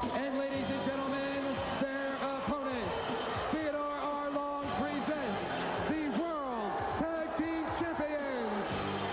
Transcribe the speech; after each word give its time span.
And 0.00 0.38
ladies 0.38 0.66
and 0.70 0.84
gentlemen, 0.84 1.42
their 1.80 2.14
opponents, 2.22 2.94
Theodore 3.50 3.82
R. 3.82 4.30
Long 4.30 4.64
presents 4.80 5.42
the 5.88 6.08
World 6.20 6.72
Tag 6.98 7.36
Team 7.36 7.64
Champions, 7.80 8.64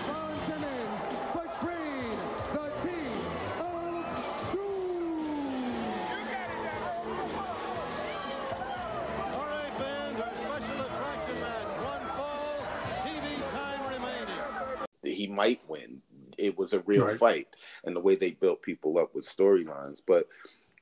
Ron 0.08 0.38
Simmons, 0.46 1.02
between 1.34 2.18
the 2.54 2.70
Team 2.86 3.18
of 3.58 4.52
Doom. 4.52 5.92
All 9.34 9.46
right, 9.46 9.72
fans, 9.78 10.20
our 10.20 10.34
special 10.36 10.80
attraction 10.86 11.40
match. 11.40 11.70
One 11.82 12.06
fall, 12.16 12.62
TV 13.02 13.52
time 13.52 13.92
remaining. 13.92 15.16
he 15.16 15.26
might 15.26 15.60
win. 15.68 16.02
It 16.38 16.56
was 16.56 16.72
a 16.72 16.80
real 16.80 17.06
Right. 17.06 17.18
fight, 17.18 17.48
and 17.84 17.96
the 17.96 18.00
way 18.00 18.14
they 18.14 18.30
built 18.32 18.62
people 18.62 18.98
up 18.98 19.14
with 19.14 19.24
storylines. 19.26 20.00
But 20.06 20.28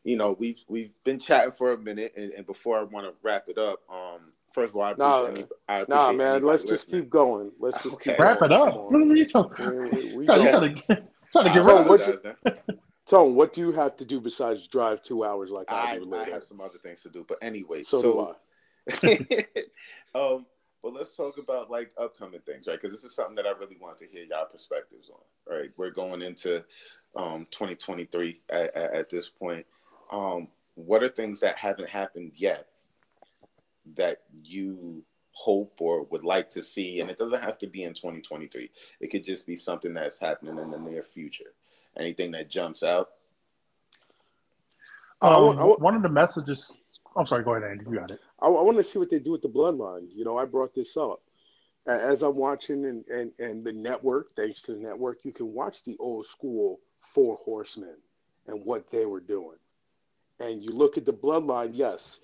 you 0.05 0.17
know, 0.17 0.37
we've 0.39 0.61
we've 0.69 0.93
been 1.05 1.19
chatting 1.19 1.51
for 1.51 1.73
a 1.73 1.79
minute, 1.79 2.13
and, 2.17 2.31
and 2.33 2.47
before 2.47 2.79
I 2.79 2.83
want 2.83 3.07
to 3.07 3.15
wrap 3.23 3.49
it 3.49 3.59
up, 3.59 3.81
um, 3.91 4.33
first 4.53 4.71
of 4.71 4.77
all, 4.77 4.83
I 4.83 4.91
appreciate, 4.93 5.09
Nah, 5.11 5.25
any- 5.27 5.45
I 5.69 5.79
appreciate 5.81 5.89
Nah, 5.89 6.13
man, 6.13 6.43
let's 6.43 6.65
just 6.65 6.91
keep 6.91 7.09
going. 7.11 7.51
Let's 7.59 7.83
just 7.83 7.95
Okay. 7.97 8.11
keep 8.13 8.21
Wrap 8.21 8.43
it 8.43 8.53
up. 8.53 8.77
What 8.91 9.01
are 9.03 9.17
you 9.17 9.29
talking? 9.29 9.67
We- 9.67 9.89
we- 9.91 10.17
we 10.17 10.27
Trying 10.27 10.45
got- 10.45 10.61
to 10.61 10.69
get 10.69 10.87
trying 11.33 11.45
to 11.47 11.53
get 11.53 11.65
rid 11.65 11.87
what 11.89 12.01
of 12.09 12.25
you- 12.47 12.53
Tone, 13.07 13.35
what 13.35 13.53
do 13.53 13.61
you 13.61 13.71
have 13.73 13.97
to 13.99 14.05
do 14.05 14.19
besides 14.21 14.67
drive 14.67 15.03
two 15.03 15.25
hours 15.25 15.51
like 15.51 15.71
I, 15.71 15.93
I, 15.97 15.99
do 15.99 16.15
I 16.15 16.25
have 16.31 16.43
some 16.43 16.61
other 16.63 16.79
things 16.79 17.03
to 17.03 17.11
do, 17.11 17.23
but 17.29 17.37
anyway, 17.43 17.83
so, 17.83 18.01
so, 18.01 18.13
do 18.13 19.01
I. 19.11 19.19
um, 20.15 20.47
but 20.83 20.93
let's 20.95 21.15
talk 21.17 21.37
about 21.39 21.71
like 21.71 21.93
upcoming 21.99 22.41
things, 22.41 22.67
right? 22.67 22.81
Because 22.81 22.93
this 22.93 23.05
is 23.05 23.15
something 23.15 23.35
that 23.37 23.47
I 23.47 23.51
really 23.51 23.77
want 23.81 23.99
to 23.99 24.07
hear 24.07 24.25
y'all 24.25 24.47
perspectives 24.47 25.11
on, 25.11 25.55
right? 25.55 25.71
We're 25.77 25.91
going 25.91 26.23
into 26.23 26.65
um 27.17 27.47
2023 27.51 28.41
at, 28.51 28.75
at, 28.75 28.93
at 28.95 29.11
this 29.11 29.29
point. 29.29 29.67
Um, 30.11 30.49
what 30.75 31.03
are 31.03 31.09
things 31.09 31.41
that 31.41 31.57
haven't 31.57 31.89
happened 31.89 32.33
yet 32.37 32.69
that 33.97 34.23
you 34.43 35.03
hope 35.33 35.75
or 35.81 36.05
would 36.05 36.25
like 36.25 36.51
to 36.51 36.63
see? 36.63 37.01
And 37.01 37.11
it 37.11 37.19
doesn't 37.19 37.43
have 37.43 37.59
to 37.59 37.67
be 37.67 37.83
in 37.85 37.95
2023. 37.95 38.71
It 39.01 39.09
could 39.09 39.25
just 39.25 39.47
be 39.47 39.57
something 39.57 39.95
that's 39.95 40.19
happening 40.19 40.59
in 40.59 40.71
the 40.71 40.79
near 40.79 41.03
future. 41.03 41.53
Anything 41.97 42.33
that 42.33 42.51
jumps 42.51 42.83
out? 42.83 43.11
I 45.21 45.35
Um, 45.35 45.45
want- 45.45 45.59
I 45.61 45.65
want- 45.65 45.81
one 45.81 45.95
of 45.95 46.03
the 46.03 46.09
messages. 46.09 46.81
I'm 47.17 47.27
sorry. 47.27 47.45
Go 47.45 47.55
ahead, 47.55 47.71
Andy. 47.71 47.85
You 47.89 47.97
got 47.99 48.11
it. 48.11 48.21
I, 48.41 48.47
I 48.47 48.63
want 48.63 48.77
to 48.79 48.85
see 48.85 48.99
what 48.99 49.11
they 49.11 49.21
do 49.21 49.31
with 49.33 49.43
the 49.43 49.49
bloodline. 49.49 50.09
You 50.13 50.25
know, 50.25 50.37
I 50.37 50.45
brought 50.45 50.75
this 50.75 50.97
up. 50.97 51.21
As 51.87 52.23
I'm 52.23 52.35
watching 52.35 52.87
and, 52.87 53.05
and, 53.09 53.31
and 53.39 53.63
the 53.63 53.73
network, 53.73 54.35
thanks 54.35 54.63
to 54.63 54.73
the 54.73 54.79
network, 54.81 55.19
you 55.25 55.33
can 55.33 55.53
watch 55.53 55.85
the 55.85 55.97
old 55.99 56.27
school 56.27 56.81
Four 57.01 57.37
Horsemen 57.45 57.97
and 58.47 58.65
what 58.65 58.91
they 58.91 59.05
were 59.05 59.21
doing. 59.21 59.59
And 60.41 60.63
you 60.63 60.73
look 60.73 60.97
at 60.97 61.05
the 61.05 61.13
bloodline, 61.13 61.71
yes, 61.73 62.21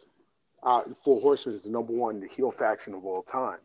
uh, 0.62 0.82
Four 1.04 1.20
Horsemen 1.20 1.54
is 1.54 1.64
the 1.64 1.70
number 1.70 1.92
one 1.92 2.22
heel 2.36 2.50
faction 2.50 2.94
of 2.94 3.04
all 3.04 3.22
time. 3.22 3.58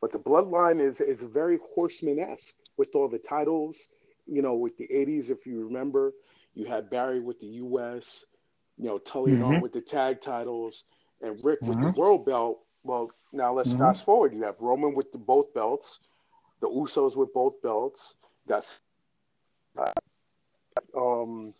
But 0.00 0.12
the 0.12 0.18
bloodline 0.18 0.80
is, 0.80 1.00
is 1.00 1.22
very 1.22 1.58
horseman 1.74 2.18
esque 2.18 2.56
with 2.76 2.94
all 2.94 3.08
the 3.08 3.18
titles. 3.18 3.88
You 4.26 4.42
know, 4.42 4.54
with 4.54 4.76
the 4.76 4.88
80s, 4.90 5.30
if 5.30 5.46
you 5.46 5.64
remember, 5.64 6.12
you 6.54 6.66
had 6.66 6.90
Barry 6.90 7.20
with 7.20 7.40
the 7.40 7.46
US, 7.46 8.24
you 8.76 8.86
know, 8.86 8.98
Tully 8.98 9.34
Mhm. 9.34 9.60
with 9.60 9.72
the 9.72 9.80
tag 9.80 10.20
titles, 10.20 10.84
and 11.20 11.42
Rick 11.42 11.66
with 11.66 11.80
the 11.80 11.86
Mhm. 11.86 11.94
world 11.94 12.24
belt. 12.24 12.60
Well, 12.84 13.10
now 13.32 13.52
let's 13.52 13.72
Mhm. 13.72 13.72
fast 13.72 14.04
forward. 14.04 14.34
You 14.34 14.42
have 14.44 14.60
Roman 14.60 14.94
with 14.94 15.12
the 15.12 15.18
both 15.18 15.52
belts, 15.54 16.00
the 16.60 16.68
Usos 16.68 17.16
with 17.16 17.32
both 17.32 17.60
belts. 17.62 18.14
That's 18.46 18.82
um, 20.96 21.54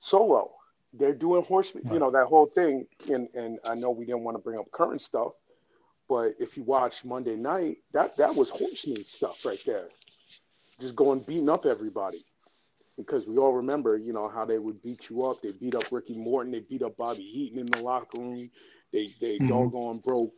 Solo. 0.00 0.52
They're 0.94 1.14
doing 1.14 1.42
horseman. 1.44 1.84
You 1.90 1.98
know 1.98 2.10
that 2.10 2.26
whole 2.26 2.46
thing. 2.46 2.86
And 3.10 3.28
and 3.34 3.58
I 3.64 3.74
know 3.74 3.90
we 3.90 4.04
didn't 4.04 4.22
want 4.24 4.36
to 4.36 4.42
bring 4.42 4.58
up 4.58 4.70
current 4.72 5.00
stuff, 5.02 5.32
but 6.08 6.34
if 6.38 6.56
you 6.56 6.62
watch 6.64 7.04
Monday 7.04 7.36
night, 7.36 7.78
that 7.92 8.16
that 8.18 8.34
was 8.34 8.50
horseman 8.50 9.02
stuff 9.04 9.44
right 9.44 9.60
there. 9.66 9.88
Just 10.80 10.96
going 10.96 11.20
beating 11.20 11.48
up 11.48 11.66
everybody. 11.66 12.18
Because 12.98 13.26
we 13.26 13.38
all 13.38 13.54
remember, 13.54 13.96
you 13.96 14.12
know, 14.12 14.28
how 14.28 14.44
they 14.44 14.58
would 14.58 14.82
beat 14.82 15.08
you 15.08 15.22
up. 15.24 15.40
They 15.42 15.52
beat 15.52 15.74
up 15.74 15.90
Ricky 15.90 16.14
Morton. 16.14 16.52
They 16.52 16.60
beat 16.60 16.82
up 16.82 16.96
Bobby 16.98 17.22
Eaton 17.24 17.58
in 17.60 17.66
the 17.66 17.80
locker 17.82 18.18
room. 18.18 18.50
They 18.92 19.08
they 19.20 19.38
Mhm. 19.38 19.48
doggone 19.48 19.98
broke 19.98 20.34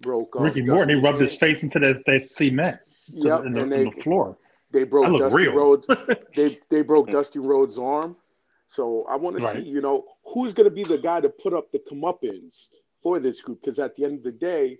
broke. 0.00 0.34
uh, 0.36 0.40
Ricky 0.40 0.62
Morton. 0.62 0.98
He 0.98 1.02
rubbed 1.04 1.20
his 1.20 1.36
face 1.36 1.62
into 1.62 1.78
the, 1.78 2.02
the 2.04 2.18
cement 2.30 2.80
Yep, 3.12 3.46
in, 3.46 3.52
the, 3.52 3.60
and 3.62 3.72
in 3.72 3.84
the 3.84 3.90
floor. 4.02 4.36
they 4.72 4.82
broke 4.84 5.18
Dusty 5.18 5.36
real. 5.36 5.52
Rhodes. 5.52 5.86
They 6.34 6.56
they 6.68 6.82
broke 6.82 7.10
Dusty 7.10 7.38
Rhodes' 7.38 7.78
arm. 7.78 8.16
So 8.70 9.06
I 9.08 9.16
want 9.16 9.38
to 9.40 9.52
see, 9.52 9.60
you 9.62 9.80
know, 9.80 10.04
who's 10.24 10.52
going 10.52 10.68
to 10.68 10.74
be 10.74 10.84
the 10.84 10.98
guy 10.98 11.20
to 11.20 11.28
put 11.28 11.52
up 11.54 11.70
the 11.70 11.78
comeuppance 11.78 12.68
for 13.02 13.20
this 13.20 13.40
group? 13.40 13.60
Because 13.62 13.78
at 13.78 13.94
the 13.96 14.04
end 14.04 14.18
of 14.18 14.24
the 14.24 14.32
day, 14.32 14.78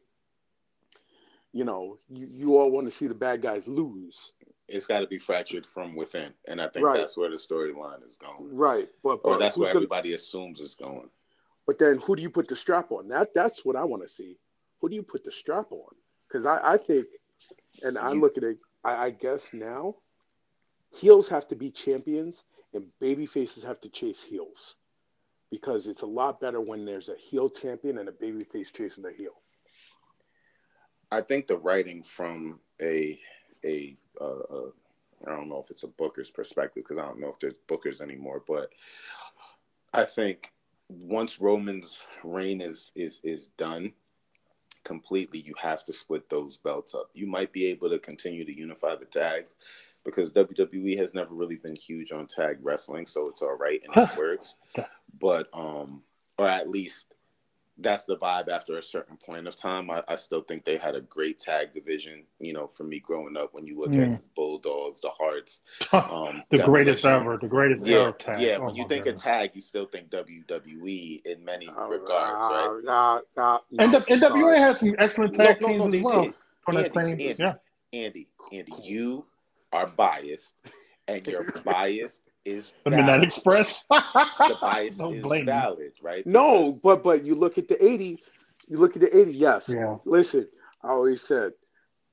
you 1.53 1.65
know, 1.65 1.99
you, 2.09 2.27
you 2.29 2.57
all 2.59 2.71
want 2.71 2.87
to 2.87 2.91
see 2.91 3.07
the 3.07 3.15
bad 3.15 3.41
guys 3.43 3.69
lose, 3.69 4.33
It's 4.67 4.87
got 4.87 5.01
to 5.01 5.07
be 5.07 5.19
fractured 5.19 5.65
from 5.65 5.95
within, 5.95 6.33
and 6.49 6.61
I 6.61 6.69
think 6.69 6.87
Right. 6.87 6.97
that's 6.97 7.17
where 7.17 7.31
the 7.31 7.37
storyline 7.37 8.05
is 8.05 8.17
going. 8.17 8.57
right? 8.57 8.89
But, 9.05 9.21
or 9.23 9.39
that's 9.39 9.55
who's 9.55 9.63
where 9.63 9.69
gonna- 9.73 9.79
everybody 9.85 10.15
assumes 10.15 10.61
it's 10.61 10.75
going. 10.75 11.11
But 11.67 11.79
then 11.79 11.99
who 11.99 12.17
do 12.17 12.23
you 12.23 12.31
put 12.31 12.49
the 12.49 12.57
strap 12.57 12.91
on? 12.91 13.09
That 13.09 13.33
that's 13.35 13.65
what 13.65 13.77
I 13.77 13.85
want 13.85 14.03
to 14.03 14.09
see. 14.09 14.37
Who 14.81 14.89
do 14.89 14.97
you 14.97 15.03
put 15.03 15.25
the 15.25 15.31
strap 15.33 15.71
on? 15.71 15.95
Because 16.29 16.45
I, 16.47 16.73
I 16.75 16.77
think, 16.77 17.07
and 17.83 17.97
I 17.97 18.13
You- 18.13 18.21
look 18.21 18.37
at 18.37 18.43
it, 18.43 18.59
I, 18.83 19.07
I 19.07 19.11
guess 19.11 19.53
now, 19.55 19.97
heels 20.93 21.29
have 21.29 21.47
to 21.49 21.55
be 21.57 21.71
champions 21.71 22.45
and 22.75 22.85
baby 23.01 23.27
faces 23.27 23.63
have 23.63 23.81
to 23.83 23.89
chase 23.89 24.23
heels. 24.23 24.75
Because 25.51 25.87
it's 25.87 26.03
a 26.03 26.07
lot 26.07 26.41
better 26.41 26.61
when 26.61 26.85
there's 26.85 27.09
a 27.09 27.17
heel 27.17 27.49
champion 27.49 27.99
and 27.99 28.09
a 28.09 28.13
baby 28.13 28.45
face 28.45 28.73
chasing 28.73 29.05
the 29.05 29.13
heel. 29.13 29.35
I 31.13 31.21
think 31.21 31.47
the 31.47 31.59
writing 31.59 32.03
from 32.03 32.59
a 32.83 33.21
a 33.65 33.97
uh, 34.21 34.25
uh, 34.25 34.71
I 35.27 35.31
don't 35.31 35.49
know 35.49 35.61
if 35.63 35.71
it's 35.71 35.85
a 35.85 35.89
Booker's 35.89 36.31
perspective 36.31 36.83
because 36.83 36.99
I 36.99 37.07
don't 37.07 37.21
know 37.21 37.29
if 37.29 37.39
there's 37.39 37.55
Bookers 37.69 38.01
anymore, 38.01 38.43
but 38.47 38.71
I 39.93 40.05
think 40.05 40.53
once 40.89 41.41
Roman's 41.41 42.07
reign 42.25 42.61
is 42.61 42.91
is 42.97 43.21
is 43.23 43.49
done 43.57 43.93
completely, 44.83 45.41
you 45.41 45.55
have 45.61 45.85
to 45.85 45.93
split 45.93 46.29
those 46.29 46.57
belts 46.57 46.95
up. 46.95 47.11
You 47.15 47.27
might 47.27 47.53
be 47.53 47.67
able 47.67 47.91
to 47.91 47.99
continue 47.99 48.45
to 48.45 48.57
unify 48.57 48.97
the 48.97 49.07
tags 49.07 49.57
because 50.05 50.33
WWE 50.33 50.97
has 50.99 51.15
never 51.15 51.35
really 51.35 51.57
been 51.57 51.77
huge 51.77 52.13
on 52.13 52.27
tag 52.27 52.59
wrestling, 52.63 53.07
so 53.07 53.29
it's 53.29 53.43
all 53.43 53.57
right 53.57 53.83
and 53.85 53.97
it 53.97 54.17
works. 54.19 54.55
But 55.21 55.49
um, 55.55 56.01
or 56.39 56.47
at 56.49 56.69
least 56.69 57.15
that's 57.79 58.05
the 58.05 58.17
vibe 58.17 58.49
after 58.49 58.79
a 58.79 58.83
certain 58.83 59.17
point 59.17 59.49
of 59.49 59.57
time. 59.57 59.91
I, 59.91 60.01
I 60.07 60.15
still 60.15 60.43
think 60.43 60.65
they 60.65 60.77
had 60.77 60.95
a 60.95 61.01
great 61.01 61.41
tag 61.41 61.73
division. 61.73 62.25
You 62.39 62.53
know, 62.53 62.67
for 62.69 62.85
me 62.85 63.01
growing 63.01 63.37
up, 63.37 63.53
when 63.53 63.67
you 63.67 63.79
look 63.81 63.91
Mm. 63.93 64.13
at 64.13 64.19
the 64.21 64.25
Bulldogs, 64.37 65.01
the 65.01 65.11
Hearts, 65.11 65.63
um, 65.93 66.43
the 66.51 66.63
greatest 66.65 67.05
ever. 67.05 67.37
The 67.37 67.49
greatest 67.49 67.85
Yeah, 67.87 67.97
ever 67.99 68.13
tag. 68.13 68.41
yeah. 68.41 68.59
Oh 68.61 68.67
when 68.67 68.77
you 68.77 68.87
think 68.87 69.05
goodness. 69.05 69.23
of 69.23 69.27
tag, 69.27 69.51
you 69.55 69.61
still 69.61 69.87
think 69.87 70.09
WWE 70.11 71.23
in 71.25 71.45
many 71.45 71.67
Uh, 71.69 71.87
regards, 71.89 72.47
right? 72.47 72.81
Nah, 72.85 73.21
nah, 73.37 73.59
And 73.79 73.91
no, 73.93 73.99
the 73.99 74.07
NWA 74.07 74.57
had 74.59 74.79
some 74.79 74.95
excellent 74.99 75.37
No, 75.37 75.45
tag 75.45 75.61
no, 75.61 75.67
teams 75.69 75.79
no, 75.87 75.99
as 75.99 76.03
well. 76.05 76.23
did. 76.27 76.35
On 76.67 76.75
that 76.77 76.97
Andy, 76.97 77.17
same, 77.17 77.31
Andy. 77.31 77.37
yeah. 77.43 77.55
Andy, 77.93 78.29
Andy, 78.53 78.73
you 78.83 79.27
are 79.75 79.87
biased, 79.89 80.55
and 81.09 81.27
your 81.27 81.45
bias 81.65 82.21
is 82.45 82.73
The 82.85 82.91
Midnight 82.91 83.07
valid. 83.07 83.25
Express. 83.25 83.85
The 83.89 84.57
bias 84.61 84.97
Don't 85.03 85.15
is 85.15 85.23
blame 85.23 85.47
me. 85.47 85.53
valid, 85.53 85.93
right? 86.03 86.27
No, 86.27 86.67
Because- 86.67 86.81
but 86.81 87.03
but 87.03 87.25
you 87.25 87.35
look 87.35 87.59
at 87.59 87.69
the 87.69 87.85
80, 87.85 88.23
you 88.69 88.79
look 88.79 88.95
at 88.97 89.01
the 89.03 89.15
80, 89.19 89.33
yes. 89.33 89.69
Yeah. 89.69 89.97
Listen, 90.05 90.49
I 90.83 90.89
always 90.89 91.21
said 91.23 91.53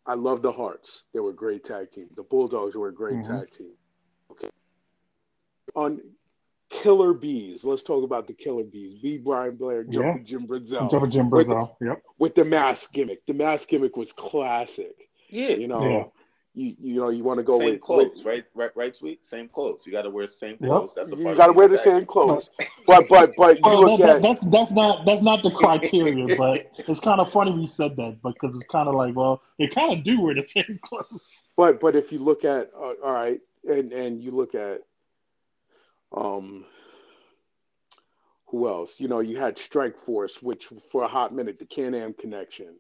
I 0.06 0.16
love 0.16 0.42
the 0.42 0.52
Hearts. 0.52 1.04
They 1.14 1.20
were 1.20 1.30
a 1.30 1.36
great 1.36 1.64
tag 1.64 1.92
team. 1.92 2.08
The 2.16 2.24
Bulldogs 2.24 2.76
were 2.76 2.88
a 2.88 2.94
great 2.94 3.18
Mhm. 3.18 3.28
tag 3.28 3.52
team. 3.52 3.72
Okay. 4.32 4.50
On 5.76 6.02
Killer 6.70 7.14
Bees, 7.14 7.64
let's 7.64 7.84
talk 7.84 8.04
about 8.04 8.28
the 8.28 8.34
Killer 8.34 8.64
Bees. 8.64 8.96
B. 9.02 9.18
Brian 9.18 9.56
Blair, 9.58 9.86
Yeah. 9.88 10.18
Jim 10.24 10.48
Brunzell 10.48 10.90
Jumper 10.90 11.08
Jim 11.08 11.30
With- 11.30 11.48
Brunzell. 11.48 11.76
Yep. 11.82 12.02
with 12.18 12.36
the 12.36 12.46
mask 12.46 12.94
gimmick. 12.94 13.26
The 13.26 13.34
mask 13.34 13.70
gimmick 13.70 13.96
was 13.98 14.12
classic. 14.14 15.10
yeah, 15.30 15.50
You 15.52 15.68
know, 15.68 15.84
Yeah. 15.88 16.04
You 16.54 16.76
you 16.80 16.96
know 17.00 17.10
you 17.10 17.24
want 17.24 17.38
to 17.40 17.44
go 17.44 17.58
same 17.58 17.72
with 17.72 17.82
clothes, 17.82 18.18
with- 18.18 18.26
right? 18.26 18.46
Right, 18.54 18.72
right, 18.76 18.94
tweet. 18.94 19.26
Same 19.26 19.48
clothes. 19.48 19.86
You 19.86 19.92
got 19.92 20.02
to 20.04 20.10
wear 20.10 20.26
the 20.26 20.32
same 20.32 20.58
Yep. 20.60 20.70
clothes. 20.70 20.94
That's 20.96 21.12
a 21.14 21.16
You 21.16 21.36
got 21.36 21.48
to 21.48 21.54
wear 21.54 21.68
the 21.68 21.78
same 21.78 22.06
clothes, 22.06 22.50
but 22.88 23.08
but 23.10 23.36
but 23.38 23.58
you 23.58 23.64
Well, 23.64 23.82
look 23.82 24.00
that, 24.02 24.08
that, 24.08 24.16
at 24.18 24.22
that's 24.22 24.42
that's 24.50 24.72
not 24.72 25.06
that's 25.06 25.22
not 25.22 25.44
the 25.44 25.52
criteria, 25.52 26.28
but 26.36 26.72
it's 26.88 27.00
kind 27.00 27.22
of 27.22 27.32
funny 27.32 27.52
we 27.52 27.68
said 27.68 27.96
that 27.96 28.20
because 28.22 28.56
it's 28.56 28.68
kind 28.68 28.90
of 28.90 28.96
like, 28.96 29.16
well, 29.16 29.42
they 29.58 29.68
kind 29.68 29.98
of 29.98 30.04
do 30.04 30.20
wear 30.22 30.36
the 30.36 30.44
same 30.44 30.80
clothes. 30.84 31.44
But 31.56 31.80
but 31.80 31.96
if 31.96 32.12
you 32.12 32.20
look 32.20 32.44
at 32.44 32.72
uh, 32.76 32.94
all 33.04 33.14
right, 33.14 33.40
and 33.68 33.94
and 33.94 34.22
you 34.22 34.32
look 34.32 34.54
at 34.56 34.82
um 36.16 36.66
who 38.48 38.68
else? 38.68 39.00
You 39.00 39.08
know, 39.08 39.22
you 39.22 39.38
had 39.38 39.58
Strike 39.58 39.98
Force, 40.06 40.42
which 40.42 40.68
for 40.92 41.04
a 41.04 41.08
hot 41.08 41.34
minute, 41.34 41.58
the 41.60 41.66
Can 41.66 41.96
Am 41.96 42.14
connection. 42.14 42.76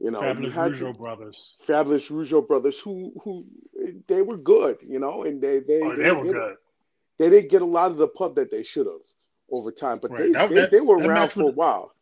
You 0.00 0.10
know, 0.10 0.20
you 0.22 0.26
Fabulous 0.28 0.54
had 0.54 0.72
Rougeau 0.72 0.96
brothers. 0.98 1.54
Fabulous 1.60 2.08
Rougeau 2.08 2.46
brothers, 2.46 2.78
who 2.78 3.12
who 3.22 3.44
they 4.08 4.22
were 4.22 4.38
good, 4.38 4.78
you 4.86 4.98
know, 4.98 5.24
and 5.24 5.40
they 5.42 5.60
they 5.60 5.80
Oh, 5.82 5.94
they, 5.94 6.04
they 6.04 6.10
were 6.12 6.24
did- 6.24 6.32
good. 6.32 6.56
They 7.18 7.28
didn't 7.28 7.50
get 7.50 7.60
a 7.60 7.66
lot 7.66 7.90
of 7.90 7.98
the 7.98 8.08
pub 8.08 8.34
that 8.36 8.50
they 8.50 8.62
should 8.62 8.86
have, 8.86 9.04
over 9.50 9.70
time, 9.70 9.98
but 10.00 10.10
Right. 10.10 10.20
they, 10.22 10.32
That- 10.32 10.48
they, 10.48 10.54
that- 10.56 10.70
they 10.70 10.80
were 10.80 10.96
around 10.96 11.08
match 11.08 11.32
for 11.34 11.42
a 11.42 11.46
was- 11.46 11.54
while. 11.54 11.94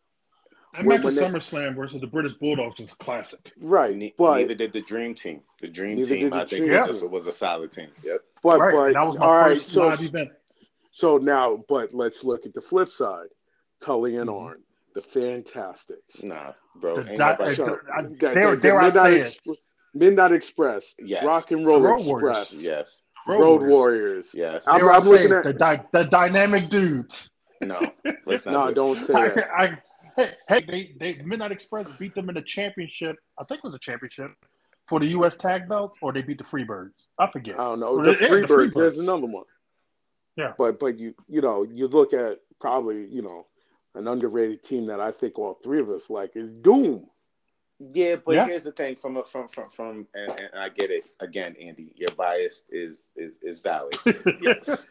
That 0.75 0.85
When- 0.85 0.99
match 1.01 1.05
when 1.17 1.19
at 1.25 1.33
they- 1.33 1.39
SummerSlam 1.39 1.75
versus 1.75 2.01
the 2.01 2.07
British 2.07 2.35
Bulldogs 2.35 2.79
was 2.79 2.93
a 2.93 2.97
classic. 2.97 3.51
Right. 3.59 3.97
Ne- 3.97 4.15
but 4.17 4.37
neither 4.37 4.55
did 4.55 4.73
the 4.73 4.83
Dream 4.83 5.15
Team. 5.17 5.43
The 5.61 5.67
Dream 5.69 6.05
Team, 6.05 6.31
the 6.31 6.37
I 6.37 6.45
think, 6.45 6.51
Dream 6.67 6.71
was, 6.71 6.87
Team. 6.87 6.87
just, 6.87 7.11
was 7.11 7.27
a 7.27 7.33
solid 7.33 7.73
team. 7.73 7.89
Yep. 8.05 8.21
but 8.45 8.61
right. 8.61 8.75
but 8.75 8.93
that 8.93 9.03
was 9.07 9.17
my 9.19 9.27
all 9.27 9.33
right, 9.33 9.57
first 9.57 9.71
so 9.71 9.89
live 9.89 10.01
event. 10.03 10.31
so 10.93 11.17
now 11.19 11.65
but 11.69 11.93
let's 11.93 12.23
look 12.23 12.47
at 12.47 12.55
the 12.55 12.61
flip 12.61 12.93
side. 12.93 13.27
Tully 13.81 14.17
and 14.17 14.29
Mhm. 14.31 14.41
Arn, 14.41 14.63
the 14.99 15.03
Fantastics. 15.03 16.23
Nah, 16.25 16.53
bro. 16.81 16.97
The 17.03 17.11
Ain't 17.11 17.19
di- 17.19 17.31
nobody. 17.31 17.51
uh, 17.53 17.55
So, 17.55 17.79
I- 17.97 18.03
the- 18.03 18.09
dare- 18.17 18.57
the 18.57 18.63
dare 18.63 18.79
I 18.81 18.85
Midnight 18.87 19.27
say 19.27 19.41
Ex- 19.51 19.61
Midnight 19.95 20.33
Express, 20.33 20.95
Yes. 20.99 21.25
Rock 21.25 21.51
and 21.53 21.65
Roll 21.67 21.81
Road 21.81 22.05
Warriors. 22.05 22.39
Express, 22.53 22.63
Yes. 22.65 23.05
Road, 23.29 23.63
Warriors. 23.63 24.33
Yes. 24.35 24.67
I'm- 24.67 24.81
Dare 24.81 24.93
I 24.93 24.97
I'm 24.97 25.03
say 25.03 25.09
looking 25.11 25.27
it, 25.27 25.33
at- 25.33 25.45
the, 25.45 25.53
dy- 25.53 25.83
the 25.93 26.05
dynamic 26.05 26.69
dudes. 26.71 27.31
No. 27.61 27.81
Let's 28.27 28.45
No, 28.47 28.53
not. 28.53 28.69
do 28.71 28.75
don't 28.75 28.99
say 29.05 29.15
I, 29.15 29.29
that. 29.29 29.51
I, 29.53 29.83
hey, 30.17 30.35
hey, 30.49 30.61
they, 30.69 30.95
they 31.17 31.25
Midnight 31.25 31.53
Express 31.53 31.89
beat 31.99 32.15
them 32.15 32.29
in 32.29 32.35
the 32.35 32.43
championship. 32.43 33.17
I 33.39 33.45
think 33.45 33.59
it 33.59 33.65
was 33.65 33.75
a 33.75 33.79
championship 33.81 34.33
for 34.89 34.99
the 35.01 35.07
U.S. 35.09 35.37
Tag 35.37 35.69
Belts, 35.69 35.97
or 36.03 36.13
they 36.13 36.23
beat 36.23 36.39
the 36.39 36.45
Freebirds. 36.45 37.11
I 37.21 37.31
forget. 37.31 37.55
I 37.55 37.65
don't 37.65 37.81
know. 37.81 37.95
Well, 37.95 38.05
The 38.05 38.13
yeah, 38.21 38.29
the 38.29 38.35
Freebirds, 38.47 38.75
there's 38.75 38.99
another 38.99 39.27
one. 39.27 39.45
Yeah. 40.37 40.53
But 40.59 40.79
but 40.81 40.99
you 40.99 41.15
you 41.29 41.41
know, 41.41 41.63
you 41.65 41.87
look 41.89 42.13
at 42.15 42.39
probably, 42.61 43.07
you 43.07 43.23
know, 43.23 43.47
an 43.95 44.09
underrated 44.09 44.63
team 44.63 44.87
that 44.87 45.01
I 45.01 45.11
think 45.11 45.39
all 45.39 45.59
three 45.63 45.81
of 45.81 45.91
us 45.91 46.11
like 46.11 46.37
is 46.37 46.51
Doom. 46.51 47.07
Yeah, 47.79 48.17
but 48.17 48.35
Yeah. 48.35 48.47
here's 48.47 48.65
the 48.65 48.73
thing 48.73 48.97
from 48.97 49.17
a, 49.17 49.25
from 49.25 49.49
from 49.49 49.71
from 49.71 50.07
and, 50.15 50.41
and 50.41 50.61
I 50.61 50.69
get 50.69 50.91
it 50.91 51.11
again, 51.21 51.55
Andy. 51.61 51.93
Your 51.97 52.11
bias 52.17 52.65
is 52.71 53.09
is 53.15 53.39
is 53.43 53.61
valid, 53.61 53.97
yes. 54.41 54.87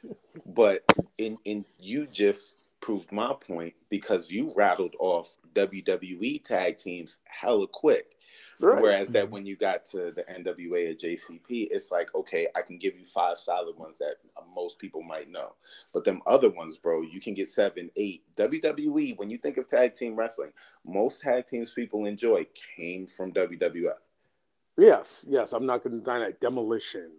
but 0.45 0.83
in 1.17 1.37
in 1.43 1.65
you 1.79 2.07
just 2.07 2.57
proved 2.79 3.11
my 3.11 3.33
point 3.33 3.73
because 3.89 4.31
you 4.31 4.53
rattled 4.55 4.95
off 4.99 5.37
WWE 5.55 6.41
tag 6.43 6.77
teams 6.77 7.17
hella 7.25 7.67
quick. 7.67 8.13
Right. 8.59 8.81
Whereas 8.81 9.09
that 9.11 9.25
mm-hmm. 9.25 9.33
when 9.33 9.45
you 9.45 9.55
got 9.55 9.83
to 9.85 10.11
the 10.11 10.23
NWA 10.23 10.91
or 10.91 10.95
JCP, 10.95 11.67
it's 11.69 11.91
like, 11.91 12.13
okay, 12.15 12.47
I 12.55 12.61
can 12.61 12.77
give 12.77 12.97
you 12.97 13.03
five 13.03 13.37
solid 13.37 13.77
ones 13.77 13.97
that 13.99 14.15
most 14.55 14.79
people 14.79 15.01
might 15.03 15.29
know. 15.29 15.53
But 15.93 16.03
them 16.03 16.21
other 16.27 16.49
ones, 16.49 16.77
bro, 16.77 17.01
you 17.01 17.19
can 17.19 17.33
get 17.33 17.49
seven, 17.49 17.89
eight. 17.95 18.23
WWE, 18.37 19.17
when 19.17 19.29
you 19.29 19.37
think 19.37 19.57
of 19.57 19.67
tag 19.67 19.93
team 19.95 20.15
wrestling, 20.15 20.51
most 20.85 21.21
tag 21.21 21.45
teams 21.45 21.71
people 21.71 22.05
enjoy 22.05 22.45
came 22.77 23.05
from 23.07 23.31
WWF. 23.33 23.97
Yes, 24.77 25.25
yes. 25.27 25.53
I'm 25.53 25.65
not 25.65 25.83
gonna 25.83 25.97
deny 25.99 26.19
that. 26.19 26.39
Demolition. 26.39 27.11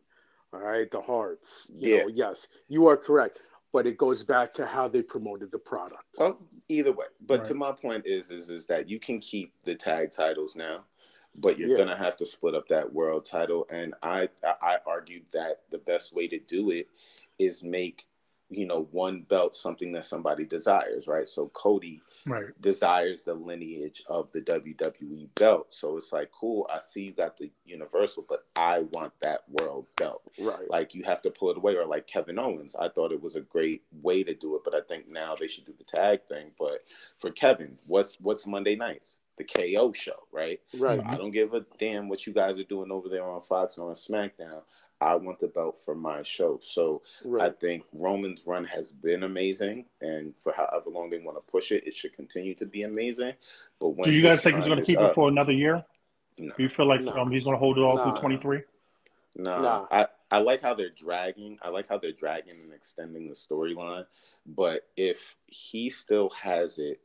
All 0.53 0.61
right, 0.61 0.91
the 0.91 1.01
hearts. 1.01 1.67
You 1.75 1.95
Yeah. 1.95 2.03
know, 2.03 2.09
yes, 2.09 2.49
you 2.69 2.87
are 2.87 2.97
correct. 2.97 3.41
But 3.71 3.87
it 3.87 3.99
goes 3.99 4.25
back 4.25 4.55
to 4.55 4.65
how 4.65 4.89
they 4.89 5.03
promoted 5.03 5.51
the 5.51 5.59
product. 5.59 6.03
Well, 6.17 6.41
either 6.69 6.91
way. 6.93 7.05
But 7.21 7.45
to 7.47 7.55
my 7.55 7.73
point 7.73 8.07
is, 8.07 8.31
is, 8.31 8.49
is 8.49 8.65
that 8.67 8.89
you 8.89 8.99
can 8.99 9.21
keep 9.21 9.53
the 9.65 9.75
tag 9.75 10.11
titles 10.11 10.57
now, 10.57 10.87
but 11.35 11.59
you're 11.59 11.71
Yeah. 11.71 11.77
gonna 11.79 11.97
have 11.97 12.17
to 12.17 12.27
split 12.27 12.55
up 12.55 12.69
that 12.69 12.93
world 12.93 13.25
title. 13.25 13.67
And 13.71 13.95
I, 14.03 14.29
I, 14.45 14.55
I 14.63 14.79
argued 14.87 15.25
that 15.33 15.63
the 15.71 15.79
best 15.79 16.15
way 16.15 16.29
to 16.29 16.39
do 16.39 16.71
it 16.71 16.89
is 17.39 17.63
make, 17.63 18.07
you 18.51 18.67
know, 18.67 18.89
one 18.91 19.23
belt 19.23 19.55
something 19.55 19.93
that 19.93 20.05
somebody 20.05 20.45
desires, 20.45 21.07
right? 21.07 21.29
So 21.29 21.49
Cody 21.49 22.01
right. 22.27 22.47
desires 22.61 23.25
the 23.25 23.35
lineage 23.35 24.03
of 24.09 24.33
the 24.33 24.41
WWE 24.41 25.29
belt. 25.35 25.73
So 25.73 25.97
it's 25.97 26.13
like, 26.13 26.31
cool, 26.33 26.67
I 26.73 26.81
see 26.83 27.05
you 27.05 27.13
got 27.13 27.37
the 27.37 27.51
universal, 27.65 28.25
but 28.29 28.45
I 28.57 28.81
want 28.93 29.13
that 29.21 29.43
world 29.49 29.87
belt 29.97 30.23
Right. 30.39 30.69
like 30.71 30.95
you 30.95 31.05
have 31.05 31.23
to 31.23 31.31
pull 31.31 31.51
it 31.51 31.57
away 31.57 31.75
or 31.77 31.85
like 31.87 32.07
kevin 32.07 32.39
owens 32.39 32.77
i 32.77 32.89
thought 32.89 33.11
it 33.13 33.21
was 33.21 33.35
a 33.35 33.41
great 33.41 33.83
way 34.03 34.23
to 34.23 34.35
do 34.35 34.55
it 34.55 34.63
but 34.65 34.75
i 34.75 34.81
think 34.81 35.09
now 35.09 35.35
they 35.35 35.49
should 35.49 35.65
do 35.65 35.75
the 35.77 35.85
tag 35.85 36.21
thing 36.29 36.53
but 36.59 36.85
for 37.17 37.31
kevin 37.33 37.77
what's 37.89 38.21
what's 38.21 38.47
monday 38.47 38.77
nights 38.77 39.19
the 39.39 39.45
ko 39.45 39.93
show 39.93 40.13
right 40.33 40.61
right. 40.79 40.97
so 40.97 41.03
i 41.07 41.15
don't 41.17 41.31
give 41.31 41.55
a 41.55 41.65
damn 41.79 42.09
what 42.09 42.27
you 42.27 42.33
guys 42.33 42.59
are 42.59 42.65
doing 42.65 42.91
over 42.91 43.09
there 43.09 43.29
on 43.29 43.41
fox 43.41 43.79
or 43.79 43.89
on 43.89 43.95
smackdown 43.95 44.63
i 45.01 45.15
want 45.15 45.39
the 45.39 45.47
belt 45.49 45.79
for 45.83 45.95
my 45.95 46.23
show 46.23 46.59
so 46.63 47.01
i 47.41 47.49
think 47.49 47.85
roman's 47.95 48.47
run 48.47 48.65
has 48.65 48.93
been 48.93 49.23
amazing 49.23 49.85
and 50.01 50.37
for 50.37 50.53
however 50.53 50.91
long 50.91 51.09
they 51.09 51.19
want 51.19 51.37
to 51.37 51.51
push 51.53 51.73
it 51.73 51.87
it 51.87 51.95
should 51.95 52.13
continue 52.13 52.55
to 52.55 52.67
be 52.67 52.83
amazing 52.83 53.33
but 53.81 53.91
when 53.91 54.11
Do 54.11 54.15
you 54.15 54.23
guys 54.23 54.43
think 54.43 54.57
he's 54.59 54.67
going 54.67 54.79
to 54.81 54.85
keep 54.85 54.99
up- 54.99 55.13
it 55.13 55.15
for 55.15 55.29
another 55.29 55.53
year? 55.53 55.85
no. 56.37 56.53
Do 56.57 56.63
you 56.63 56.69
feel 56.69 56.87
like 56.87 57.01
No. 57.01 57.13
um, 57.13 57.31
he's 57.33 57.45
going 57.45 57.55
to 57.55 57.59
hold 57.59 57.79
it 57.79 57.83
all 57.83 57.97
Nah. 57.97 58.11
through 58.13 58.21
23? 58.21 58.61
No, 59.37 59.61
Nah. 59.63 59.87
I, 59.91 60.07
I 60.31 60.39
like 60.39 60.63
how 60.63 60.73
they're 60.75 60.91
dragging. 60.91 61.59
I 61.63 61.69
like 61.71 61.89
how 61.89 61.99
they're 61.99 62.13
dragging 62.13 62.61
and 62.63 62.73
extending 62.73 63.29
the 63.29 63.35
storyline. 63.35 64.05
But 64.47 64.87
if 64.97 65.37
he 65.47 65.91
still 65.91 66.31
has 66.31 66.79
it 66.79 67.01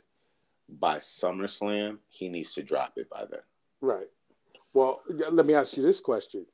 by 0.69 0.97
SummerSlam, 0.97 1.99
he 2.09 2.29
needs 2.29 2.53
to 2.53 2.63
drop 2.63 2.93
it 2.97 3.09
by 3.09 3.25
then. 3.29 3.41
Right. 3.81 4.07
Well, 4.73 5.01
let 5.09 5.45
me 5.45 5.53
ask 5.53 5.77
you 5.77 5.83
this 5.83 5.99
question: 5.99 6.45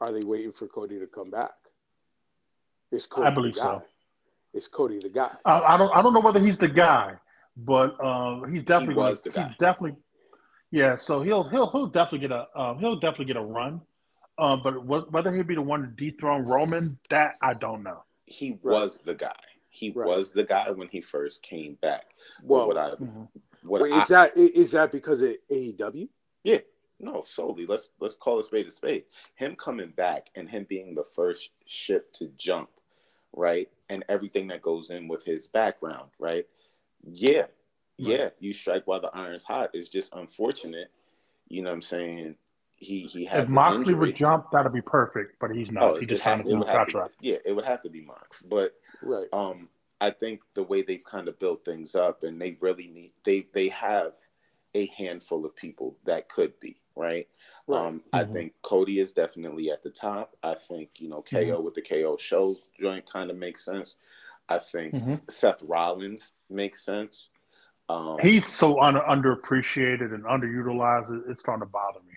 Are 0.00 0.12
they 0.12 0.24
waiting 0.24 0.52
for 0.52 0.66
Cody 0.68 0.98
to 0.98 1.06
come 1.06 1.30
back? 1.30 1.52
Is 2.92 3.06
Cody 3.06 3.26
I 3.26 3.30
believe 3.30 3.54
the 3.54 3.60
guy? 3.60 3.66
so. 3.66 3.82
Is 4.54 4.68
Cody 4.68 5.00
the 5.00 5.08
guy? 5.08 5.32
I, 5.44 5.60
I 5.60 5.76
don't. 5.76 5.94
I 5.94 6.02
don't 6.02 6.14
know 6.14 6.20
whether 6.20 6.40
he's 6.40 6.58
the 6.58 6.68
guy, 6.68 7.14
but 7.56 7.98
um, 8.04 8.52
he's 8.52 8.62
definitely 8.64 8.94
was 8.94 9.22
gonna, 9.22 9.34
the 9.34 9.40
guy. 9.40 9.48
He's 9.48 9.56
definitely. 9.58 9.96
Yeah, 10.70 10.96
so 10.96 11.22
he'll 11.22 11.44
he'll 11.48 11.70
he'll 11.70 11.86
definitely 11.86 12.20
get 12.28 12.32
a 12.32 12.46
um, 12.60 12.78
he'll 12.78 13.00
definitely 13.00 13.26
get 13.26 13.36
a 13.36 13.42
run. 13.44 13.80
Um, 14.38 14.62
but 14.64 14.72
wh- 14.72 15.12
whether 15.12 15.32
he'll 15.34 15.44
be 15.44 15.54
the 15.54 15.62
one 15.62 15.82
to 15.82 15.86
dethrone 15.88 16.44
Roman, 16.44 16.98
that 17.10 17.36
I 17.40 17.54
don't 17.54 17.82
know. 17.84 18.02
He 18.26 18.52
Right. 18.62 18.72
was 18.74 19.00
the 19.00 19.14
guy. 19.14 19.32
He 19.70 19.90
Right. 19.90 20.06
was 20.06 20.32
the 20.32 20.44
guy 20.44 20.70
when 20.70 20.88
he 20.88 21.00
first 21.00 21.42
came 21.42 21.74
back. 21.74 22.06
But 22.40 22.48
Well, 22.48 22.66
what 22.68 22.78
I 22.78 22.90
Mhm. 22.96 23.28
What 23.64 23.82
wait, 23.82 23.92
I 23.92 24.02
is 24.02 24.08
that 24.08 24.36
is 24.36 24.70
that 24.72 24.92
because 24.92 25.22
of 25.22 25.34
AEW? 25.50 26.08
Yeah, 26.44 26.58
no, 27.00 27.22
solely. 27.26 27.66
Let's 27.66 27.90
let's 28.00 28.14
call 28.14 28.38
a 28.38 28.44
spade 28.44 28.66
a 28.66 28.70
spade. 28.70 29.04
Him 29.34 29.56
coming 29.56 29.90
back 29.90 30.28
and 30.34 30.48
him 30.48 30.66
being 30.68 30.94
the 30.94 31.04
first 31.04 31.50
ship 31.66 32.12
to 32.14 32.28
jump, 32.36 32.68
right? 33.32 33.68
And 33.90 34.04
everything 34.08 34.46
that 34.48 34.62
goes 34.62 34.90
in 34.90 35.08
with 35.08 35.24
his 35.24 35.46
background, 35.46 36.10
right? 36.18 36.44
Yeah, 37.12 37.46
yeah. 37.96 38.30
You 38.38 38.52
strike 38.52 38.86
while 38.86 39.00
the 39.00 39.10
iron's 39.14 39.44
hot. 39.44 39.70
It's 39.74 39.88
just 39.88 40.14
unfortunate. 40.14 40.90
You 41.48 41.62
know 41.62 41.70
what 41.70 41.76
I'm 41.76 41.82
saying? 41.82 42.36
He 42.76 43.00
he 43.02 43.24
had 43.24 43.44
If 43.44 43.48
Moxley 43.48 43.80
injury. 43.80 43.94
would 43.94 44.16
jump, 44.16 44.50
that'd 44.52 44.72
be 44.72 44.80
perfect. 44.82 45.36
But 45.40 45.52
he's 45.54 45.70
not. 45.70 45.82
Oh, 45.82 45.94
he 45.96 46.06
just 46.06 46.22
has- 46.24 46.40
signed 46.40 46.46
a 46.48 46.50
it 46.50 46.52
new 46.54 46.58
would 46.60 46.68
have 46.68 46.86
to 46.86 46.92
contract. 46.92 47.14
yeah, 47.20 47.36
it 47.44 47.52
would 47.54 47.64
have 47.64 47.80
to 47.82 47.88
be 47.90 48.00
Mox, 48.02 48.42
but 48.42 48.74
Right. 49.02 49.26
um 49.32 49.68
I 50.04 50.10
think 50.10 50.42
the 50.54 50.62
way 50.62 50.82
they've 50.82 51.04
kind 51.04 51.28
of 51.28 51.38
built 51.38 51.64
things 51.64 51.94
up 51.94 52.24
and 52.24 52.38
they 52.40 52.56
really 52.60 52.88
need 52.88 53.12
they 53.24 53.46
they 53.54 53.68
have 53.68 54.12
a 54.74 54.86
handful 54.86 55.46
of 55.46 55.56
people 55.56 55.96
that 56.04 56.28
could 56.28 56.60
be, 56.60 56.76
right? 56.94 57.26
Right. 57.66 57.86
Um 57.86 58.02
I 58.12 58.24
Mhm. 58.24 58.32
think 58.34 58.54
Cody 58.60 59.00
is 59.00 59.12
definitely 59.12 59.70
at 59.70 59.82
the 59.82 59.90
top. 59.90 60.36
I 60.42 60.54
think, 60.56 60.90
you 61.00 61.08
know, 61.08 61.22
KO 61.22 61.60
with 61.62 61.72
the 61.74 61.80
KO 61.82 62.18
show 62.18 62.54
joint 62.78 63.06
kind 63.10 63.30
of 63.30 63.38
makes 63.38 63.64
sense. 63.64 63.96
I 64.50 64.58
think 64.58 64.92
Mhm. 64.94 65.30
Seth 65.30 65.62
Rollins 65.62 66.34
makes 66.50 66.84
sense. 66.84 67.30
Um 67.88 68.20
He's 68.20 68.46
so 68.46 68.80
un- 68.80 68.96
underappreciated 68.96 70.12
and 70.14 70.24
underutilized. 70.24 71.10
it- 71.24 71.30
It's 71.30 71.40
starting 71.40 71.66
to 71.66 71.72
bother 71.72 72.00
me. 72.02 72.13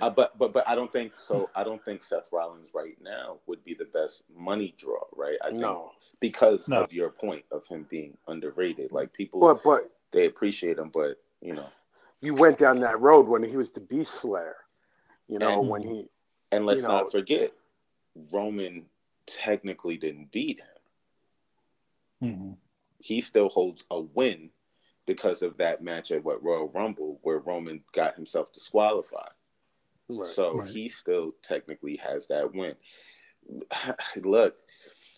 Uh, 0.00 0.10
but 0.10 0.36
but 0.38 0.52
but 0.52 0.68
I 0.68 0.74
don't 0.74 0.92
think 0.92 1.18
so. 1.18 1.50
I 1.54 1.64
don't 1.64 1.84
think 1.84 2.02
Seth 2.02 2.28
Rollins 2.32 2.72
right 2.74 2.96
now 3.02 3.38
would 3.46 3.64
be 3.64 3.74
the 3.74 3.84
best 3.86 4.24
money 4.34 4.74
draw, 4.76 5.02
right? 5.14 5.36
I 5.42 5.48
think 5.48 5.60
No, 5.60 5.92
because 6.20 6.68
No. 6.68 6.78
of 6.82 6.92
your 6.92 7.10
point 7.10 7.44
of 7.50 7.66
him 7.66 7.86
being 7.90 8.16
underrated. 8.28 8.92
Like 8.92 9.12
people 9.12 9.40
but 9.40 9.62
but 9.62 9.90
they 10.12 10.26
appreciate 10.26 10.78
him, 10.78 10.90
but 10.92 11.22
you 11.40 11.54
know, 11.54 11.68
you 12.20 12.34
went 12.34 12.58
down 12.58 12.80
that 12.80 13.00
road 13.00 13.26
when 13.26 13.42
he 13.42 13.56
was 13.56 13.70
the 13.70 13.80
Beast 13.80 14.14
Slayer. 14.14 14.56
You 15.28 15.38
know 15.38 15.60
And- 15.60 15.68
when 15.68 15.82
he 15.82 16.08
and 16.50 16.66
let's 16.66 16.82
You 16.82 16.88
know- 16.88 16.98
not 16.98 17.10
forget, 17.12 17.52
Roman 18.30 18.86
technically 19.26 19.96
didn't 19.96 20.30
beat 20.30 20.60
him. 20.60 20.66
Mhm. 22.22 22.56
He 22.98 23.20
still 23.20 23.48
holds 23.48 23.84
a 23.90 24.00
win 24.00 24.50
because 25.06 25.42
of 25.42 25.56
that 25.56 25.82
match 25.82 26.10
at 26.12 26.22
what 26.22 26.42
Royal 26.42 26.68
Rumble 26.68 27.18
where 27.22 27.38
Roman 27.40 27.82
got 27.92 28.14
himself 28.14 28.52
disqualified. 28.52 29.32
Right. 30.18 30.28
So 30.28 30.58
Right. 30.58 30.68
he 30.68 30.88
still 30.88 31.32
technically 31.42 31.96
has 31.96 32.26
that 32.28 32.54
win. 32.54 32.74
Look, 34.16 34.56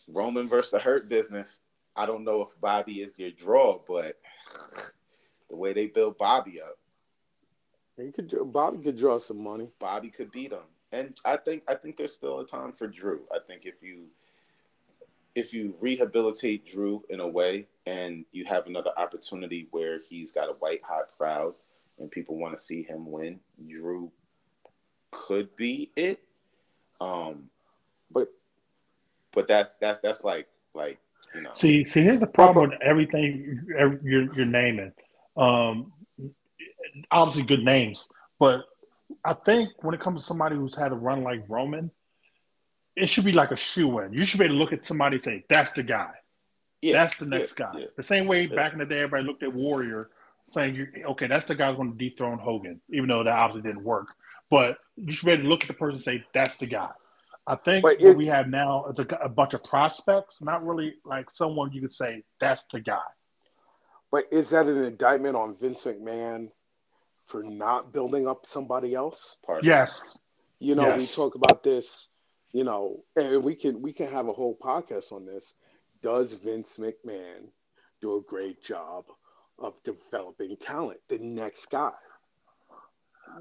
Roman 0.08 0.48
versus 0.48 0.70
the 0.70 0.78
Hurt 0.78 1.08
Business. 1.08 1.60
I 1.96 2.06
don't 2.06 2.24
know 2.24 2.42
if 2.42 2.48
Bobby 2.60 3.02
is 3.02 3.18
your 3.18 3.30
draw, 3.30 3.80
but 3.86 4.16
the 5.48 5.56
way 5.56 5.72
they 5.72 5.86
build 5.86 6.18
Bobby 6.18 6.60
up, 6.60 6.78
he 7.96 8.10
could 8.10 8.32
Bobby 8.52 8.78
could 8.82 8.98
draw 8.98 9.18
some 9.18 9.42
money. 9.42 9.68
Bobby 9.78 10.10
could 10.10 10.32
beat 10.32 10.52
him. 10.52 10.64
And 10.90 11.16
I 11.24 11.36
think 11.36 11.62
I 11.68 11.74
think 11.74 11.96
there's 11.96 12.12
still 12.12 12.40
a 12.40 12.46
time 12.46 12.72
for 12.72 12.86
Drew. 12.88 13.22
I 13.32 13.38
think 13.46 13.62
if 13.64 13.82
you 13.82 14.06
if 15.34 15.52
you 15.52 15.74
rehabilitate 15.80 16.66
Drew 16.66 17.04
in 17.08 17.20
a 17.20 17.26
way 17.28 17.66
and 17.86 18.24
you 18.32 18.44
have 18.44 18.66
another 18.66 18.92
opportunity 18.96 19.66
where 19.72 20.00
he's 20.08 20.30
got 20.30 20.48
a 20.48 20.52
white 20.54 20.82
hot 20.84 21.06
crowd 21.16 21.54
and 21.98 22.10
people 22.10 22.36
want 22.38 22.54
to 22.54 22.60
see 22.60 22.82
him 22.82 23.10
win, 23.10 23.40
Drew 23.68 24.10
could 25.26 25.54
be 25.56 25.90
it. 25.96 26.20
Um 27.00 27.50
But 28.10 28.28
but 29.32 29.46
that's 29.48 29.76
that's 29.76 30.00
that's 30.00 30.24
like 30.24 30.48
like 30.74 30.98
you 31.34 31.42
know. 31.42 31.50
See, 31.54 31.84
see, 31.84 32.02
here's 32.02 32.20
the 32.20 32.26
problem 32.26 32.70
with 32.70 32.80
everything 32.82 33.64
you're 34.02 34.32
you're 34.34 34.46
naming. 34.46 34.92
Um, 35.36 35.92
obviously, 37.10 37.42
good 37.42 37.64
names, 37.64 38.08
but 38.38 38.64
I 39.24 39.34
think 39.34 39.70
when 39.82 39.94
it 39.94 40.00
comes 40.00 40.20
to 40.22 40.26
somebody 40.26 40.54
who's 40.56 40.76
had 40.76 40.92
a 40.92 40.94
run 40.94 41.22
like 41.24 41.42
Roman, 41.48 41.90
it 42.94 43.06
should 43.08 43.24
be 43.24 43.32
like 43.32 43.50
a 43.50 43.56
shoe 43.56 43.98
in. 44.00 44.12
You 44.12 44.26
should 44.26 44.38
be 44.38 44.44
able 44.44 44.54
to 44.54 44.58
look 44.58 44.72
at 44.72 44.86
somebody 44.86 45.16
and 45.16 45.24
say, 45.24 45.44
"That's 45.48 45.72
the 45.72 45.82
guy. 45.82 46.12
yeah, 46.82 46.92
that's 46.92 47.16
the 47.18 47.26
next 47.26 47.58
yeah, 47.58 47.72
guy." 47.72 47.78
yeah. 47.80 47.86
The 47.96 48.02
same 48.04 48.26
way 48.26 48.42
Yeah. 48.44 48.54
back 48.54 48.72
in 48.72 48.78
the 48.78 48.86
day, 48.86 49.00
everybody 49.00 49.24
looked 49.26 49.42
at 49.42 49.52
Warrior, 49.52 50.10
saying, 50.50 50.86
"Okay, 51.04 51.26
that's 51.26 51.46
the 51.46 51.54
guy 51.56 51.68
who's 51.68 51.76
going 51.76 51.92
to 51.92 51.98
dethrone 51.98 52.38
Hogan," 52.38 52.80
even 52.90 53.08
though 53.08 53.24
that 53.24 53.32
obviously 53.32 53.68
didn't 53.68 53.84
work. 53.84 54.14
But 54.50 54.78
you 54.96 55.12
should 55.12 55.26
be 55.26 55.32
able 55.32 55.44
to 55.44 55.48
look 55.48 55.62
at 55.62 55.68
the 55.68 55.74
person 55.74 55.94
and 55.94 56.02
say, 56.02 56.24
"That's 56.32 56.56
the 56.58 56.66
guy." 56.66 56.90
I 57.46 57.56
think 57.56 57.82
But 57.82 57.98
what 58.00 58.10
it- 58.10 58.16
we 58.16 58.26
have 58.26 58.48
now 58.48 58.86
is 58.86 58.98
a, 58.98 59.06
a 59.22 59.28
bunch 59.28 59.54
of 59.54 59.62
prospects, 59.64 60.40
not 60.40 60.64
really 60.64 60.94
like 61.04 61.30
someone 61.32 61.72
you 61.72 61.80
could 61.80 61.92
say, 61.92 62.24
"That's 62.40 62.64
the 62.72 62.80
guy." 62.80 63.02
But 64.10 64.26
is 64.30 64.50
that 64.50 64.66
an 64.66 64.82
indictment 64.84 65.36
on 65.36 65.56
Vince 65.56 65.82
McMahon 65.84 66.50
for 67.26 67.42
not 67.42 67.92
building 67.92 68.28
up 68.28 68.46
somebody 68.46 68.94
else? 68.94 69.36
Partially. 69.44 69.68
Yes. 69.68 70.18
You 70.60 70.74
know, 70.74 70.96
we 70.96 71.06
talk 71.06 71.34
about 71.34 71.62
this, 71.62 72.08
you 72.52 72.64
know, 72.64 73.02
and 73.16 73.42
we 73.42 73.56
can 73.56 73.82
we 73.82 73.92
can 73.92 74.08
have 74.08 74.28
a 74.28 74.32
whole 74.32 74.56
podcast 74.56 75.12
on 75.12 75.26
this. 75.26 75.54
Does 76.02 76.32
Vince 76.34 76.76
McMahon 76.78 77.48
do 78.00 78.16
a 78.16 78.22
great 78.22 78.62
job 78.62 79.04
of 79.58 79.82
developing 79.82 80.56
talent? 80.58 81.00
The 81.08 81.18
next 81.18 81.66
guy. 81.70 81.92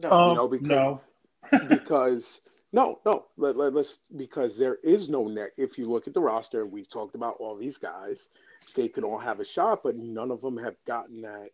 No, 0.01 0.11
Um, 0.11 0.35
know, 0.35 0.47
because- 0.47 0.67
no. 0.67 1.01
because 1.69 2.41
no, 2.71 2.99
no, 3.05 3.25
let, 3.37 3.55
let, 3.57 3.75
us 3.75 3.99
because 4.17 4.57
there 4.57 4.77
is 4.83 5.09
no 5.09 5.27
net. 5.27 5.51
If 5.57 5.77
you 5.77 5.85
look 5.91 6.07
at 6.07 6.13
the 6.13 6.21
roster, 6.21 6.63
and 6.63 6.71
we've 6.71 6.89
talked 6.89 7.13
about 7.15 7.35
all 7.39 7.55
these 7.55 7.77
guys, 7.77 8.29
they 8.75 8.87
could 8.87 9.03
all 9.03 9.19
have 9.19 9.39
a 9.39 9.45
shot, 9.45 9.83
but 9.83 9.95
none 9.95 10.31
of 10.31 10.41
them 10.41 10.57
have 10.57 10.75
gotten 10.87 11.21
that 11.21 11.49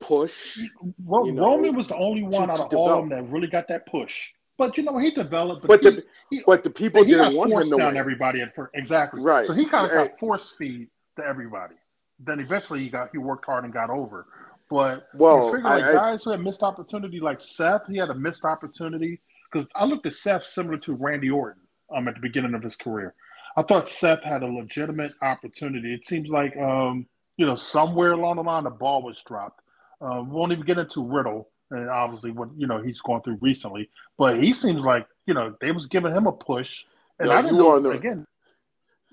push. 0.00 0.58
Ro- 1.04 1.24
you 1.26 1.32
know, 1.32 1.46
Roman 1.56 1.76
was 1.76 1.88
the 1.88 1.96
only 1.96 2.22
one 2.24 2.50
out 2.50 2.60
of 2.60 2.74
all 2.74 2.90
of 2.92 3.08
them 3.08 3.10
that 3.10 3.30
really 3.32 3.46
got 3.48 3.68
that 3.68 3.86
push. 3.86 4.32
But 4.58 4.76
you 4.76 4.82
know, 4.82 4.98
he 4.98 5.10
developed. 5.10 5.66
But 5.66 5.82
he, 5.82 5.90
the 5.90 6.04
he, 6.30 6.42
but 6.46 6.62
the 6.62 6.70
people 6.70 7.04
he 7.04 7.12
didn't 7.12 7.34
want 7.34 7.50
him 7.50 7.56
forced 7.56 7.70
to 7.70 7.76
down 7.76 7.88
win. 7.88 7.96
everybody 7.96 8.40
at 8.42 8.54
first. 8.54 8.72
Exactly. 8.74 9.22
Right. 9.22 9.46
So 9.46 9.52
he 9.52 9.66
kind 9.66 9.86
of 9.86 9.92
Right. 9.96 10.10
got 10.10 10.18
force 10.18 10.54
feed 10.58 10.88
to 11.18 11.24
everybody. 11.24 11.74
Then 12.18 12.40
eventually 12.40 12.80
he 12.80 12.88
got 12.88 13.10
he 13.12 13.18
worked 13.18 13.44
hard 13.44 13.64
and 13.64 13.72
got 13.72 13.90
over. 13.90 14.26
But 14.68 15.04
Well, 15.14 15.46
you 15.46 15.52
figure 15.56 15.70
like 15.70 15.84
I- 15.84 15.92
guys 15.92 16.24
who 16.24 16.30
had 16.30 16.40
missed 16.40 16.62
opportunity, 16.62 17.20
like 17.20 17.40
Seth, 17.40 17.86
he 17.86 17.96
had 17.96 18.10
a 18.10 18.14
missed 18.14 18.44
opportunity 18.44 19.20
because 19.50 19.66
I 19.74 19.84
looked 19.84 20.06
at 20.06 20.14
Seth 20.14 20.44
similar 20.44 20.76
to 20.78 20.94
Randy 20.94 21.30
Orton 21.30 21.62
um, 21.94 22.08
at 22.08 22.14
the 22.14 22.20
beginning 22.20 22.54
of 22.54 22.62
his 22.62 22.76
career. 22.76 23.14
I 23.56 23.62
thought 23.62 23.88
Seth 23.88 24.22
had 24.22 24.42
a 24.42 24.46
legitimate 24.46 25.12
opportunity. 25.22 25.94
It 25.94 26.04
seems 26.04 26.28
like 26.28 26.56
um, 26.56 27.06
you 27.36 27.46
know 27.46 27.56
somewhere 27.56 28.12
along 28.12 28.36
the 28.36 28.42
line 28.42 28.64
the 28.64 28.70
ball 28.70 29.02
was 29.02 29.22
dropped. 29.22 29.60
Uh, 30.00 30.22
we 30.26 30.30
won't 30.32 30.52
even 30.52 30.64
get 30.66 30.78
into 30.78 31.02
Riddle 31.02 31.48
and 31.70 31.88
obviously 31.88 32.30
what 32.32 32.48
you 32.56 32.66
know 32.66 32.80
he's 32.82 33.00
going 33.00 33.22
through 33.22 33.38
recently, 33.40 33.88
but 34.18 34.42
he 34.42 34.52
seems 34.52 34.80
like 34.80 35.06
you 35.26 35.34
know 35.34 35.54
they 35.60 35.72
was 35.72 35.86
giving 35.86 36.12
him 36.12 36.26
a 36.26 36.32
push, 36.32 36.84
and 37.18 37.30
I 37.30 37.40
didn't 37.42 37.58
know 37.58 37.78
the- 37.80 37.90
again 37.90 38.26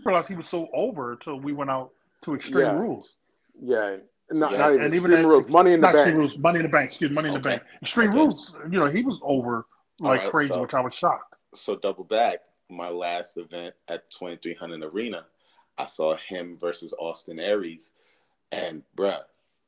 realized 0.04 0.28
he 0.28 0.36
was 0.36 0.50
so 0.50 0.70
over 0.74 1.14
until 1.14 1.40
we 1.40 1.54
went 1.54 1.70
out 1.70 1.92
to 2.24 2.36
Extreme 2.36 2.66
Yeah. 2.66 2.78
Rules. 2.78 3.20
Yeah, 3.62 3.98
not, 4.40 4.52
Yeah. 4.52 4.58
not 4.60 4.74
even, 4.74 4.86
And 4.86 4.96
even 4.96 5.12
Extreme 5.12 5.24
that- 5.24 5.28
Rules, 5.30 5.50
Money 5.52 5.74
in 5.74 5.82
the 5.82 5.88
Extreme 5.88 6.06
Bank. 6.06 6.18
Rules, 6.18 6.38
Money 6.38 6.60
in 6.60 6.64
the 6.64 6.70
Bank. 6.70 6.90
Excuse 6.90 7.12
me, 7.12 7.16
Money 7.16 7.28
in 7.30 7.34
the 7.36 7.40
Bank. 7.40 7.64
Extreme 7.82 8.10
Okay. 8.10 8.18
Rules, 8.18 8.54
you 8.72 8.80
know, 8.80 8.86
he 8.88 9.04
was 9.04 9.20
over 9.22 9.66
like 10.00 10.20
All 10.20 10.26
right, 10.26 10.32
crazy, 10.34 10.50
so- 10.54 10.62
which 10.62 10.74
I 10.74 10.82
was 10.82 10.94
shocked. 10.94 11.36
so 11.54 11.76
double 11.76 12.04
back 12.04 12.40
my 12.70 12.90
last 12.90 13.38
event 13.38 13.76
at 13.88 14.10
2300 14.10 14.92
arena 14.92 15.24
i 15.78 15.86
saw 15.86 16.16
him 16.16 16.56
versus 16.58 16.92
austin 17.00 17.40
aries 17.40 17.92
and 18.52 18.82
bruh 18.98 19.22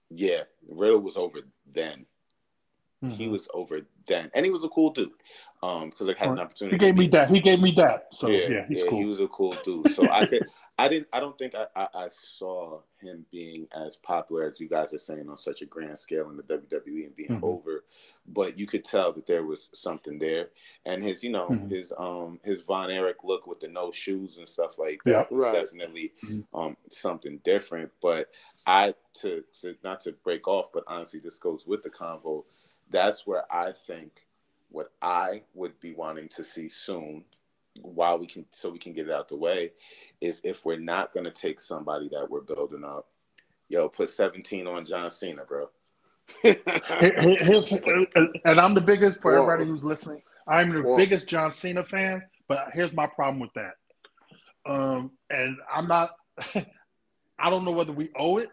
yeah 0.10 0.42
riddle 0.68 1.00
was 1.00 1.16
over 1.16 1.40
then 1.72 2.06
he 3.10 3.28
Mhm. 3.28 3.32
was 3.32 3.48
over 3.54 3.82
then 4.08 4.30
and 4.36 4.46
he 4.46 4.52
was 4.52 4.64
a 4.64 4.70
cool 4.70 4.92
dude 4.92 5.12
um 5.64 5.90
because 5.90 6.08
i 6.08 6.14
had 6.14 6.30
an 6.30 6.40
opportunity. 6.40 6.76
He 6.76 6.80
gave 6.80 6.94
to 6.94 7.00
me 7.00 7.06
meet 7.06 7.12
that. 7.12 7.30
He 7.30 7.40
gave 7.40 7.60
me 7.62 7.72
that. 7.78 8.08
So 8.12 8.28
yeah, 8.30 8.48
yeah, 8.50 8.66
he's 8.68 8.84
yeah, 8.84 8.90
cool. 8.90 9.00
he 9.00 9.06
was 9.06 9.20
a 9.20 9.28
cool 9.28 9.56
dude. 9.64 9.90
So 9.90 10.10
I 10.12 10.26
could, 10.26 10.44
I 10.78 10.88
didn't, 10.88 11.08
I 11.12 11.20
don't 11.20 11.36
think 11.38 11.56
I, 11.56 11.66
I, 11.76 11.88
I 11.96 12.08
saw 12.10 12.82
him 13.02 13.26
being 13.32 13.68
as 13.76 13.98
popular 13.98 14.44
as 14.48 14.60
you 14.60 14.68
guys 14.70 14.94
are 14.94 14.98
saying 15.00 15.28
on 15.30 15.38
such 15.38 15.62
a 15.62 15.66
grand 15.66 15.98
scale 15.98 16.30
in 16.30 16.38
the 16.38 16.44
WWE 16.44 17.06
and 17.06 17.16
being 17.16 17.30
Mhm. 17.30 17.44
over, 17.44 17.84
but 18.28 18.60
you 18.60 18.68
could 18.68 18.86
tell 18.86 19.12
that 19.14 19.26
there 19.26 19.44
was 19.46 19.70
something 19.74 20.20
there, 20.20 20.50
and 20.86 21.02
his, 21.04 21.24
you 21.24 21.32
know, 21.32 21.50
Mhm. 21.50 21.72
his 21.72 21.92
um 21.98 22.40
his 22.44 22.62
Von 22.62 22.92
Erich 22.92 23.24
look 23.24 23.48
with 23.48 23.60
the 23.60 23.68
no 23.70 23.90
shoes 23.92 24.38
and 24.38 24.48
stuff 24.48 24.78
like 24.78 25.04
that 25.06 25.32
Yeah. 25.32 25.36
was 25.36 25.46
Right. 25.46 25.54
definitely 25.54 26.14
Mhm. 26.24 26.46
um 26.54 26.78
something 26.90 27.40
different. 27.40 27.92
But 28.02 28.30
I 28.68 28.94
to 29.22 29.44
to 29.62 29.76
not 29.84 30.02
to 30.02 30.12
break 30.12 30.48
off, 30.48 30.72
but 30.72 30.84
honestly, 30.88 31.20
this 31.22 31.40
goes 31.40 31.66
with 31.66 31.82
the 31.82 31.90
convo. 31.90 32.44
That's 32.89 33.25
where 33.25 33.44
I 33.51 33.72
think 33.72 34.27
what 34.70 34.92
I 35.01 35.44
would 35.54 35.80
be 35.80 35.94
wanting 35.94 36.27
to 36.30 36.44
see 36.44 36.70
soon, 36.70 37.25
while 37.82 38.20
we 38.20 38.27
can, 38.27 38.46
so 38.51 38.70
we 38.70 38.80
can 38.80 38.94
get 38.94 39.08
it 39.08 39.13
out 39.13 39.27
the 39.27 39.36
way, 39.36 39.72
is 40.22 40.42
if 40.44 40.65
we're 40.65 40.80
not 40.80 41.13
going 41.13 41.25
to 41.25 41.32
take 41.32 41.60
somebody 41.60 42.10
that 42.10 42.30
we're 42.30 42.42
building 42.42 42.84
up, 42.84 43.08
yo, 43.70 43.88
put 43.89 44.10
17 44.10 44.68
on 44.68 44.86
John 44.86 45.10
Cena, 45.12 45.44
bro. 45.46 45.70
Here- 46.42 46.62
here's- 46.65 47.72
and 48.46 48.60
I'm 48.60 48.74
the 48.74 48.82
biggest 48.82 49.22
for 49.22 49.36
everybody 49.38 49.65
who's 49.70 49.84
listening. 49.84 50.22
I'm 50.48 50.74
the 50.74 50.82
Whoa. 50.82 50.98
biggest 50.98 51.27
John 51.27 51.51
Cena 51.51 51.84
fan, 51.84 52.24
but 52.48 52.70
here's 52.74 52.94
my 52.94 53.08
problem 53.08 53.39
with 53.39 53.54
that. 53.54 53.75
Um, 54.65 55.12
and 55.30 55.58
I'm 55.72 55.88
not. 55.88 56.12
I 57.38 57.50
don't 57.50 57.65
know 57.65 57.72
whether 57.72 57.92
we 57.92 58.10
owe 58.15 58.38
it, 58.38 58.50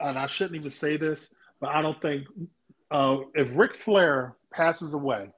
and 0.00 0.18
I 0.18 0.26
shouldn't 0.26 0.56
even 0.56 0.70
say 0.70 0.96
this, 0.96 1.28
but 1.60 1.70
I 1.70 1.82
don't 1.82 2.00
think 2.00 2.26
uh, 2.90 3.18
if 3.34 3.48
Ric 3.54 3.82
Flair 3.84 4.36
passes 4.52 4.94
away, 4.94 5.30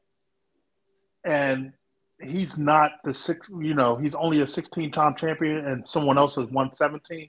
and 1.24 1.72
he's 2.20 2.58
not 2.58 2.92
the 3.04 3.12
six, 3.14 3.48
you 3.48 3.74
know, 3.74 3.96
he's 3.96 4.14
only 4.14 4.40
a 4.40 4.46
16 4.46 4.92
time 4.92 5.14
champion, 5.16 5.66
and 5.66 5.86
someone 5.88 6.18
else 6.18 6.36
has 6.36 6.46
won 6.46 6.72
17. 6.72 7.28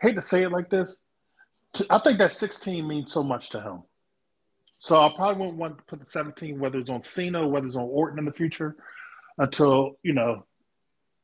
Hate 0.00 0.14
to 0.14 0.22
say 0.22 0.42
it 0.42 0.52
like 0.52 0.70
this, 0.70 0.98
I 1.88 1.98
think 1.98 2.18
that 2.18 2.32
16 2.32 2.86
means 2.86 3.12
so 3.12 3.22
much 3.22 3.50
to 3.50 3.60
him. 3.60 3.82
So 4.78 5.00
I 5.00 5.12
probably 5.14 5.40
wouldn't 5.40 5.58
want 5.58 5.78
to 5.78 5.84
put 5.84 6.00
the 6.00 6.06
17, 6.06 6.58
whether 6.58 6.78
it's 6.78 6.90
on 6.90 7.02
Cena, 7.02 7.46
whether 7.46 7.66
it's 7.66 7.76
on 7.76 7.82
Orton 7.82 8.18
in 8.18 8.24
the 8.24 8.32
future, 8.32 8.76
until 9.38 9.98
you 10.02 10.14
know, 10.14 10.46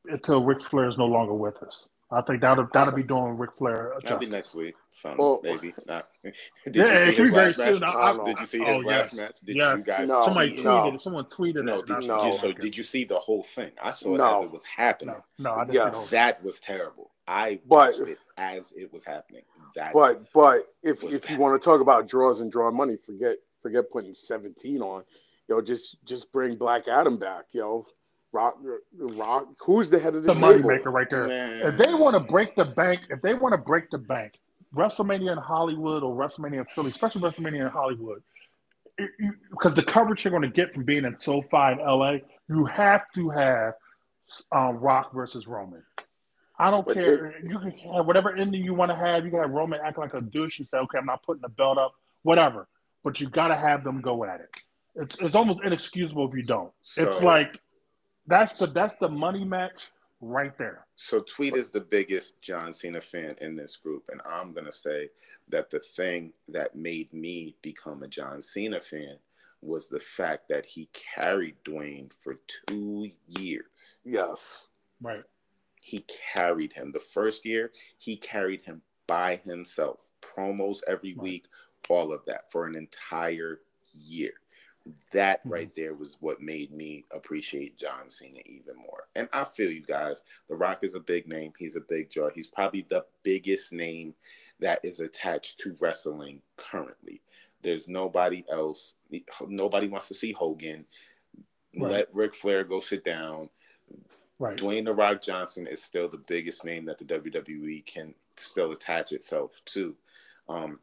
until 0.05 0.43
Ric 0.43 0.63
Flair 0.63 0.87
is 0.87 0.97
no 0.97 1.05
longer 1.05 1.33
with 1.33 1.57
us. 1.63 1.89
I 2.09 2.21
think 2.21 2.39
that'll 2.41 2.67
that'll 2.73 2.93
be 2.93 3.03
doing 3.03 3.37
Ric 3.37 3.49
Flair. 3.57 3.93
That'll 4.01 4.17
be 4.17 4.27
next 4.27 4.55
week. 4.55 4.75
Some 4.89 5.17
Well- 5.17 5.41
maybe 5.43 5.73
not. 5.87 6.05
Did 6.23 6.75
Yeah, 6.75 6.83
you 6.85 6.91
it 6.91 6.99
see 7.09 7.15
could 7.15 7.17
be 7.17 7.23
his 7.23 7.31
very 7.33 7.45
last 7.47 7.57
match? 7.57 7.73
soon. 7.73 7.83
I- 7.83 7.89
I- 8.21 8.23
Did 8.25 8.39
you 8.39 8.45
see 8.45 8.61
oh, 8.65 8.73
his 8.75 8.83
last 8.85 9.13
yes. 9.13 9.13
match? 9.15 9.39
Did 9.41 9.55
Yes. 9.57 9.77
you 9.79 9.83
guys? 9.85 10.07
No. 10.07 10.23
Somebody 10.25 10.57
see- 10.57 10.63
No. 10.63 10.75
tweeted. 10.75 11.01
Someone 11.01 11.25
tweeted 11.25 11.63
No, 11.65 11.81
did 11.81 11.95
and 11.95 12.03
you, 12.03 12.09
No. 12.09 12.17
saw 12.19 12.31
so 12.37 12.51
did 12.53 12.77
you 12.77 12.83
see 12.83 13.03
the 13.03 13.19
whole 13.19 13.43
thing? 13.43 13.71
I 13.81 13.91
saw 13.91 14.15
it 14.15 14.17
No. 14.19 14.37
as 14.37 14.43
it 14.45 14.51
was 14.51 14.63
happening. 14.63 15.15
No, 15.37 15.53
no, 15.53 15.55
I 15.59 15.65
didn't 15.65 15.73
Yes. 15.75 16.05
see 16.05 16.15
That 16.15 16.43
was 16.43 16.59
terrible. 16.61 17.11
I 17.27 17.59
But- 17.65 17.97
watched 17.97 17.99
it 18.09 18.19
as 18.37 18.71
it 18.71 18.93
was 18.93 19.03
happening. 19.03 19.43
That 19.75 19.91
But 19.93 20.31
but 20.31 20.73
if 20.83 21.03
Was 21.03 21.13
if 21.13 21.29
you 21.29 21.37
want 21.37 21.61
to 21.61 21.65
talk 21.65 21.81
about 21.81 22.07
draws 22.07 22.39
and 22.39 22.49
draw 22.49 22.71
money, 22.71 22.95
forget 23.05 23.35
forget 23.61 23.91
putting 23.91 24.15
17 24.15 24.81
on. 24.81 25.03
Yo, 25.49 25.59
just 25.61 25.97
just 26.05 26.31
bring 26.31 26.55
Black 26.55 26.87
Adam 26.87 27.17
back, 27.17 27.45
yo. 27.51 27.85
Rock 28.31 28.57
Rock 28.93 29.47
who's 29.59 29.89
the 29.89 29.99
head 29.99 30.15
of 30.15 30.23
the, 30.23 30.33
the 30.33 30.39
money 30.39 30.61
maker 30.61 30.91
right 30.91 31.09
there. 31.09 31.27
Man. 31.27 31.61
If 31.61 31.77
they 31.77 31.93
want 31.93 32.15
to 32.15 32.19
break 32.19 32.55
the 32.55 32.65
bank, 32.65 33.01
if 33.09 33.21
they 33.21 33.33
want 33.33 33.53
to 33.53 33.57
break 33.57 33.89
the 33.89 33.97
bank, 33.97 34.33
WrestleMania 34.75 35.31
in 35.31 35.37
Hollywood 35.37 36.03
or 36.03 36.15
WrestleMania 36.15 36.59
in 36.59 36.65
Philly, 36.65 36.89
especially 36.89 37.21
WrestleMania 37.21 37.61
in 37.61 37.67
Hollywood, 37.67 38.21
because 39.51 39.75
the 39.75 39.83
coverage 39.83 40.23
you're 40.25 40.31
going 40.31 40.43
to 40.43 40.49
get 40.49 40.73
from 40.73 40.83
being 40.83 41.05
in 41.05 41.17
SoFi 41.19 41.73
in 41.73 41.77
LA, 41.79 42.17
you 42.49 42.65
have 42.65 43.05
to 43.15 43.29
have 43.29 43.73
um, 44.51 44.77
Rock 44.77 45.13
versus 45.13 45.47
Roman. 45.47 45.83
I 46.59 46.71
don't 46.71 46.85
But 46.85 46.95
care. 46.95 47.35
you 47.43 47.59
can 47.59 47.71
have 47.93 48.07
whatever 48.07 48.35
ending 48.35 48.63
you 48.63 48.73
want 48.73 48.89
to 48.91 48.95
have. 48.95 49.23
You 49.23 49.31
can 49.31 49.39
have 49.39 49.51
Roman 49.51 49.79
acting 49.83 50.01
like 50.01 50.13
a 50.15 50.21
douche 50.21 50.57
and 50.59 50.67
say, 50.69 50.77
"Okay, 50.77 50.97
I'm 50.97 51.05
not 51.05 51.21
putting 51.23 51.41
the 51.41 51.49
belt 51.49 51.77
up," 51.77 51.93
whatever. 52.23 52.67
But 53.03 53.21
you 53.21 53.29
got 53.29 53.49
to 53.49 53.55
have 53.55 53.83
them 53.83 54.01
go 54.01 54.25
at 54.25 54.41
it. 54.41 54.49
It's 54.95 55.17
it's 55.21 55.35
almost 55.35 55.59
inexcusable 55.63 56.27
if 56.29 56.35
you 56.35 56.43
don't. 56.43 56.71
it's 56.97 57.21
like 57.21 57.59
that's 58.27 58.57
the 58.59 58.67
that's 58.67 58.95
the 58.99 59.09
money 59.09 59.43
match 59.45 59.89
right 60.21 60.57
there. 60.57 60.85
So 60.95 61.21
Tweet 61.21 61.55
is 61.55 61.69
the 61.69 61.81
biggest 61.81 62.41
John 62.41 62.73
Cena 62.73 63.01
fan 63.01 63.35
in 63.41 63.55
this 63.55 63.77
group, 63.77 64.03
and 64.11 64.21
I'm 64.29 64.53
gonna 64.53 64.71
say 64.71 65.09
that 65.49 65.69
the 65.69 65.79
thing 65.79 66.33
that 66.49 66.75
made 66.75 67.11
me 67.13 67.55
become 67.61 68.03
a 68.03 68.07
John 68.07 68.41
Cena 68.41 68.79
fan 68.81 69.17
was 69.61 69.89
the 69.89 69.99
fact 69.99 70.49
that 70.49 70.65
he 70.65 70.87
carried 70.93 71.55
Dwayne 71.63 72.13
for 72.13 72.39
two 72.67 73.07
years. 73.27 73.99
Yes. 74.05 74.63
Right. 75.01 75.23
He 75.81 76.05
carried 76.33 76.73
him. 76.73 76.91
The 76.91 76.99
first 76.99 77.45
year, 77.45 77.71
he 77.97 78.17
carried 78.17 78.61
him 78.61 78.81
by 79.07 79.37
himself. 79.37 80.11
Promos 80.21 80.81
every 80.87 81.13
Right. 81.13 81.23
week, 81.23 81.45
all 81.89 82.13
of 82.13 82.23
that 82.25 82.51
for 82.51 82.67
an 82.67 82.75
entire 82.75 83.61
year. 83.93 84.33
That 85.11 85.43
Mhm. 85.45 85.51
right 85.51 85.73
there 85.73 85.93
was 85.93 86.17
what 86.19 86.41
made 86.41 86.71
me 86.71 87.05
appreciate 87.11 87.77
John 87.77 88.09
Cena 88.09 88.41
even 88.45 88.75
more. 88.75 89.07
And 89.15 89.29
I 89.33 89.43
feel 89.43 89.71
you 89.71 89.81
guys. 89.81 90.23
The 90.49 90.55
Rock 90.55 90.83
is 90.83 90.95
a 90.95 90.99
big 90.99 91.27
name. 91.27 91.53
He's 91.57 91.75
a 91.75 91.81
big 91.81 92.09
draw. 92.09 92.29
He's 92.29 92.47
probably 92.47 92.81
the 92.81 93.05
biggest 93.23 93.73
name 93.73 94.15
that 94.59 94.79
is 94.83 94.99
attached 94.99 95.59
to 95.59 95.75
wrestling 95.79 96.41
currently. 96.55 97.21
There's 97.61 97.87
nobody 97.87 98.45
else. 98.49 98.95
Nobody 99.47 99.87
wants 99.87 100.07
to 100.09 100.13
see 100.13 100.31
Hogan. 100.31 100.85
Right. 101.75 101.91
Let 101.91 102.15
Ric 102.15 102.33
Flair 102.33 102.63
go 102.63 102.79
sit 102.79 103.03
down. 103.03 103.49
Right. 104.39 104.57
Dwayne 104.57 104.85
the 104.85 104.93
Rock 104.93 105.23
Johnson 105.23 105.65
is 105.67 105.83
still 105.83 106.07
the 106.07 106.19
biggest 106.19 106.63
name 106.63 106.85
that 106.85 106.97
the 106.99 107.05
WWE 107.05 107.81
can 107.81 108.13
still 108.35 108.71
attach 108.71 109.11
itself 109.11 109.61
to. 109.65 109.95
Um, 110.47 110.79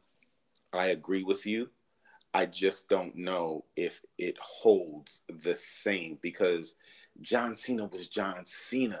I 0.73 0.87
agree 0.87 1.23
with 1.23 1.45
you. 1.45 1.69
I 2.35 2.45
just 2.47 2.89
don't 2.89 3.15
know 3.15 3.63
if 3.77 4.01
it 4.17 4.37
holds 4.41 5.21
the 5.29 5.55
same 5.55 6.17
because 6.21 6.75
John 7.21 7.55
Cena 7.55 7.85
was 7.85 8.09
John 8.09 8.41
Cena 8.45 8.99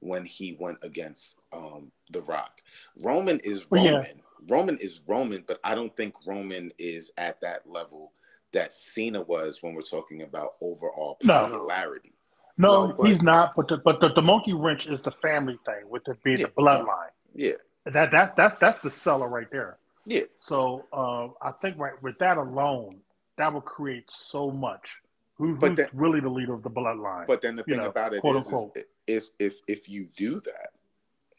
when 0.00 0.24
he 0.24 0.56
went 0.58 0.78
against 0.82 1.38
um, 1.52 1.92
The 2.10 2.22
Rock. 2.22 2.60
Roman 3.04 3.38
is 3.44 3.68
Roman. 3.70 3.92
yeah. 3.92 4.04
Roman 4.48 4.78
is 4.78 5.00
Roman, 5.06 5.44
but 5.46 5.60
I 5.62 5.76
don't 5.76 5.96
think 5.96 6.14
Roman 6.26 6.72
is 6.76 7.12
at 7.16 7.40
that 7.42 7.70
level 7.70 8.10
that 8.52 8.72
Cena 8.74 9.22
was 9.22 9.62
when 9.62 9.74
we're 9.74 9.82
talking 9.82 10.22
about 10.22 10.54
overall 10.60 11.18
popularity. 11.24 12.14
No, 12.58 12.88
No, 12.88 13.04
he's 13.04 13.22
not. 13.22 13.54
But 13.54 13.68
the, 13.68 13.76
but 13.76 14.00
the, 14.00 14.08
the 14.12 14.22
monkey 14.22 14.54
wrench 14.54 14.86
is 14.88 15.00
the 15.02 15.12
family 15.22 15.56
thing 15.64 15.88
with 15.88 16.02
it 16.08 16.18
being 16.24 16.38
Yeah. 16.38 16.46
the 16.46 16.52
bloodline. 16.60 17.10
Yeah, 17.32 17.52
That 17.86 18.10
that's 18.10 18.34
that's 18.36 18.56
that's 18.56 18.78
the 18.80 18.90
seller 18.90 19.28
right 19.28 19.50
there. 19.52 19.78
Yeah. 20.06 20.22
So 20.40 20.84
um, 20.92 21.34
I 21.42 21.52
think 21.60 21.78
right 21.78 22.00
with 22.02 22.18
that 22.18 22.36
alone, 22.38 23.00
that 23.38 23.52
will 23.52 23.60
create 23.60 24.04
so 24.10 24.50
much. 24.50 24.88
Who, 25.36 25.56
But 25.56 25.70
who's 25.70 25.76
then- 25.78 25.88
really 25.92 26.20
the 26.20 26.28
leader 26.28 26.54
of 26.54 26.62
the 26.62 26.70
bloodline? 26.70 27.26
But 27.26 27.40
then 27.40 27.56
the 27.56 27.64
you 27.66 27.74
thing 27.74 27.82
know, 27.82 27.88
about 27.90 28.14
it 28.14 28.20
quote 28.20 28.36
is, 28.36 28.46
unquote. 28.46 28.76
is, 28.76 28.84
is 29.06 29.30
if 29.38 29.60
if 29.66 29.88
you 29.88 30.06
do 30.16 30.40
that, 30.40 30.70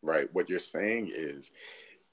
right? 0.02 0.28
What 0.34 0.50
you're 0.50 0.60
saying 0.60 1.12
is, 1.14 1.52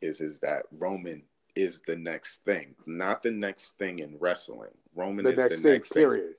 is 0.02 0.20
is 0.20 0.38
that 0.40 0.64
Roman 0.78 1.22
is 1.56 1.82
the 1.86 1.96
next 1.96 2.44
thing, 2.44 2.74
not 2.86 3.22
the 3.22 3.30
next 3.30 3.76
thing 3.78 3.98
in 3.98 4.16
wrestling. 4.20 4.70
Roman 4.94 5.24
The 5.24 5.32
is 5.32 5.38
next 5.38 5.56
the 5.56 5.62
thing, 5.62 5.72
next 5.72 5.88
thing. 5.92 6.02
period. 6.08 6.34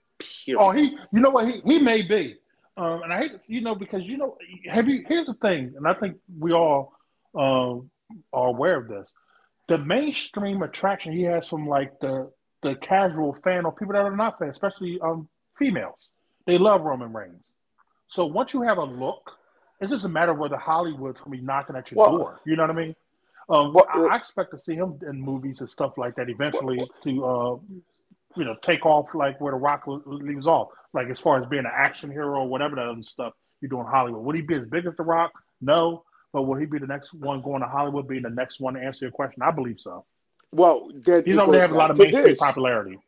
Period. 0.45 0.61
Oh, 0.61 0.69
he, 0.69 0.95
you 1.11 1.19
know 1.19 1.31
what? 1.31 1.47
He, 1.47 1.61
he 1.65 1.79
may 1.79 2.01
be. 2.03 2.37
Um, 2.77 3.01
and 3.03 3.11
I 3.11 3.17
hate, 3.19 3.31
you 3.47 3.59
know, 3.61 3.75
because, 3.75 4.03
you 4.05 4.17
know, 4.17 4.37
have 4.71 4.87
you, 4.87 5.03
here's 5.07 5.25
the 5.27 5.33
thing, 5.35 5.73
and 5.75 5.85
I 5.87 5.93
think 5.95 6.17
we 6.39 6.53
all 6.53 6.93
um, 7.35 7.89
are 8.31 8.47
aware 8.47 8.77
of 8.77 8.87
this. 8.87 9.11
The 9.71 9.77
mainstream 9.77 10.63
attraction 10.63 11.13
he 11.13 11.21
has 11.21 11.47
from 11.47 11.65
like 11.65 11.97
the, 12.01 12.29
the 12.61 12.75
casual 12.75 13.37
fan 13.41 13.63
or 13.63 13.71
people 13.71 13.93
that 13.93 13.99
are 14.01 14.13
not 14.13 14.37
fans, 14.37 14.51
especially 14.51 14.99
um, 14.99 15.29
females, 15.57 16.13
they 16.45 16.57
love 16.57 16.81
Roman 16.81 17.13
Reigns. 17.13 17.53
So 18.09 18.25
once 18.25 18.53
you 18.53 18.63
have 18.63 18.79
a 18.79 18.83
look, 18.83 19.31
it's 19.79 19.89
just 19.89 20.03
a 20.03 20.09
matter 20.09 20.33
of 20.33 20.39
whether 20.39 20.57
Hollywood's 20.57 21.21
to 21.21 21.29
be 21.29 21.39
knocking 21.39 21.77
at 21.77 21.89
your 21.89 21.99
Well- 21.99 22.17
door. 22.17 22.39
You 22.45 22.57
know 22.57 22.63
what 22.63 22.71
I 22.71 22.73
mean? 22.73 22.95
Um, 23.49 23.73
Well, 23.73 23.87
I, 23.89 24.07
I 24.11 24.17
expect 24.17 24.51
to 24.51 24.59
see 24.59 24.75
him 24.75 24.99
in 25.09 25.21
movies 25.21 25.61
and 25.61 25.69
stuff 25.69 25.97
like 25.97 26.15
that 26.15 26.29
eventually 26.29 26.79
to, 27.05 27.25
uh, 27.25 27.55
you 28.35 28.43
know, 28.43 28.57
take 28.63 28.85
off 28.85 29.05
like 29.13 29.39
where 29.39 29.53
The 29.53 29.57
Rock 29.57 29.83
leaves 29.87 30.47
off. 30.47 30.67
Like 30.91 31.07
as 31.07 31.21
far 31.21 31.41
as 31.41 31.47
being 31.47 31.63
an 31.63 31.71
action 31.73 32.11
hero 32.11 32.41
or 32.41 32.47
whatever 32.49 32.75
that 32.75 32.89
other 32.89 33.03
stuff 33.03 33.35
you 33.61 33.69
do 33.69 33.79
in 33.79 33.85
Hollywood. 33.85 34.21
Would 34.25 34.35
he 34.35 34.41
be 34.41 34.55
as 34.55 34.65
big 34.67 34.85
as 34.85 34.97
The 34.97 35.03
Rock? 35.03 35.31
No. 35.61 36.03
But 36.33 36.43
will 36.43 36.55
he 36.57 36.65
be 36.65 36.79
the 36.79 36.87
next 36.87 37.13
one 37.13 37.41
going 37.41 37.61
to 37.61 37.67
Hollywood, 37.67 38.07
being 38.07 38.23
the 38.23 38.29
next 38.29 38.59
one 38.59 38.73
to 38.75 38.81
answer 38.81 39.05
your 39.05 39.11
question? 39.11 39.41
I 39.43 39.51
believe 39.51 39.79
so. 39.79 40.05
Well, 40.51 40.89
that 41.05 41.25
He's 41.25 41.37
already 41.37 41.59
have 41.61 41.71
a 41.71 41.75
lot 41.75 41.91
of 41.91 41.97
mainstream 41.97 42.25
this. 42.25 42.39
popularity. 42.39 42.99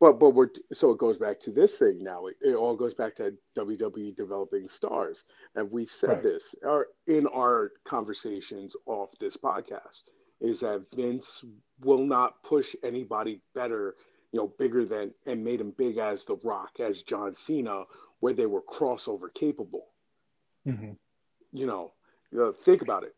But 0.00 0.18
but 0.18 0.30
we're 0.30 0.50
so 0.72 0.90
it 0.90 0.98
goes 0.98 1.18
back 1.18 1.40
to 1.40 1.50
this 1.52 1.78
thing 1.78 2.02
now. 2.02 2.26
It, 2.26 2.36
it 2.42 2.54
all 2.54 2.76
goes 2.76 2.94
back 2.94 3.16
to 3.16 3.34
WWE 3.56 4.16
developing 4.16 4.68
stars, 4.68 5.24
and 5.54 5.70
we 5.70 5.86
said 5.86 6.10
Right. 6.10 6.22
this 6.22 6.54
our, 6.66 6.88
in 7.06 7.26
our 7.28 7.72
conversations 7.84 8.74
off 8.86 9.10
this 9.20 9.36
podcast 9.36 10.02
is 10.40 10.60
that 10.60 10.84
Vince 10.94 11.44
will 11.80 12.04
not 12.04 12.42
push 12.42 12.74
anybody 12.82 13.40
better, 13.54 13.94
you 14.32 14.38
know, 14.40 14.48
bigger 14.58 14.84
than 14.84 15.14
and 15.26 15.44
made 15.44 15.60
him 15.60 15.70
big 15.70 15.96
as 15.98 16.24
The 16.24 16.36
Rock, 16.44 16.80
as 16.80 17.02
John 17.02 17.32
Cena, 17.34 17.84
where 18.20 18.34
they 18.34 18.46
were 18.46 18.62
crossover 18.62 19.32
capable. 19.32 19.86
hmm 20.64 20.92
You 21.52 21.66
know, 21.66 21.92
you 22.34 22.40
know, 22.40 22.52
think 22.52 22.82
about 22.82 23.04
it. 23.04 23.14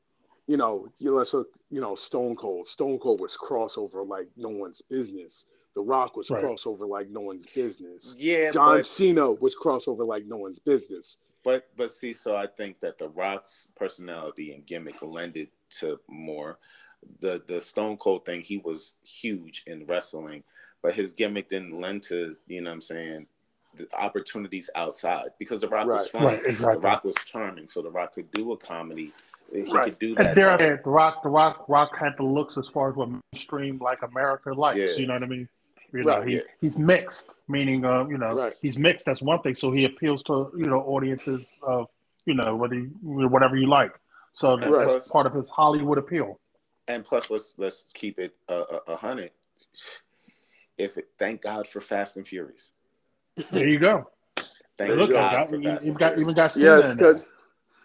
You 0.47 0.57
know, 0.59 0.89
you 0.99 1.13
let's 1.13 1.33
look. 1.35 1.49
You 1.71 1.81
know, 1.81 1.97
Stone 1.97 2.37
Cold. 2.37 2.69
Stone 2.69 2.99
Cold 3.01 3.21
was 3.21 3.37
crossover 3.37 4.07
like 4.07 4.29
no 4.37 4.51
one's 4.51 4.83
business. 4.89 5.47
The 5.75 5.81
Rock 5.81 6.17
was 6.17 6.31
Right. 6.31 6.45
crossover 6.45 6.89
like 6.89 7.11
no 7.11 7.21
one's 7.21 7.47
business. 7.53 8.15
yeah, 8.17 8.53
John 8.53 8.79
but 8.79 8.87
Cena 8.87 9.33
was 9.33 9.57
crossover 9.57 10.07
like 10.07 10.25
no 10.27 10.37
one's 10.37 10.59
business. 10.61 11.17
but 11.43 11.69
but 11.77 11.91
see, 11.91 12.13
so 12.13 12.37
I 12.37 12.47
think 12.47 12.81
that 12.81 12.99
the 12.99 13.09
Rock's 13.09 13.67
personality 13.75 14.53
and 14.55 14.65
gimmick 14.67 15.03
lended 15.03 15.49
to 15.81 15.99
more. 16.09 16.59
The 17.21 17.43
the 17.47 17.61
Stone 17.61 17.97
Cold 17.97 18.25
thing, 18.27 18.43
he 18.43 18.59
was 18.59 18.95
huge 19.05 19.65
in 19.67 19.85
wrestling, 19.87 20.45
but 20.83 20.95
his 20.95 21.13
gimmick 21.13 21.49
didn't 21.49 21.73
lend 21.81 22.03
to 22.05 22.35
you 22.47 22.61
know 22.61 22.71
what 22.71 22.75
I'm 22.75 22.81
saying 22.83 23.27
the 23.36 23.36
opportunities 23.99 24.71
outside 24.75 25.31
because 25.39 25.61
the 25.61 25.69
Rock 25.69 25.87
was 25.87 26.03
Right. 26.03 26.11
funny. 26.11 26.27
Right, 26.27 26.47
exactly. 26.47 26.75
The 26.77 26.81
Rock 26.81 27.05
was 27.05 27.15
charming, 27.25 27.67
so 27.67 27.83
the 27.83 27.91
Rock 27.91 28.13
could 28.15 28.31
do 28.33 28.53
a 28.53 28.57
comedy. 28.57 29.13
He 29.53 29.63
Right. 29.63 29.85
could 29.85 29.99
do 29.99 30.15
that. 30.15 30.37
And 30.39 30.45
I 30.45 30.57
The 30.57 30.83
Rock, 30.91 31.23
The 31.23 31.29
Rock, 31.29 31.69
Rock 31.69 31.97
had 31.97 32.17
the 32.17 32.25
looks 32.25 32.57
as 32.57 32.69
far 32.69 32.91
as 32.91 32.97
what 32.97 33.09
mainstream 33.33 33.79
like 33.79 34.03
America 34.03 34.53
likes. 34.53 34.79
Yeah. 34.79 34.93
You 34.97 35.07
know 35.07 35.15
what 35.15 35.23
I 35.23 35.27
mean? 35.27 35.49
You 35.93 36.03
know, 36.03 36.19
Right, 36.19 36.29
he, 36.29 36.35
yeah. 36.37 36.43
he's 36.61 36.77
mixed, 36.77 37.31
meaning, 37.49 37.85
uh, 37.85 38.07
you 38.07 38.19
know, 38.19 38.35
Right. 38.35 38.53
he's 38.61 38.77
mixed. 38.77 39.07
That's 39.07 39.23
one 39.23 39.41
thing. 39.43 39.55
So 39.55 39.71
he 39.71 39.85
appeals 39.85 40.23
to 40.25 40.51
you 40.57 40.67
know 40.67 40.81
audiences 40.81 41.51
of 41.63 41.89
you 42.25 42.35
know 42.35 42.57
whether 42.57 42.75
you, 42.75 42.91
whatever 43.03 43.57
you 43.57 43.69
like. 43.69 43.93
So 44.35 44.57
that's 44.57 45.09
part 45.11 45.27
of 45.27 45.33
his 45.33 45.49
Hollywood 45.49 45.97
appeal. 45.97 46.41
And 46.89 47.05
plus, 47.05 47.31
let's 47.31 47.55
let's 47.57 47.85
keep 47.95 48.19
it 48.19 48.37
a, 48.49 48.55
a, 48.55 48.81
a 48.89 48.97
hundred. 48.97 49.31
If 50.77 50.99
it, 50.99 51.09
thank 51.19 51.41
God 51.43 51.67
for 51.67 51.81
Fast 51.81 52.17
and 52.17 52.27
Furious. 52.27 52.73
There 53.51 53.69
you 53.69 53.79
go. 53.79 54.11
Thank 54.79 54.91
you 54.91 54.97
Look. 54.97 55.11
God 55.11 55.33
got, 55.33 55.49
for 55.49 55.57
you, 55.57 55.63
Fast 55.63 55.85
you 55.85 55.91
and 55.91 55.99
got 55.99 56.19
even 56.19 56.35
got 56.35 56.53
Cena 56.53 56.65
Yes, 56.65 56.95
because 56.95 57.25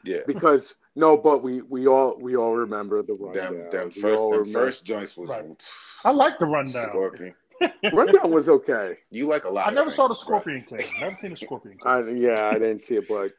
yeah. 0.03 0.19
because 0.27 0.75
no, 0.95 1.17
but 1.17 1.41
we 1.43 1.61
we 1.61 1.87
all 1.87 2.17
we 2.19 2.35
all 2.35 2.53
remember 2.53 3.01
the 3.01 3.13
rundown. 3.13 3.53
Them, 3.53 3.69
them 3.69 3.91
first, 3.91 4.21
all 4.21 4.43
first 4.43 4.85
joints 4.85 5.15
was 5.17 5.29
Right. 5.29 5.65
I 6.05 6.11
like 6.11 6.39
the 6.39 6.45
rundown. 6.45 6.89
Scorpion. 6.89 7.33
rundown 7.93 8.31
was 8.31 8.49
okay. 8.49 8.97
You 9.11 9.27
like 9.27 9.43
a 9.43 9.49
lot. 9.49 9.67
I 9.67 9.69
of 9.69 9.75
never 9.75 9.91
saw 9.91 10.07
the 10.07 10.15
things, 10.15 10.27
right? 10.27 10.41
Scorpion 10.41 10.65
King. 10.67 10.99
Never 10.99 11.15
seen 11.15 11.31
the 11.31 11.37
Scorpion 11.45 11.77
King. 11.77 11.87
I, 11.87 12.09
yeah, 12.09 12.49
I 12.49 12.53
didn't 12.53 12.79
see 12.79 12.95
it, 12.95 13.07
but 13.07 13.31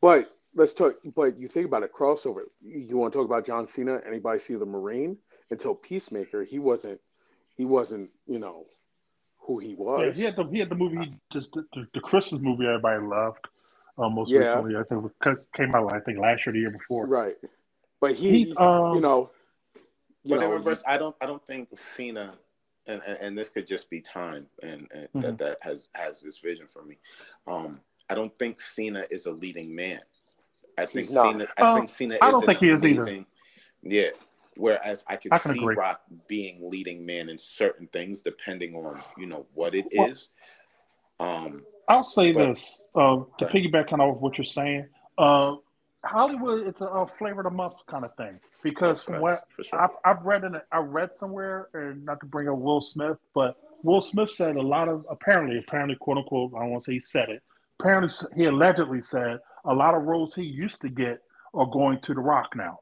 but 0.00 0.30
let's 0.54 0.72
talk. 0.72 0.96
But 1.16 1.38
you 1.38 1.48
think 1.48 1.66
about 1.66 1.82
a 1.82 1.88
crossover. 1.88 2.42
You, 2.60 2.78
you 2.80 2.96
want 2.96 3.12
to 3.12 3.18
talk 3.18 3.26
about 3.26 3.46
John 3.46 3.66
Cena? 3.66 4.00
Anybody 4.06 4.38
see 4.38 4.54
the 4.54 4.66
Marine? 4.66 5.18
Until 5.50 5.74
Peacemaker, 5.74 6.44
he 6.44 6.58
wasn't. 6.58 7.00
He 7.56 7.64
wasn't. 7.64 8.10
You 8.26 8.38
know 8.38 8.64
who 9.46 9.58
he 9.58 9.74
was. 9.74 10.02
Yeah, 10.04 10.12
he 10.12 10.22
had 10.22 10.36
the 10.36 10.44
he 10.44 10.58
had 10.58 10.68
the 10.70 10.74
movie 10.74 10.96
he 10.98 11.12
just 11.32 11.52
the, 11.52 11.64
the, 11.74 11.86
the 11.94 12.00
Christmas 12.00 12.40
movie 12.40 12.66
everybody 12.66 13.04
loved. 13.04 13.46
Uh, 13.96 14.08
most 14.08 14.30
Yeah. 14.30 14.56
recently, 14.56 14.74
I 14.76 14.82
think 14.84 15.04
it 15.04 15.10
was- 15.24 15.46
came 15.54 15.74
out 15.74 15.92
I 15.92 16.00
think 16.00 16.18
last 16.18 16.44
year, 16.46 16.52
the 16.52 16.58
year 16.60 16.70
before. 16.70 17.06
right, 17.06 17.36
but 18.00 18.14
he. 18.14 18.44
He's 18.46 18.54
um, 18.56 18.94
you 18.96 19.00
know. 19.00 19.30
You 20.26 20.36
But 20.36 20.42
in 20.44 20.48
know, 20.50 20.56
reverse, 20.56 20.82
I 20.86 20.96
don't. 20.96 21.14
I 21.20 21.26
don't 21.26 21.44
think 21.46 21.68
Cena, 21.76 22.34
and 22.86 23.02
and, 23.06 23.18
and 23.20 23.38
this 23.38 23.50
could 23.50 23.66
just 23.66 23.90
be 23.90 24.00
time, 24.00 24.46
and, 24.62 24.88
and 24.92 25.08
that 25.22 25.34
Mhm. 25.34 25.38
that 25.38 25.58
has 25.60 25.90
has 25.94 26.22
this 26.22 26.38
vision 26.38 26.66
for 26.66 26.82
me. 26.82 26.96
Um, 27.46 27.80
I 28.08 28.14
don't 28.14 28.34
think 28.38 28.58
Cena 28.60 29.04
is 29.10 29.26
a 29.26 29.32
leading 29.32 29.74
man. 29.74 30.00
I 30.78 30.86
think 30.86 31.06
He's 31.08 31.14
not. 31.14 31.32
Cena. 31.32 31.46
I 31.58 31.62
Uh, 31.62 31.76
think 31.76 31.88
Cena. 31.90 32.18
I 32.22 32.26
is 32.28 32.32
don't 32.32 32.42
an 32.42 32.46
think 32.46 32.58
he 32.60 32.68
is 32.70 32.84
either. 32.84 33.24
Yeah. 33.82 34.08
Whereas 34.56 35.04
I 35.06 35.16
could 35.16 35.32
I 35.32 35.38
can 35.38 35.52
see 35.54 35.60
agree. 35.60 35.74
Rock 35.76 36.02
being 36.28 36.70
leading 36.70 37.04
man 37.04 37.28
in 37.28 37.38
certain 37.38 37.86
things, 37.88 38.20
depending 38.20 38.74
on 38.74 39.02
you 39.18 39.26
know 39.26 39.46
what 39.54 39.74
it 39.74 39.86
is. 39.90 40.28
Um, 41.20 41.64
I'll 41.88 42.04
say 42.04 42.32
But- 42.32 42.54
this 42.54 42.86
uh, 42.94 43.16
to 43.38 43.46
piggyback 43.46 43.90
kind 43.90 44.02
of 44.02 44.16
off 44.16 44.20
what 44.20 44.38
you're 44.38 44.44
saying. 44.44 44.86
Uh, 45.18 45.56
Hollywood, 46.04 46.66
it's 46.66 46.80
a, 46.80 46.84
a 46.86 47.06
flavor 47.18 47.40
of 47.40 47.44
the 47.44 47.50
month 47.50 47.74
kind 47.88 48.04
of 48.04 48.14
thing 48.16 48.38
because 48.62 49.02
from 49.02 49.20
what 49.20 49.40
sure. 49.62 49.80
I've, 49.80 49.90
I've 50.04 50.22
read 50.24 50.44
in 50.44 50.54
a, 50.54 50.62
I 50.70 50.78
read 50.78 51.10
somewhere, 51.16 51.68
and 51.72 52.04
not 52.04 52.20
to 52.20 52.26
bring 52.26 52.48
up 52.48 52.58
Will 52.58 52.80
Smith, 52.80 53.16
but 53.34 53.56
Will 53.82 54.00
Smith 54.00 54.30
said 54.30 54.56
a 54.56 54.62
lot 54.62 54.88
of 54.88 55.06
apparently, 55.10 55.58
apparently, 55.58 55.96
quote 55.96 56.18
unquote, 56.18 56.52
I 56.56 56.60
don't 56.60 56.70
want 56.70 56.84
to 56.84 56.90
say 56.90 56.94
he 56.94 57.00
said 57.00 57.30
it. 57.30 57.42
Apparently, 57.80 58.14
he 58.36 58.44
allegedly 58.44 59.02
said 59.02 59.38
a 59.64 59.74
lot 59.74 59.94
of 59.94 60.02
roles 60.02 60.34
he 60.34 60.42
used 60.42 60.80
to 60.82 60.88
get 60.88 61.20
are 61.54 61.66
going 61.66 62.00
to 62.00 62.14
The 62.14 62.20
Rock 62.20 62.54
now. 62.56 62.80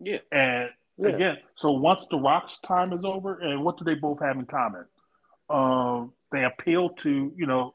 Yeah. 0.00 0.18
And 0.32 0.70
Yeah. 0.96 1.08
again, 1.08 1.38
so 1.56 1.70
once 1.72 2.06
The 2.10 2.18
Rock's 2.18 2.58
time 2.66 2.92
is 2.92 3.04
over, 3.04 3.38
and 3.40 3.64
what 3.64 3.76
do 3.78 3.84
they 3.84 3.94
both 3.94 4.20
have 4.20 4.36
in 4.36 4.46
common? 4.46 4.84
Um, 5.48 6.12
they 6.32 6.44
appeal 6.44 6.90
to 6.90 7.32
you 7.36 7.46
know 7.46 7.74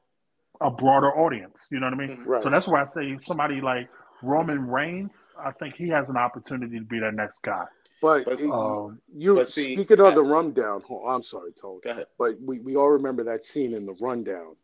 a 0.61 0.71
broader 0.71 1.11
audience. 1.17 1.67
You 1.71 1.79
know 1.79 1.87
what 1.87 1.93
I 1.93 1.97
mean? 2.07 2.23
Right. 2.25 2.43
So 2.43 2.49
that's 2.49 2.67
why 2.67 2.81
I 2.81 2.85
say 2.87 3.17
somebody 3.25 3.59
like 3.61 3.89
Roman 4.23 4.67
Reigns, 4.67 5.29
I 5.37 5.51
think 5.51 5.75
he 5.75 5.89
has 5.89 6.07
an 6.09 6.15
opportunity 6.17 6.79
to 6.79 6.85
be 6.85 6.99
that 6.99 7.13
next 7.13 7.41
guy. 7.43 7.65
But, 8.01 8.25
But, 8.25 8.41
Um, 8.41 9.01
you 9.13 9.35
but 9.35 9.47
see, 9.47 9.73
speaking 9.75 9.99
of 9.99 10.07
I- 10.07 10.15
the 10.15 10.23
rundown, 10.23 10.81
hold- 10.81 11.09
I'm 11.09 11.23
sorry, 11.23 11.51
Tony, 11.59 11.79
Go 11.83 11.89
ahead. 11.91 12.07
but 12.17 12.39
we, 12.39 12.59
we 12.59 12.75
all 12.75 12.89
remember 12.89 13.23
that 13.23 13.43
scene 13.45 13.73
in 13.73 13.85
the 13.85 13.93
rundown. 13.99 14.55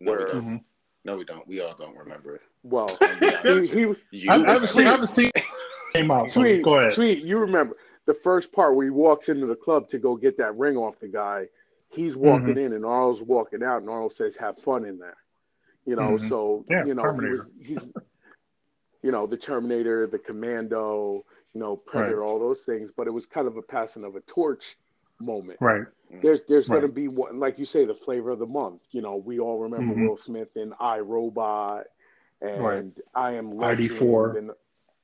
No, 0.00 0.12
we 0.12 0.18
Where- 0.18 0.26
don't. 0.26 0.44
mhm. 0.44 0.64
No, 1.04 1.16
we 1.16 1.24
don't. 1.24 1.46
We 1.48 1.60
all 1.60 1.74
don't 1.74 1.96
remember 1.96 2.34
it. 2.36 2.42
Well, 2.62 2.88
I'm 3.00 3.64
he, 3.64 3.66
he 3.68 3.80
You 4.10 4.30
I, 4.30 4.34
I 4.34 4.38
haven't 4.52 4.66
seen. 4.68 4.86
I 4.86 4.90
haven't 4.90 5.06
seen. 5.08 5.30
Came 5.92 6.10
out. 6.10 6.30
So 6.30 6.40
tweet, 6.40 6.62
go 6.64 6.78
ahead. 6.78 6.94
tweet. 6.94 7.22
You 7.24 7.38
remember 7.38 7.76
the 8.06 8.14
first 8.14 8.52
part 8.52 8.74
where 8.76 8.84
he 8.84 8.90
walks 8.90 9.28
into 9.28 9.46
the 9.46 9.56
club 9.56 9.88
to 9.90 9.98
go 9.98 10.16
get 10.16 10.36
that 10.38 10.56
ring 10.56 10.76
off 10.76 10.98
the 11.00 11.08
guy. 11.08 11.48
He's 11.90 12.16
walking 12.16 12.48
Mm-hmm. 12.48 12.58
in, 12.58 12.72
and 12.74 12.84
Arnold's 12.84 13.22
walking 13.22 13.62
out, 13.62 13.80
and 13.80 13.88
Arnold 13.90 14.12
says, 14.12 14.36
"Have 14.36 14.58
fun 14.58 14.84
in 14.84 14.98
there." 14.98 15.16
You 15.86 15.96
know, 15.96 16.12
Mhm. 16.12 16.28
so 16.28 16.64
Yeah, 16.68 16.84
you 16.84 16.94
know 16.94 17.12
he 17.18 17.26
was, 17.30 17.50
he's, 17.62 17.88
you 19.02 19.10
know, 19.10 19.26
the 19.26 19.36
Terminator, 19.38 20.06
the 20.06 20.18
Commando, 20.18 21.24
you 21.54 21.60
know, 21.60 21.76
Predator, 21.76 22.22
all 22.22 22.38
those 22.38 22.62
things. 22.64 22.92
But 22.92 23.06
it 23.06 23.12
was 23.12 23.26
kind 23.26 23.46
of 23.46 23.56
a 23.56 23.62
passing 23.62 24.04
of 24.04 24.16
a 24.16 24.20
torch 24.20 24.76
moment. 25.18 25.58
Right. 25.60 25.86
There's 26.22 26.40
there's 26.48 26.68
going 26.68 26.82
to 26.82 26.88
be 26.88 27.08
one, 27.08 27.38
like 27.40 27.58
you 27.58 27.64
say, 27.64 27.84
the 27.86 27.94
flavor 27.94 28.30
of 28.30 28.38
the 28.38 28.46
month. 28.46 28.82
You 28.90 29.00
know, 29.02 29.16
we 29.16 29.38
all 29.40 29.58
remember 29.60 29.94
Mhm. 29.94 30.08
Will 30.08 30.16
Smith 30.18 30.56
in 30.56 30.74
I 30.78 31.00
Robot 31.00 31.86
and 32.42 32.62
Right. 32.62 32.84
I 33.14 33.32
Am 33.34 33.50
Legend 33.50 33.90
ID4. 33.90 34.36
and 34.38 34.50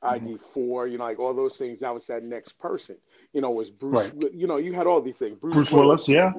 ID4. 0.04 0.90
You 0.90 0.98
know, 0.98 1.04
like 1.04 1.18
all 1.18 1.34
those 1.34 1.56
things. 1.56 1.80
That 1.80 1.92
was 1.94 2.06
that 2.06 2.22
next 2.22 2.58
person. 2.58 2.96
You 3.32 3.40
know, 3.40 3.50
was 3.50 3.70
Bruce. 3.70 4.12
Right. 4.12 4.32
You 4.34 4.46
know, 4.46 4.58
you 4.58 4.72
had 4.72 4.86
all 4.86 5.00
these 5.00 5.16
things. 5.16 5.38
Bruce 5.38 5.70
Willis. 5.72 6.08
Yeah. 6.08 6.32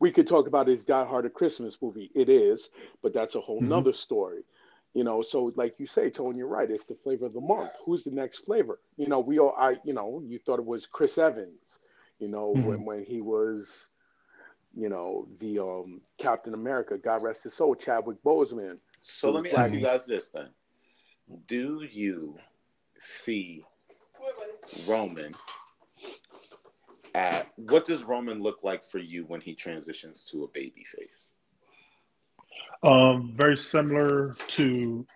We 0.00 0.10
could 0.10 0.26
talk 0.26 0.48
about 0.48 0.66
his 0.66 0.84
Die 0.84 1.04
Hard 1.04 1.26
a 1.26 1.30
Christmas 1.30 1.78
movie. 1.80 2.10
It 2.14 2.28
is, 2.28 2.70
but 3.02 3.14
that's 3.14 3.36
a 3.36 3.40
whole 3.40 3.60
Mhm. 3.60 3.68
nother 3.68 3.92
story. 3.92 4.42
You 4.94 5.04
know, 5.04 5.22
so 5.22 5.52
like 5.54 5.78
you 5.78 5.86
say, 5.86 6.10
Tony, 6.10 6.38
you're 6.38 6.48
right. 6.48 6.70
It's 6.70 6.84
the 6.84 6.96
flavor 6.96 7.26
of 7.26 7.32
the 7.32 7.40
month. 7.40 7.70
Who's 7.84 8.04
the 8.04 8.10
next 8.10 8.38
flavor? 8.40 8.80
You 8.96 9.06
know, 9.06 9.20
we 9.20 9.38
all, 9.38 9.54
I, 9.56 9.76
you 9.84 9.92
know, 9.94 10.20
you 10.26 10.38
thought 10.38 10.58
it 10.58 10.66
was 10.66 10.86
Chris 10.86 11.16
Evans. 11.18 11.80
You 12.18 12.28
know, 12.28 12.52
Mhm. 12.54 12.64
when 12.64 12.84
when 12.84 13.04
he 13.04 13.20
was, 13.20 13.88
you 14.74 14.88
know, 14.88 15.28
the 15.38 15.60
um 15.60 16.00
Captain 16.18 16.52
America. 16.54 16.98
God 16.98 17.22
rest 17.22 17.44
his 17.44 17.54
soul, 17.54 17.74
Chadwick 17.74 18.22
Boseman. 18.22 18.78
So 19.00 19.30
let 19.30 19.44
me 19.44 19.50
ask 19.50 19.72
you 19.72 19.80
guys 19.80 20.04
this 20.04 20.28
then. 20.30 20.48
Do 21.46 21.86
you 21.90 22.38
see 23.02 23.64
Roman 24.86 25.34
at 27.14 27.48
what 27.56 27.84
does 27.84 28.04
Roman 28.04 28.42
look 28.42 28.62
like 28.62 28.84
for 28.84 28.98
you 28.98 29.24
when 29.26 29.40
he 29.40 29.54
transitions 29.54 30.24
to 30.24 30.44
a 30.44 30.48
baby 30.48 30.84
face? 30.84 31.28
Um, 32.82 33.34
very 33.36 33.56
similar 33.56 34.34
to 34.48 35.06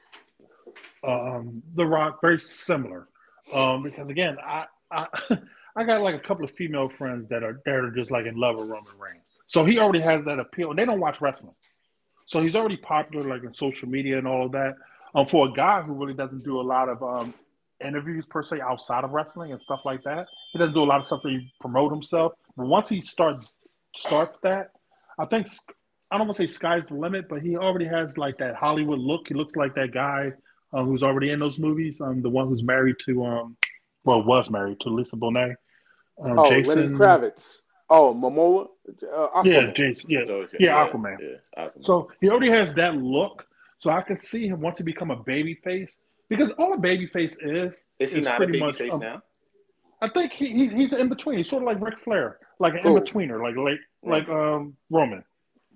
um, 1.06 1.62
The 1.74 1.86
Rock. 1.86 2.20
Very 2.20 2.40
similar. 2.40 3.08
Um, 3.52 3.84
because 3.84 4.08
again, 4.08 4.36
I, 4.44 4.66
I 4.90 5.06
I 5.76 5.84
got 5.84 6.00
like 6.00 6.14
a 6.14 6.26
couple 6.26 6.44
of 6.44 6.50
female 6.52 6.88
friends 6.88 7.28
that 7.28 7.42
are 7.42 7.60
that 7.64 7.74
are 7.74 7.90
just 7.90 8.10
like 8.10 8.26
in 8.26 8.36
love 8.36 8.56
with 8.56 8.68
Roman 8.68 8.98
Reigns. 8.98 9.24
So 9.46 9.64
he 9.64 9.78
already 9.78 10.00
has 10.00 10.24
that 10.24 10.38
appeal, 10.38 10.74
they 10.74 10.84
don't 10.84 11.00
watch 11.00 11.20
wrestling. 11.20 11.54
So 12.26 12.42
he's 12.42 12.56
already 12.56 12.76
popular, 12.78 13.28
like 13.28 13.44
in 13.44 13.54
social 13.54 13.88
media 13.88 14.18
and 14.18 14.26
all 14.26 14.46
of 14.46 14.52
that. 14.52 14.74
Um, 15.14 15.26
for 15.26 15.48
a 15.48 15.52
guy 15.52 15.82
who 15.82 15.92
really 15.94 16.14
doesn't 16.14 16.44
do 16.44 16.60
a 16.60 16.62
lot 16.62 16.88
of 16.88 17.02
um, 17.02 17.32
interviews 17.84 18.24
per 18.28 18.42
se 18.42 18.60
outside 18.60 19.04
of 19.04 19.10
wrestling 19.10 19.52
and 19.52 19.60
stuff 19.60 19.84
like 19.84 20.02
that, 20.02 20.26
he 20.52 20.58
doesn't 20.58 20.74
do 20.74 20.82
a 20.82 20.84
lot 20.84 21.00
of 21.00 21.06
stuff 21.06 21.22
to 21.22 21.40
promote 21.60 21.92
himself. 21.92 22.32
But 22.56 22.66
once 22.66 22.88
he 22.88 23.02
starts 23.02 23.46
starts 23.96 24.38
that, 24.42 24.70
I 25.18 25.26
think 25.26 25.48
I 26.10 26.18
don't 26.18 26.26
want 26.26 26.36
to 26.36 26.46
say 26.48 26.52
sky's 26.52 26.84
the 26.88 26.94
limit, 26.94 27.28
but 27.28 27.42
he 27.42 27.56
already 27.56 27.86
has 27.86 28.16
like 28.16 28.38
that 28.38 28.54
Hollywood 28.54 28.98
look. 28.98 29.22
He 29.28 29.34
looks 29.34 29.56
like 29.56 29.74
that 29.74 29.92
guy 29.92 30.32
uh, 30.72 30.84
who's 30.84 31.02
already 31.02 31.30
in 31.30 31.40
those 31.40 31.58
movies. 31.58 32.00
Um, 32.00 32.22
the 32.22 32.30
one 32.30 32.48
who's 32.48 32.62
married 32.62 32.96
to 33.06 33.24
um, 33.24 33.56
well, 34.04 34.22
was 34.22 34.50
married 34.50 34.80
to 34.80 34.88
Lisa 34.88 35.16
Bonet. 35.16 35.56
Um, 36.22 36.38
Oh, 36.38 36.48
Jason. 36.48 36.82
Lenny 36.82 36.94
Kravitz. 36.96 37.58
Oh, 37.90 38.14
Momoa. 38.14 38.68
Uh, 39.12 39.42
Yeah, 39.44 39.72
Jason. 39.72 40.10
Yeah, 40.10 40.22
So, 40.22 40.36
okay, 40.42 40.56
yeah, 40.60 40.86
Aquaman. 40.86 41.18
Yeah, 41.20 41.66
Aquaman. 41.66 41.84
So 41.84 42.10
he 42.20 42.30
already 42.30 42.50
has 42.50 42.72
that 42.74 42.96
look. 42.96 43.44
So 43.80 43.90
I 43.90 44.00
could 44.00 44.22
see 44.22 44.48
him 44.48 44.60
want 44.60 44.76
to 44.78 44.84
become 44.84 45.10
a 45.10 45.16
baby 45.16 45.54
face 45.62 46.00
because 46.28 46.50
all 46.58 46.74
a 46.74 46.78
baby 46.78 47.06
face 47.06 47.36
is 47.40 47.84
is 47.98 48.12
he 48.12 48.18
is 48.20 48.24
not 48.24 48.34
a 48.34 48.44
pretty 48.44 48.60
baby 48.60 48.72
face 48.72 48.92
um, 48.92 49.00
now? 49.00 49.22
I 50.02 50.08
think 50.10 50.32
he, 50.32 50.48
he 50.48 50.68
he's 50.68 50.92
in 50.92 51.08
between. 51.08 51.38
He's 51.38 51.48
sort 51.48 51.62
of 51.62 51.66
like 51.66 51.80
Ric 51.80 51.94
Flair, 52.04 52.38
like 52.58 52.74
an 52.74 52.80
in 52.80 52.94
betweener, 52.94 53.40
like 53.42 53.56
like 53.56 53.80
like 54.02 54.28
um 54.28 54.76
Roman. 54.90 55.24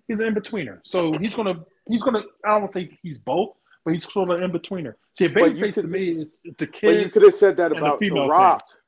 He's 0.08 0.20
an 0.20 0.26
in 0.26 0.34
betweener. 0.34 0.80
So 0.84 1.12
he's 1.14 1.34
gonna 1.34 1.64
he's 1.88 2.02
gonna 2.02 2.22
I 2.44 2.48
don't 2.50 2.62
want 2.62 2.72
to 2.74 2.80
say 2.80 2.98
he's 3.02 3.18
both, 3.18 3.54
but 3.84 3.94
he's 3.94 4.10
sort 4.10 4.30
of 4.30 4.42
in 4.42 4.50
betweener. 4.52 4.94
See, 5.18 5.24
a 5.26 5.28
But 5.28 5.34
baby 5.34 5.54
you 5.58 5.64
face 5.66 5.74
to 5.76 5.80
could- 5.82 5.90
me 5.90 6.08
is 6.10 6.36
the 6.58 6.66
But 6.82 6.94
you 6.96 7.08
could 7.10 7.22
have 7.22 7.34
said 7.34 7.56
that 7.58 7.72
and 7.72 7.80
the 7.80 7.86
about 7.86 8.00
The 8.00 8.10
Rock. 8.10 8.62
fans. 8.66 8.78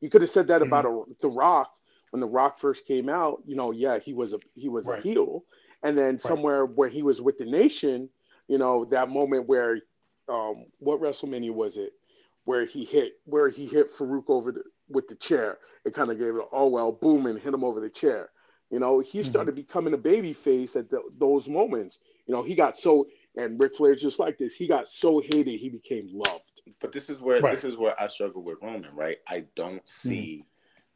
You 0.00 0.10
could 0.10 0.20
have 0.20 0.30
said 0.30 0.48
that 0.48 0.60
Mhm. 0.60 0.66
about 0.66 0.84
a, 0.84 1.02
The 1.22 1.28
Rock 1.28 1.70
when 2.10 2.20
The 2.20 2.26
Rock 2.26 2.58
first 2.58 2.86
came 2.86 3.08
out. 3.08 3.42
You 3.46 3.56
know, 3.56 3.70
yeah, 3.70 3.98
he 3.98 4.12
was 4.12 4.34
a 4.34 4.38
he 4.54 4.68
was 4.68 4.86
a 4.86 5.00
heel, 5.00 5.44
and 5.82 5.96
then 5.96 6.18
somewhere 6.18 6.66
where 6.66 6.88
he 6.90 7.02
was 7.02 7.22
with 7.22 7.38
the 7.38 7.46
Nation, 7.46 8.10
you 8.48 8.58
know, 8.58 8.84
that 8.86 9.08
moment 9.08 9.48
where, 9.48 9.80
um, 10.28 10.66
what 10.78 11.00
WrestleMania 11.00 11.52
was 11.52 11.76
it, 11.76 11.92
where 12.44 12.64
he 12.66 12.84
hit 12.84 13.14
where 13.24 13.48
he 13.48 13.66
hit 13.66 13.96
Farouk 13.96 14.24
over 14.28 14.52
the 14.52 14.62
with 14.88 15.08
the 15.08 15.16
chair. 15.16 15.58
It 15.84 15.94
kind 15.94 16.10
of 16.10 16.18
gave 16.18 16.36
it 16.36 16.44
oh 16.52 16.68
well, 16.68 16.92
boom, 16.92 17.26
and 17.26 17.38
hit 17.38 17.54
him 17.54 17.64
over 17.64 17.80
the 17.80 17.90
chair. 17.90 18.30
You 18.70 18.80
know, 18.80 19.00
he 19.00 19.22
Mhm. 19.22 19.24
started 19.24 19.54
becoming 19.54 19.94
a 19.94 19.98
baby 19.98 20.32
face 20.32 20.76
at 20.76 20.90
the, 20.90 21.02
those 21.18 21.48
moments. 21.48 21.98
You 22.26 22.34
know, 22.34 22.42
he 22.42 22.54
got 22.54 22.78
so 22.78 23.06
and 23.36 23.60
Ric 23.60 23.76
Flair 23.76 23.94
just 23.94 24.18
like 24.18 24.38
this. 24.38 24.54
He 24.56 24.66
got 24.66 24.88
so 24.88 25.20
hated, 25.20 25.58
he 25.58 25.68
became 25.68 26.08
loved. 26.12 26.62
But 26.80 26.92
this 26.92 27.10
is 27.10 27.20
where 27.20 27.42
Right. 27.42 27.52
this 27.52 27.64
is 27.64 27.76
where 27.76 28.00
I 28.00 28.06
struggle 28.08 28.42
with 28.42 28.58
Roman, 28.62 28.94
right? 28.94 29.18
I 29.28 29.46
don't 29.56 29.86
see 29.88 30.46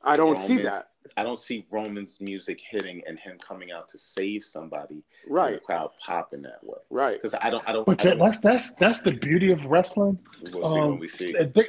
I 0.02 0.16
don't 0.16 0.40
see 0.40 0.58
that. 0.58 0.90
I 1.16 1.22
don't 1.22 1.38
see 1.38 1.66
Roman's 1.70 2.20
music 2.20 2.60
hitting 2.68 3.02
and 3.06 3.18
him 3.18 3.38
coming 3.38 3.72
out 3.72 3.88
to 3.90 3.98
save 3.98 4.42
somebody 4.42 4.94
and 4.94 5.02
the 5.26 5.32
Right, 5.32 5.62
crowd 5.62 5.90
popping 6.04 6.42
that 6.42 6.62
way. 6.62 6.78
right. 6.90 7.14
Because 7.14 7.34
I 7.40 7.50
don't 7.50 7.66
I 7.68 7.72
don't, 7.72 7.86
But 7.86 8.00
I 8.00 8.04
don't 8.04 8.18
that's 8.18 8.38
that's 8.38 8.72
that's 8.72 9.00
the 9.00 9.12
beauty 9.12 9.50
of 9.52 9.64
wrestling. 9.64 10.18
we'll 10.52 10.62
see 10.62 10.80
when 10.80 10.92
Um, 10.92 10.98
we 10.98 11.08
see. 11.08 11.32
They, 11.32 11.66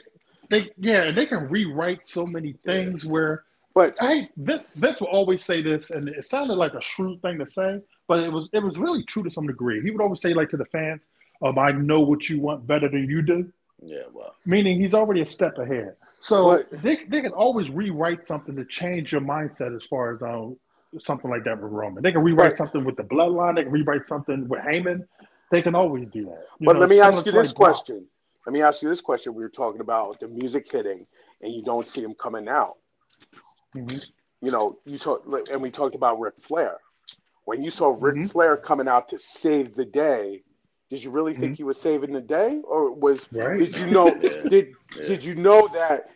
they 0.50 0.72
yeah, 0.78 1.12
they 1.12 1.26
can 1.26 1.48
rewrite 1.50 2.02
so 2.06 2.26
many 2.26 2.54
things 2.54 3.06
where 3.06 3.44
But 3.76 3.96
I 4.02 4.30
Vince 4.38 4.72
Vince 4.76 5.00
will 5.00 5.08
always 5.08 5.44
say 5.46 5.62
this, 5.62 5.90
and 5.92 6.10
it 6.10 6.26
sounded 6.26 6.56
like 6.56 6.74
a 6.74 6.82
shrewd 6.82 7.22
thing 7.22 7.38
to 7.40 7.46
say, 7.46 7.80
but 8.08 8.20
it 8.24 8.32
was 8.32 8.50
it 8.54 8.64
was 8.64 8.78
really 8.78 9.04
true 9.06 9.24
to 9.24 9.32
some 9.32 9.46
degree. 9.48 9.82
He 9.82 9.92
would 9.92 10.02
always 10.02 10.22
say 10.22 10.34
like 10.34 10.50
to 10.50 10.58
the 10.58 10.66
fans, 10.66 11.02
um, 11.44 11.58
"I 11.60 11.72
know 11.72 12.02
what 12.02 12.28
you 12.30 12.40
want 12.42 12.66
better 12.66 12.90
than 12.90 13.08
you 13.08 13.22
do," 13.22 13.52
Yeah, 13.86 14.04
well. 14.12 14.36
meaning 14.46 14.80
he's 14.82 14.94
already 14.96 15.22
a 15.22 15.26
step 15.26 15.58
ahead. 15.60 15.96
So 16.22 16.46
But- 16.46 16.70
they 16.82 16.98
they 17.08 17.22
can 17.22 17.32
always 17.32 17.70
rewrite 17.70 18.28
something 18.28 18.56
to 18.56 18.66
change 18.66 19.12
your 19.12 19.22
mindset 19.22 19.76
as 19.76 19.84
far 19.86 20.14
as 20.16 20.22
um, 20.22 20.58
something 21.00 21.30
like 21.32 21.44
that 21.46 21.62
with 21.62 21.72
Roman. 21.72 22.04
They 22.04 22.12
can 22.12 22.24
rewrite 22.24 22.52
Right. 22.52 22.58
something 22.58 22.84
with 22.84 22.98
the 22.98 23.04
bloodline. 23.04 23.56
They 23.56 23.64
can 23.64 23.72
rewrite 23.72 24.08
something 24.08 24.48
with 24.48 24.60
Heyman. 24.62 25.08
They 25.52 25.62
can 25.62 25.76
always 25.76 26.08
do 26.10 26.26
that. 26.26 26.46
You 26.60 26.66
but 26.68 26.74
know, 26.74 26.80
let 26.80 26.90
me 26.90 27.00
ask 27.00 27.26
you 27.26 27.32
this 27.32 27.54
question. 27.54 28.06
Let 28.46 28.54
me 28.54 28.62
ask 28.62 28.82
you 28.82 28.90
this 28.90 29.02
question. 29.02 29.34
We 29.34 29.44
were 29.44 29.50
talking 29.50 29.82
about 29.82 30.20
the 30.20 30.28
music 30.28 30.72
hitting, 30.72 31.06
and 31.42 31.54
you 31.54 31.62
don't 31.64 31.88
see 31.88 32.02
him 32.04 32.14
coming 32.16 32.48
out. 32.48 32.78
Mhm. 33.76 34.06
You 34.42 34.52
know, 34.52 34.78
you 34.86 34.98
talk, 34.98 35.26
and 35.52 35.62
we 35.62 35.70
talked 35.72 35.96
about 35.96 36.20
Ric 36.20 36.36
Flair. 36.42 36.78
When 37.46 37.64
you 37.64 37.70
saw 37.70 37.96
Ric 38.00 38.16
Mhm. 38.16 38.32
Flair 38.32 38.58
coming 38.58 38.88
out 38.88 39.10
to 39.10 39.20
save 39.20 39.76
the 39.76 39.86
day, 39.86 40.44
did 40.90 41.04
you 41.04 41.12
really 41.12 41.34
think 41.34 41.46
mm-hmm. 41.46 41.54
he 41.54 41.64
was 41.64 41.80
saving 41.80 42.12
the 42.14 42.22
day, 42.22 42.60
or 42.64 42.92
was 42.92 43.28
Right. 43.32 43.60
did 43.60 43.76
you 43.78 43.88
know 43.88 44.14
did 44.50 44.74
Yeah. 44.98 45.08
did 45.08 45.24
you 45.24 45.36
know 45.36 45.68
that 45.74 46.12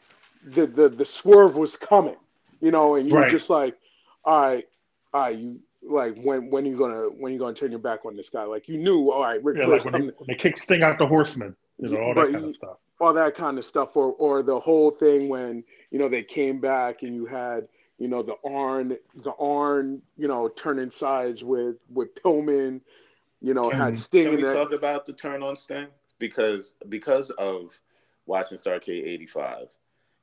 the 0.46 0.66
the 0.68 0.90
the 0.90 1.06
swerve 1.06 1.58
was 1.58 1.76
coming? 1.78 2.16
You 2.62 2.72
know, 2.72 2.96
and 2.96 3.08
you 3.08 3.14
were 3.14 3.22
Right. 3.22 3.32
just 3.32 3.50
like, 3.50 3.78
all 4.24 4.40
right, 4.42 4.68
all 5.14 5.22
right, 5.22 5.38
you 5.38 5.60
like 5.82 6.18
when 6.24 6.50
when 6.50 6.66
you 6.66 6.78
gonna 6.78 7.04
when 7.10 7.34
you 7.34 7.40
gonna 7.40 7.54
turn 7.54 7.72
your 7.72 7.80
back 7.80 8.06
on 8.06 8.16
this 8.16 8.30
guy? 8.30 8.44
Like 8.44 8.68
you 8.70 8.78
knew, 8.78 9.12
all 9.12 9.22
right, 9.24 9.44
Ric 9.44 9.58
Yeah, 9.58 9.66
Flair's 9.66 9.86
like 9.86 9.94
when 9.94 10.08
they, 10.08 10.14
when 10.18 10.28
they 10.28 10.36
kick 10.36 10.58
Sting 10.58 10.82
out 10.82 10.98
the 10.98 11.06
Horseman, 11.08 11.56
you 11.78 11.90
know, 11.90 12.02
all 12.02 12.14
that 12.16 12.32
kind 12.32 12.42
you- 12.44 12.50
of 12.50 12.56
stuff. 12.56 12.78
all 13.02 13.14
that 13.14 13.36
kind 13.36 13.58
of 13.58 13.66
stuff, 13.66 13.96
or 13.98 14.14
or 14.14 14.44
the 14.44 14.58
whole 14.60 14.92
thing 14.92 15.28
when 15.30 15.64
you 15.92 16.00
know 16.00 16.08
they 16.10 16.24
came 16.24 16.60
back 16.60 17.04
and 17.04 17.14
you 17.14 17.26
had 17.26 17.68
you 18.00 18.08
know 18.08 18.24
the 18.24 18.36
Arn 18.50 18.98
the 19.24 19.34
Arn 19.40 20.02
you 20.18 20.28
know 20.30 20.48
turning 20.48 20.90
sides 20.90 21.44
with 21.44 21.76
with 21.94 22.16
Pillman, 22.16 22.80
you 23.44 23.54
know 23.54 23.70
Can- 23.70 23.80
had 23.80 23.98
Sting 23.98 24.26
Can 24.28 24.36
we 24.38 24.44
that. 24.44 24.54
talk 24.56 24.72
about 24.72 25.06
the 25.06 25.14
turn 25.14 25.44
on 25.44 25.56
Sting? 25.56 25.88
Because 26.18 26.74
because 26.90 27.30
of 27.32 27.80
watching 28.26 28.58
Starcade 28.58 29.06
'85, 29.06 29.72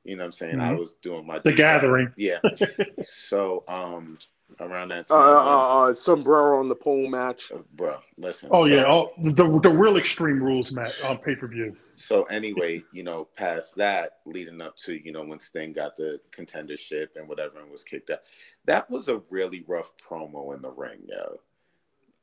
you 0.03 0.15
know 0.15 0.21
what 0.23 0.25
I'm 0.25 0.31
saying? 0.33 0.59
I 0.59 0.73
Mhm. 0.73 0.79
was 0.79 0.95
doing 0.95 1.25
my 1.25 1.37
The 1.39 1.51
deep 1.51 1.59
dive. 1.59 1.81
Gathering. 1.81 2.13
Yeah. 2.17 2.39
so 3.03 3.63
um 3.67 4.17
around 4.59 4.89
that 4.89 5.09
Uh, 5.09 5.15
time, 5.15 5.47
uh, 5.47 5.89
uh, 5.89 5.93
sombrero 5.93 6.59
on 6.59 6.67
the 6.67 6.75
pole 6.75 7.07
match. 7.07 7.49
uh, 7.53 7.59
bro, 7.75 7.97
listen. 8.17 8.49
Oh 8.51 8.65
so, 8.67 8.73
yeah, 8.75 8.83
all, 8.83 9.13
the 9.23 9.31
the 9.63 9.69
real 9.69 9.95
extreme 9.97 10.43
rules 10.43 10.71
match 10.73 11.01
on 11.03 11.19
pay 11.19 11.35
per 11.35 11.47
view. 11.47 11.77
So 11.95 12.23
anyway, 12.23 12.83
you 12.91 13.03
know, 13.03 13.25
past 13.37 13.75
that, 13.75 14.19
leading 14.25 14.59
up 14.61 14.75
to 14.77 14.95
you 15.05 15.11
know 15.13 15.23
when 15.23 15.39
Sting 15.39 15.71
got 15.71 15.95
the 15.95 16.19
contendership 16.31 17.15
and 17.15 17.29
whatever 17.29 17.59
and 17.61 17.71
was 17.71 17.83
kicked 17.83 18.09
out, 18.09 18.19
that 18.65 18.89
was 18.89 19.07
a 19.07 19.21
really 19.29 19.63
rough 19.67 19.91
promo 19.97 20.53
in 20.55 20.61
the 20.61 20.71
ring, 20.71 20.99
yo. 21.07 21.39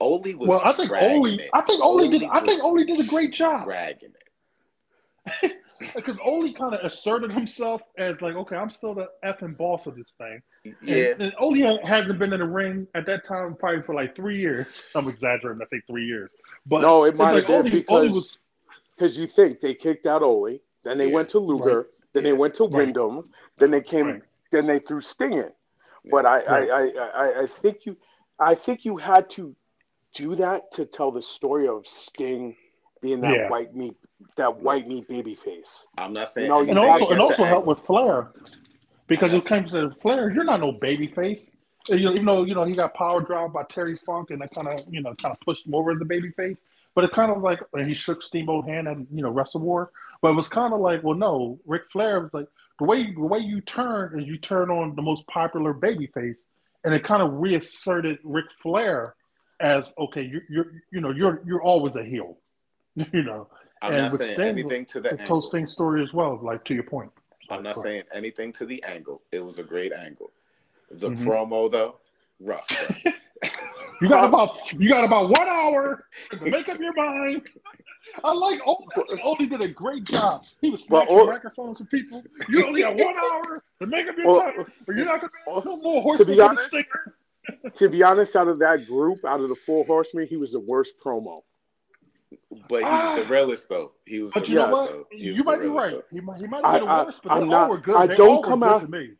Ole 0.00 0.20
was 0.36 0.48
Well, 0.48 0.62
I 0.64 0.72
think 0.72 0.88
dragging 0.88 1.18
Ole, 1.18 1.26
it. 1.34 1.50
I 1.52 1.60
think 1.62 1.82
Ole 1.82 2.08
did, 2.10 2.22
I 2.24 2.40
think 2.44 2.62
Ole 2.62 2.84
did 2.84 3.00
a 3.00 3.04
great 3.04 3.32
job. 3.32 3.64
dragging 3.64 4.10
it. 5.42 5.52
because 5.94 6.16
Ole 6.24 6.52
kind 6.54 6.74
of 6.74 6.80
asserted 6.84 7.30
himself 7.32 7.82
as 7.98 8.22
like, 8.22 8.34
okay, 8.34 8.56
I'm 8.56 8.70
still 8.70 8.94
the 8.94 9.08
effing 9.24 9.56
boss 9.56 9.86
of 9.86 9.96
this 9.96 10.12
thing. 10.18 10.40
Yeah, 10.82 10.96
And, 11.12 11.22
and 11.22 11.34
Ole 11.38 11.78
hasn't 11.84 12.18
been 12.18 12.32
in 12.32 12.40
the 12.40 12.46
ring 12.46 12.86
at 12.94 13.06
that 13.06 13.26
time 13.26 13.56
probably 13.58 13.82
for 13.82 13.94
like 13.94 14.14
three 14.16 14.38
years. 14.38 14.90
I'm 14.94 15.08
exaggerating. 15.08 15.60
I 15.62 15.66
think 15.66 15.84
three 15.86 16.06
years. 16.06 16.32
But 16.66 16.80
No, 16.82 17.04
it 17.04 17.16
might 17.16 17.32
like 17.32 17.46
have 17.46 17.64
been 17.64 17.84
Ole- 17.88 17.96
Ole 17.98 18.04
because 18.08 18.10
was 18.14 18.38
because 18.96 19.18
you 19.18 19.26
think 19.26 19.60
they 19.60 19.74
kicked 19.74 20.06
out 20.06 20.22
Ole, 20.22 20.58
then 20.84 20.98
they 20.98 21.08
Yeah. 21.08 21.14
went 21.14 21.28
to 21.30 21.38
Luger, 21.38 21.88
then 22.12 22.24
they 22.24 22.32
went 22.32 22.54
to 22.56 22.64
Right. 22.64 22.72
Windham, 22.72 23.30
then 23.56 23.70
they 23.70 23.80
came, 23.80 24.06
Right. 24.06 24.22
then 24.50 24.66
they 24.66 24.78
threw 24.80 25.00
Sting 25.00 25.34
in. 25.34 25.50
But 26.10 26.26
I, 26.26 26.44
Right. 26.44 26.70
I, 26.70 26.82
I, 26.88 27.08
I, 27.26 27.40
I 27.42 27.46
think 27.62 27.86
you, 27.86 27.96
I 28.40 28.54
think 28.56 28.84
you 28.84 28.96
had 28.96 29.30
to 29.30 29.54
do 30.14 30.34
that 30.36 30.72
to 30.72 30.86
tell 30.86 31.10
the 31.10 31.22
story 31.22 31.68
of 31.68 31.86
Sting 31.86 32.56
being 33.00 33.20
that 33.20 33.34
Yeah. 33.34 33.48
white 33.48 33.74
meat, 33.74 33.96
that 34.36 34.56
white 34.56 34.88
meat 34.88 35.08
baby 35.08 35.34
face. 35.34 35.86
I'm 35.96 36.12
not 36.12 36.28
saying. 36.28 36.48
No, 36.48 36.62
you 36.62 36.70
and 36.70 36.78
anything 36.78 37.02
also 37.02 37.12
and 37.12 37.20
also 37.20 37.42
the 37.42 37.48
helped 37.48 37.66
with 37.66 37.80
Flair 37.80 38.32
because 39.06 39.32
it 39.32 39.44
came 39.46 39.68
to 39.68 39.90
Flair. 40.02 40.30
You're 40.30 40.44
not 40.44 40.60
no 40.60 40.72
baby 40.72 41.06
face. 41.06 41.50
Uh, 41.90 41.94
you 41.94 42.06
know, 42.06 42.12
even 42.12 42.24
though 42.26 42.44
you 42.44 42.54
know 42.54 42.64
he 42.64 42.74
got 42.74 42.94
power 42.94 43.20
drive 43.20 43.52
by 43.52 43.62
Terry 43.64 43.96
Funk 44.04 44.30
and 44.30 44.40
that 44.40 44.54
kind 44.54 44.68
of 44.68 44.80
you 44.90 45.00
know 45.00 45.14
kind 45.14 45.32
of 45.32 45.40
pushed 45.40 45.66
him 45.66 45.74
over 45.74 45.92
as 45.92 46.00
a 46.00 46.04
baby 46.04 46.30
face. 46.32 46.58
But 46.94 47.04
it 47.04 47.12
kind 47.12 47.30
of 47.30 47.42
like 47.42 47.60
and 47.74 47.86
he 47.86 47.94
shook 47.94 48.22
Steamboat 48.22 48.66
hand 48.66 48.88
and 48.88 49.06
you 49.12 49.22
know 49.22 49.30
Wrestle 49.30 49.60
War. 49.60 49.90
But 50.20 50.30
it 50.30 50.34
was 50.34 50.48
kind 50.48 50.74
of 50.74 50.80
like, 50.80 51.04
well, 51.04 51.14
no, 51.16 51.60
Ric 51.64 51.82
Flair 51.92 52.20
was 52.20 52.34
like 52.34 52.48
the 52.78 52.84
way 52.84 53.12
the 53.12 53.20
way 53.20 53.38
you 53.38 53.60
turn 53.60 54.18
is 54.18 54.26
you 54.26 54.38
turn 54.38 54.70
on 54.70 54.96
the 54.96 55.02
most 55.02 55.26
popular 55.28 55.72
baby 55.72 56.08
face, 56.08 56.46
and 56.84 56.92
it 56.92 57.04
kind 57.04 57.22
of 57.22 57.34
reasserted 57.34 58.18
Ric 58.24 58.46
Flair 58.62 59.14
as 59.60 59.92
okay, 59.98 60.22
you're, 60.22 60.42
you're 60.48 60.66
you 60.92 61.00
know 61.00 61.10
you're 61.10 61.40
you're 61.44 61.62
always 61.62 61.96
a 61.96 62.04
heel, 62.04 62.36
you 62.94 63.22
know. 63.22 63.48
I'm 63.80 63.92
and 63.92 64.02
not 64.02 64.12
with 64.12 64.20
saying 64.22 64.32
Sting, 64.34 64.46
anything 64.48 64.84
to 64.86 65.00
the 65.00 65.10
It 65.10 65.20
angle. 65.20 65.40
told 65.40 65.68
story 65.70 66.02
as 66.02 66.12
well, 66.12 66.38
like 66.42 66.64
to 66.64 66.74
your 66.74 66.82
point. 66.82 67.12
I'm 67.48 67.62
not 67.62 67.76
saying 67.76 68.02
anything 68.12 68.50
to 68.54 68.66
the 68.66 68.82
angle. 68.82 69.22
It 69.30 69.44
was 69.44 69.60
a 69.60 69.62
great 69.62 69.92
angle. 69.92 70.32
The 70.90 71.10
Mhm. 71.10 71.24
promo 71.24 71.70
though, 71.70 71.96
rough. 72.40 72.66
bro. 73.02 73.12
You 74.00 74.08
got 74.08 74.24
about 74.28 74.72
you 74.72 74.88
got 74.88 75.04
about 75.04 75.28
one 75.30 75.48
hour 75.48 76.04
to 76.32 76.50
make 76.50 76.68
up 76.68 76.78
your 76.78 76.92
mind. 76.94 77.42
I 78.24 78.32
like 78.32 78.60
Ole. 78.66 78.84
I 78.96 79.44
did 79.44 79.60
a 79.60 79.68
great 79.68 80.04
job. 80.04 80.44
He 80.60 80.70
was 80.70 80.88
Well, 80.88 81.02
smacking 81.02 81.18
Ole- 81.18 81.26
microphones 81.26 81.80
with 81.80 81.90
people. 81.90 82.22
You 82.48 82.64
only 82.66 82.82
got 82.82 82.96
one 82.96 83.16
hour 83.16 83.62
to 83.80 83.86
make 83.86 84.06
up 84.08 84.16
your 84.16 84.26
Well, 84.26 84.38
mind, 84.44 84.66
or 84.86 84.94
you're 84.94 85.04
not 85.04 85.20
gonna 85.20 85.32
be 85.64 85.68
no 85.68 85.76
more 85.76 86.16
to 86.16 86.24
be 86.24 86.40
honest, 86.40 86.68
sticker. 86.68 87.14
To 87.76 87.88
be 87.88 88.02
honest, 88.02 88.36
out 88.36 88.48
of 88.48 88.58
that 88.60 88.86
group, 88.86 89.24
out 89.24 89.40
of 89.40 89.48
the 89.48 89.54
four 89.54 89.84
horsemen, 89.84 90.26
he 90.26 90.36
was 90.36 90.52
the 90.52 90.60
worst 90.60 90.94
promo. 91.04 91.40
But 92.68 92.80
he 92.80 92.84
was 92.84 93.16
the 93.16 93.24
realest 93.24 93.68
though. 93.68 93.92
He 94.04 94.20
was 94.20 94.32
But 94.34 94.44
the 94.44 94.48
you 94.50 94.54
know 94.56 94.66
realest 94.66 94.82
what? 94.82 94.90
though. 95.10 95.16
He 95.16 95.30
You 95.32 95.44
might 95.44 95.60
be 95.60 95.66
realest, 95.68 95.92
right. 95.92 96.02
though. 96.10 96.16
He 96.16 96.20
might, 96.20 96.40
he 96.40 96.46
might 96.46 96.64
I- 96.64 96.72
have 96.72 96.80
been 96.80 96.88
I- 96.88 96.98
the 97.00 97.04
worst, 97.06 97.18
but 97.22 97.32
I'm 97.32 97.40
they 97.40 97.46
not- 97.46 97.62
all 97.62 97.70
were 97.70 97.78
good. 97.78 97.96
I 97.96 98.06
they 98.06 98.16
don't 98.16 98.28
all 98.36 98.42
come 98.42 98.62
out- 98.62 98.90
me. 98.90 99.12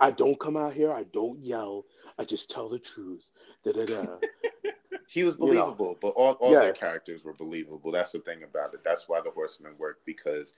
I 0.00 0.10
don't 0.12 0.38
come 0.38 0.56
out 0.56 0.72
here. 0.74 0.92
I 0.92 1.02
don't 1.12 1.40
yell. 1.40 1.84
I 2.18 2.24
just 2.24 2.50
tell 2.50 2.68
the 2.68 2.78
truth. 2.78 3.28
Da 3.64 3.72
da 3.72 3.84
da. 3.84 4.04
He 5.10 5.24
was 5.24 5.34
You 5.34 5.40
know. 5.40 5.46
believable, 5.46 5.96
but 6.02 6.08
all, 6.10 6.34
all 6.34 6.52
Yeah. 6.52 6.60
their 6.60 6.72
characters 6.74 7.24
were 7.24 7.32
believable. 7.32 7.90
That's 7.90 8.12
the 8.12 8.18
thing 8.18 8.42
about 8.42 8.74
it. 8.74 8.84
That's 8.84 9.08
why 9.08 9.22
the 9.22 9.30
Horsemen 9.30 9.72
worked 9.78 10.04
because 10.04 10.54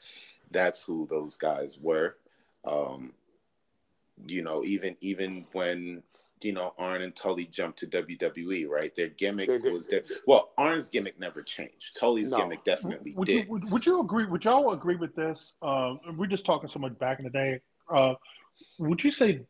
that's 0.51 0.83
who 0.83 1.07
those 1.09 1.37
guys 1.37 1.79
were. 1.79 2.17
Um, 2.65 3.15
you 4.27 4.43
know, 4.43 4.65
even 4.65 4.97
even 5.01 5.47
when 5.53 6.03
you 6.43 6.53
know 6.53 6.73
Arn 6.79 7.03
and 7.03 7.15
Tully 7.15 7.47
jumped 7.47 7.79
to 7.81 7.87
WWE, 7.87 8.69
right? 8.69 8.95
Their 8.95 9.09
gimmick 9.09 9.49
They- 9.49 9.59
they- 9.59 9.71
was 9.71 9.87
there. 9.87 10.03
Well, 10.27 10.51
Arn's 10.59 10.89
gimmick 10.89 11.19
never 11.19 11.43
changed. 11.43 11.97
Tully's 11.99 12.31
No. 12.31 12.39
gimmick 12.39 12.65
definitely 12.65 13.13
Would 13.15 13.27
did. 13.27 13.45
you 13.47 13.51
would, 13.53 13.71
would 13.71 13.87
you 13.87 14.01
agree? 14.01 14.27
Would 14.27 14.45
y'all 14.45 14.73
agree 14.73 14.97
with 14.97 15.15
this? 15.15 15.55
Uh, 15.63 15.95
we're 16.17 16.27
just 16.27 16.45
talking 16.45 16.71
so 16.73 16.79
much 16.79 16.99
back 16.99 17.19
in 17.19 17.25
the 17.25 17.31
day. 17.31 17.61
Uh, 17.89 18.15
would 18.79 19.03
you 19.03 19.11
say 19.11 19.41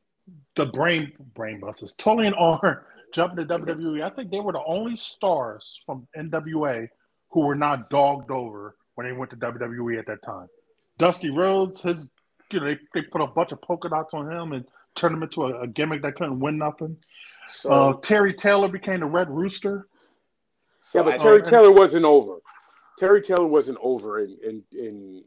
the 0.57 0.67
brain 0.67 1.13
brain 1.35 1.61
busters, 1.61 1.93
Tully 1.99 2.27
and 2.27 2.35
Arn 2.37 2.79
jumping 3.15 3.47
to 3.47 3.59
WWE? 3.59 4.03
I 4.03 4.11
think 4.11 4.31
they 4.31 4.41
were 4.41 4.53
the 4.53 4.63
only 4.65 4.97
stars 4.97 5.81
from 5.87 6.07
NWA 6.17 6.89
who 7.31 7.41
were 7.41 7.55
not 7.55 7.91
dogged 7.91 8.31
over 8.31 8.77
when 8.95 9.07
they 9.07 9.13
went 9.13 9.31
to 9.31 9.37
WWE 9.37 9.99
at 9.99 10.07
that 10.07 10.23
time. 10.23 10.49
Dusty 10.99 11.31
Rhodes, 11.31 11.81
his 11.83 12.11
you 12.53 12.59
know 12.61 12.67
they, 12.67 12.79
they 12.95 13.03
put 13.03 13.21
a 13.21 13.27
bunch 13.29 13.53
of 13.53 13.63
polka 13.63 13.89
dots 13.89 14.13
on 14.13 14.31
him 14.31 14.53
and 14.53 14.65
turned 14.97 15.15
him 15.15 15.23
into 15.23 15.45
a, 15.45 15.63
a 15.63 15.67
gimmick 15.67 16.03
that 16.03 16.17
couldn't 16.17 16.41
win 16.41 16.59
nothing. 16.59 16.97
So, 17.47 17.71
Uh, 17.71 17.93
Terry 18.01 18.35
Taylor 18.35 18.69
became 18.69 19.01
the 19.01 19.07
Red 19.07 19.31
Rooster. 19.31 19.87
so 20.81 20.99
yeah, 21.01 21.05
but 21.05 21.15
I- 21.15 21.19
Terry 21.19 21.39
and- 21.39 21.47
Taylor 21.47 21.73
wasn't 21.73 22.05
over. 22.05 22.37
Terry 22.99 23.23
Taylor 23.23 23.47
wasn't 23.47 23.79
over 23.83 24.19
in 24.21 24.37
in, 24.45 24.63
in 24.73 25.25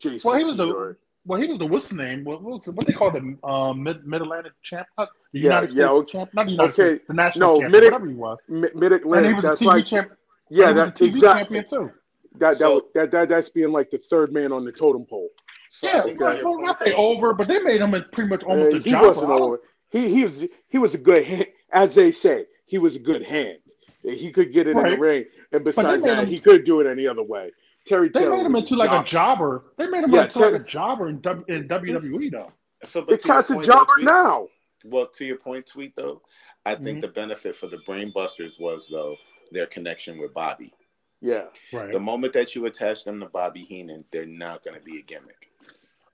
Jason. 0.00 0.20
Well, 0.28 0.38
he 0.38 0.44
was 0.44 0.56
the 0.56 0.96
well, 1.26 1.40
he 1.40 1.46
was 1.46 1.58
the 1.58 1.66
what's 1.66 1.88
the 1.88 1.94
name? 1.96 2.24
What, 2.24 2.42
what 2.42 2.54
was 2.54 2.66
it? 2.66 2.74
What 2.74 2.86
they 2.86 2.92
call 2.92 3.10
the 3.10 3.36
um, 3.46 3.82
mid 3.82 4.06
Mid 4.06 4.20
Atlantic 4.22 4.52
champ? 4.62 4.86
Not 4.98 5.08
the 5.32 5.38
Yeah, 5.38 5.44
United 5.44 5.70
yeah, 5.70 5.86
States 5.86 5.92
okay. 5.92 6.12
champ, 6.12 6.30
not 6.34 6.44
the 6.46 6.52
United 6.52 6.70
Okay, 6.72 6.94
States, 6.96 7.04
the 7.08 7.14
national 7.14 7.48
no, 7.54 7.60
champion, 7.60 7.72
Mid- 7.72 7.84
whatever 7.84 8.06
he 8.06 8.14
was. 8.14 8.38
Mid 8.48 8.72
And 8.74 8.82
he 8.82 8.96
Atlantic. 8.96 9.36
was 9.36 9.44
a 9.44 9.48
That's 9.48 9.60
TV 9.62 9.66
like 9.66 9.86
champ. 9.86 10.12
yeah, 10.50 10.68
and 10.68 10.76
he 10.76 10.80
was 10.80 10.88
that 10.90 11.00
a 11.00 11.04
TV 11.04 11.08
exactly. 11.08 11.56
champion 11.62 11.64
too. 11.88 11.92
That 12.32 12.38
that, 12.38 12.56
So- 12.58 12.74
was- 12.74 12.82
that 12.94 13.10
that 13.12 13.28
that's 13.30 13.48
being 13.48 13.70
like 13.70 13.90
the 13.90 14.00
third 14.10 14.32
man 14.32 14.52
on 14.52 14.64
the 14.66 14.72
totem 14.72 15.04
pole. 15.06 15.28
So 15.72 15.86
Yeah, 15.86 16.02
think 16.02 16.18
to 16.18 16.24
right, 16.24 16.38
your 16.38 16.50
well, 16.50 16.60
not 16.60 16.80
say 16.80 16.92
over, 16.94 17.32
but 17.32 17.46
they 17.46 17.60
made 17.60 17.80
him 17.80 17.92
pretty 18.12 18.28
much 18.28 18.42
almost 18.42 18.72
Uh, 18.72 18.76
a 18.76 18.80
he 18.80 18.90
jobber. 18.90 19.06
wasn't 19.08 19.26
I 19.30 19.34
don't- 19.38 19.42
over. 19.42 19.60
He 19.90 20.08
he 20.08 20.24
was 20.24 20.46
he 20.68 20.78
was 20.78 20.94
a 20.94 20.98
good 20.98 21.24
hand, 21.24 21.46
as 21.72 21.94
they 21.94 22.10
say. 22.10 22.46
He 22.66 22.78
was 22.78 22.96
a 22.96 22.98
good 22.98 23.22
hand. 23.22 23.58
He 24.02 24.32
could 24.32 24.52
get 24.52 24.66
it 24.66 24.76
in 24.76 24.82
the 24.82 24.98
ring, 24.98 25.24
and 25.52 25.64
besides 25.64 26.02
that, 26.04 26.24
him- 26.24 26.26
he 26.28 26.38
could 26.40 26.64
do 26.64 26.80
it 26.80 26.86
any 26.86 27.06
other 27.06 27.22
way. 27.22 27.52
Terry 27.86 28.08
They 28.08 28.20
Taylor 28.20 28.36
made 28.38 28.46
him 28.46 28.52
was 28.52 28.62
into 28.64 28.74
like 28.76 28.90
a 28.90 29.04
jobber. 29.04 29.06
jobber. 29.06 29.64
They 29.78 29.86
made 29.86 30.04
him 30.04 30.10
Yeah, 30.12 30.24
into 30.24 30.38
like 30.40 30.54
a 30.60 30.64
jobber 30.64 31.08
in, 31.08 31.20
w, 31.20 31.44
in 31.48 31.68
WWE 31.68 32.30
though. 32.30 32.52
So, 32.84 33.00
The 33.00 33.06
but 33.06 33.20
to 33.20 33.52
your 33.54 33.62
a 33.62 33.64
jobber 33.64 33.92
Tweet- 33.94 34.04
now. 34.06 34.48
Well, 34.84 35.06
to 35.06 35.24
your 35.24 35.36
point, 35.36 35.66
tweet 35.66 35.94
though, 35.96 36.22
I 36.66 36.74
think 36.74 36.98
Mhm. 36.98 37.02
the 37.02 37.08
benefit 37.08 37.54
for 37.54 37.66
the 37.68 37.76
Brainbusters 37.78 38.60
was 38.60 38.88
though 38.88 39.16
their 39.52 39.66
connection 39.66 40.18
with 40.18 40.32
Bobby. 40.34 40.72
Yeah, 41.20 41.46
Right. 41.72 41.92
The 41.92 42.00
moment 42.00 42.32
that 42.34 42.54
you 42.54 42.64
attach 42.66 43.04
them 43.04 43.20
to 43.20 43.26
Bobby 43.26 43.60
Heenan, 43.60 44.06
they're 44.10 44.24
not 44.24 44.62
going 44.62 44.78
to 44.78 44.82
be 44.84 44.98
a 44.98 45.02
gimmick. 45.02 45.49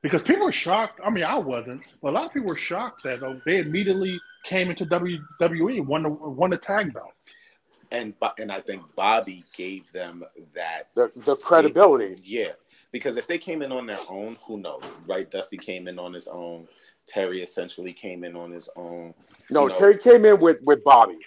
Because 0.07 0.23
people 0.23 0.45
were 0.45 0.53
shocked. 0.53 1.01
I 1.05 1.11
mean, 1.11 1.25
I 1.25 1.37
wasn't, 1.37 1.83
but 2.01 2.11
a 2.11 2.13
lot 2.13 2.27
of 2.27 2.33
people 2.33 2.49
were 2.51 2.57
shocked 2.57 3.03
that 3.03 3.25
uh, 3.25 3.35
they 3.45 3.59
immediately 3.59 4.21
came 4.45 4.71
into 4.71 4.87
WWE 4.87 5.79
and 5.79 5.89
won 5.89 6.05
the 6.05 6.09
won 6.09 6.51
the 6.51 6.57
tag 6.57 6.95
belt. 6.95 7.11
And 7.91 8.15
and 8.39 8.53
I 8.53 8.61
think 8.61 8.83
Bobby 8.95 9.43
gave 9.53 9.91
them 9.91 10.23
that 10.55 10.91
the 10.95 11.11
the 11.25 11.35
credibility. 11.35 12.19
Yeah, 12.23 12.53
because 12.93 13.17
if 13.17 13.27
they 13.27 13.37
came 13.37 13.63
in 13.63 13.73
on 13.73 13.85
their 13.85 13.99
own, 14.09 14.37
who 14.47 14.59
knows, 14.59 14.85
right? 15.09 15.29
Dusty 15.29 15.57
came 15.57 15.89
in 15.89 15.99
on 15.99 16.13
his 16.13 16.29
own. 16.29 16.69
Terry 17.09 17.43
essentially 17.43 17.93
came 17.93 18.23
in 18.23 18.37
on 18.37 18.53
his 18.53 18.69
own. 18.77 19.13
No, 19.51 19.63
you 19.63 19.69
know- 19.71 19.75
Terry 19.75 19.99
came 19.99 20.25
in 20.25 20.39
with 20.39 20.63
with 20.63 20.85
Bobby, 20.85 21.19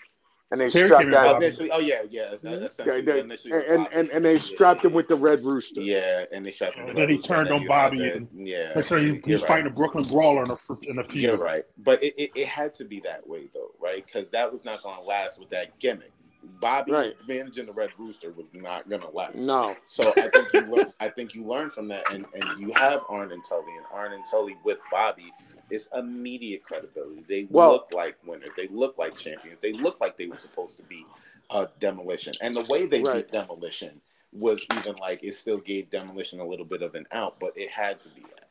and 0.52 0.60
they 0.62 0.70
Terry 0.70 0.88
strapped 0.88 1.04
came 1.04 1.12
that. 1.12 1.24
Bobby. 1.34 1.46
Initially, 1.46 1.72
oh 1.72 1.80
yeah, 1.80 2.02
yeah, 2.10 2.30
es- 2.34 2.44
Yeah, 2.44 2.52
essentially, 2.52 3.02
they- 3.02 3.20
and, 3.22 3.32
and, 3.52 3.88
and 3.94 4.10
and 4.10 4.26
they 4.26 4.34
Yeah, 4.34 4.40
strapped 4.40 4.84
him 4.86 4.94
with 4.94 5.08
the 5.08 5.16
red 5.16 5.44
rooster. 5.44 5.82
Yeah, 5.82 6.26
and 6.32 6.46
they 6.46 6.52
strapped 6.52 6.78
him. 6.78 6.86
with 6.86 6.96
And 6.96 7.02
then 7.04 7.10
he 7.10 7.18
turned 7.20 7.52
on 7.52 7.66
Bobby 7.68 8.10
and- 8.10 8.28
yeah, 8.34 8.72
And 8.76 8.86
so 8.86 8.98
he, 8.98 9.06
you're 9.06 9.16
he's 9.26 9.42
right. 9.42 9.48
fighting 9.48 9.68
a 9.68 9.72
Brooklyn 9.72 10.06
Brawler 10.06 10.44
in 10.44 10.52
a, 10.52 10.58
in 10.90 11.00
a 11.00 11.04
feud. 11.04 11.24
You're 11.24 11.38
right, 11.38 11.64
but 11.78 12.02
it, 12.04 12.14
it, 12.18 12.32
it 12.36 12.48
had 12.48 12.74
to 12.76 12.86
be 12.86 13.00
that 13.02 13.28
way 13.28 13.50
though, 13.54 13.72
right? 13.80 14.04
Because 14.06 14.32
that 14.32 14.52
was 14.52 14.66
not 14.66 14.82
going 14.82 14.96
to 14.98 15.04
last 15.04 15.40
with 15.40 15.50
that 15.50 15.80
gimmick. 15.80 16.14
Bobby 16.42 16.94
Right. 16.94 17.14
managing 17.28 17.66
the 17.66 17.74
Red 17.74 17.90
Rooster 18.00 18.32
was 18.32 18.54
not 18.54 18.88
going 18.90 19.02
to 19.02 19.10
last. 19.10 19.36
No, 19.36 19.76
So 19.84 20.14
I 20.18 20.30
think 20.30 20.54
you 20.54 20.62
learn, 20.62 20.94
I 21.02 21.10
think 21.10 21.36
you 21.36 21.44
learn 21.44 21.70
from 21.70 21.90
that, 21.90 22.10
and, 22.14 22.26
and 22.34 22.44
you 22.60 22.72
have 22.74 23.02
Arn 23.10 23.32
and 23.34 23.44
Tully, 23.44 23.76
and 23.76 23.86
Arn 23.94 24.14
and 24.14 24.24
Tully 24.32 24.56
with 24.64 24.80
Bobby 24.90 25.34
is 25.72 25.88
immediate 25.96 26.64
credibility. 26.64 27.24
They 27.28 27.48
Well- 27.50 27.72
look 27.74 27.92
like 27.92 28.18
winners. 28.26 28.54
They 28.56 28.68
look 28.68 28.98
like 28.98 29.18
champions. 29.18 29.60
They 29.60 29.74
look 29.74 30.00
like 30.02 30.18
they 30.18 30.28
were 30.28 30.38
supposed 30.38 30.78
to 30.78 30.84
be 30.84 31.06
uh, 31.52 31.66
demolition, 31.80 32.34
and 32.42 32.56
the 32.56 32.62
way 32.66 32.86
they 32.86 33.02
Right. 33.02 33.16
beat 33.28 33.32
demolition 33.32 34.02
was 34.32 34.64
even 34.78 34.96
like 34.98 35.24
it 35.24 35.34
still 35.34 35.58
gave 35.58 35.90
demolition 35.90 36.40
a 36.40 36.46
little 36.46 36.66
bit 36.66 36.84
of 36.84 36.94
an 36.94 37.08
out, 37.12 37.40
but 37.40 37.58
it 37.58 37.70
had 37.72 38.00
to 38.02 38.10
be 38.10 38.22
that. 38.22 38.48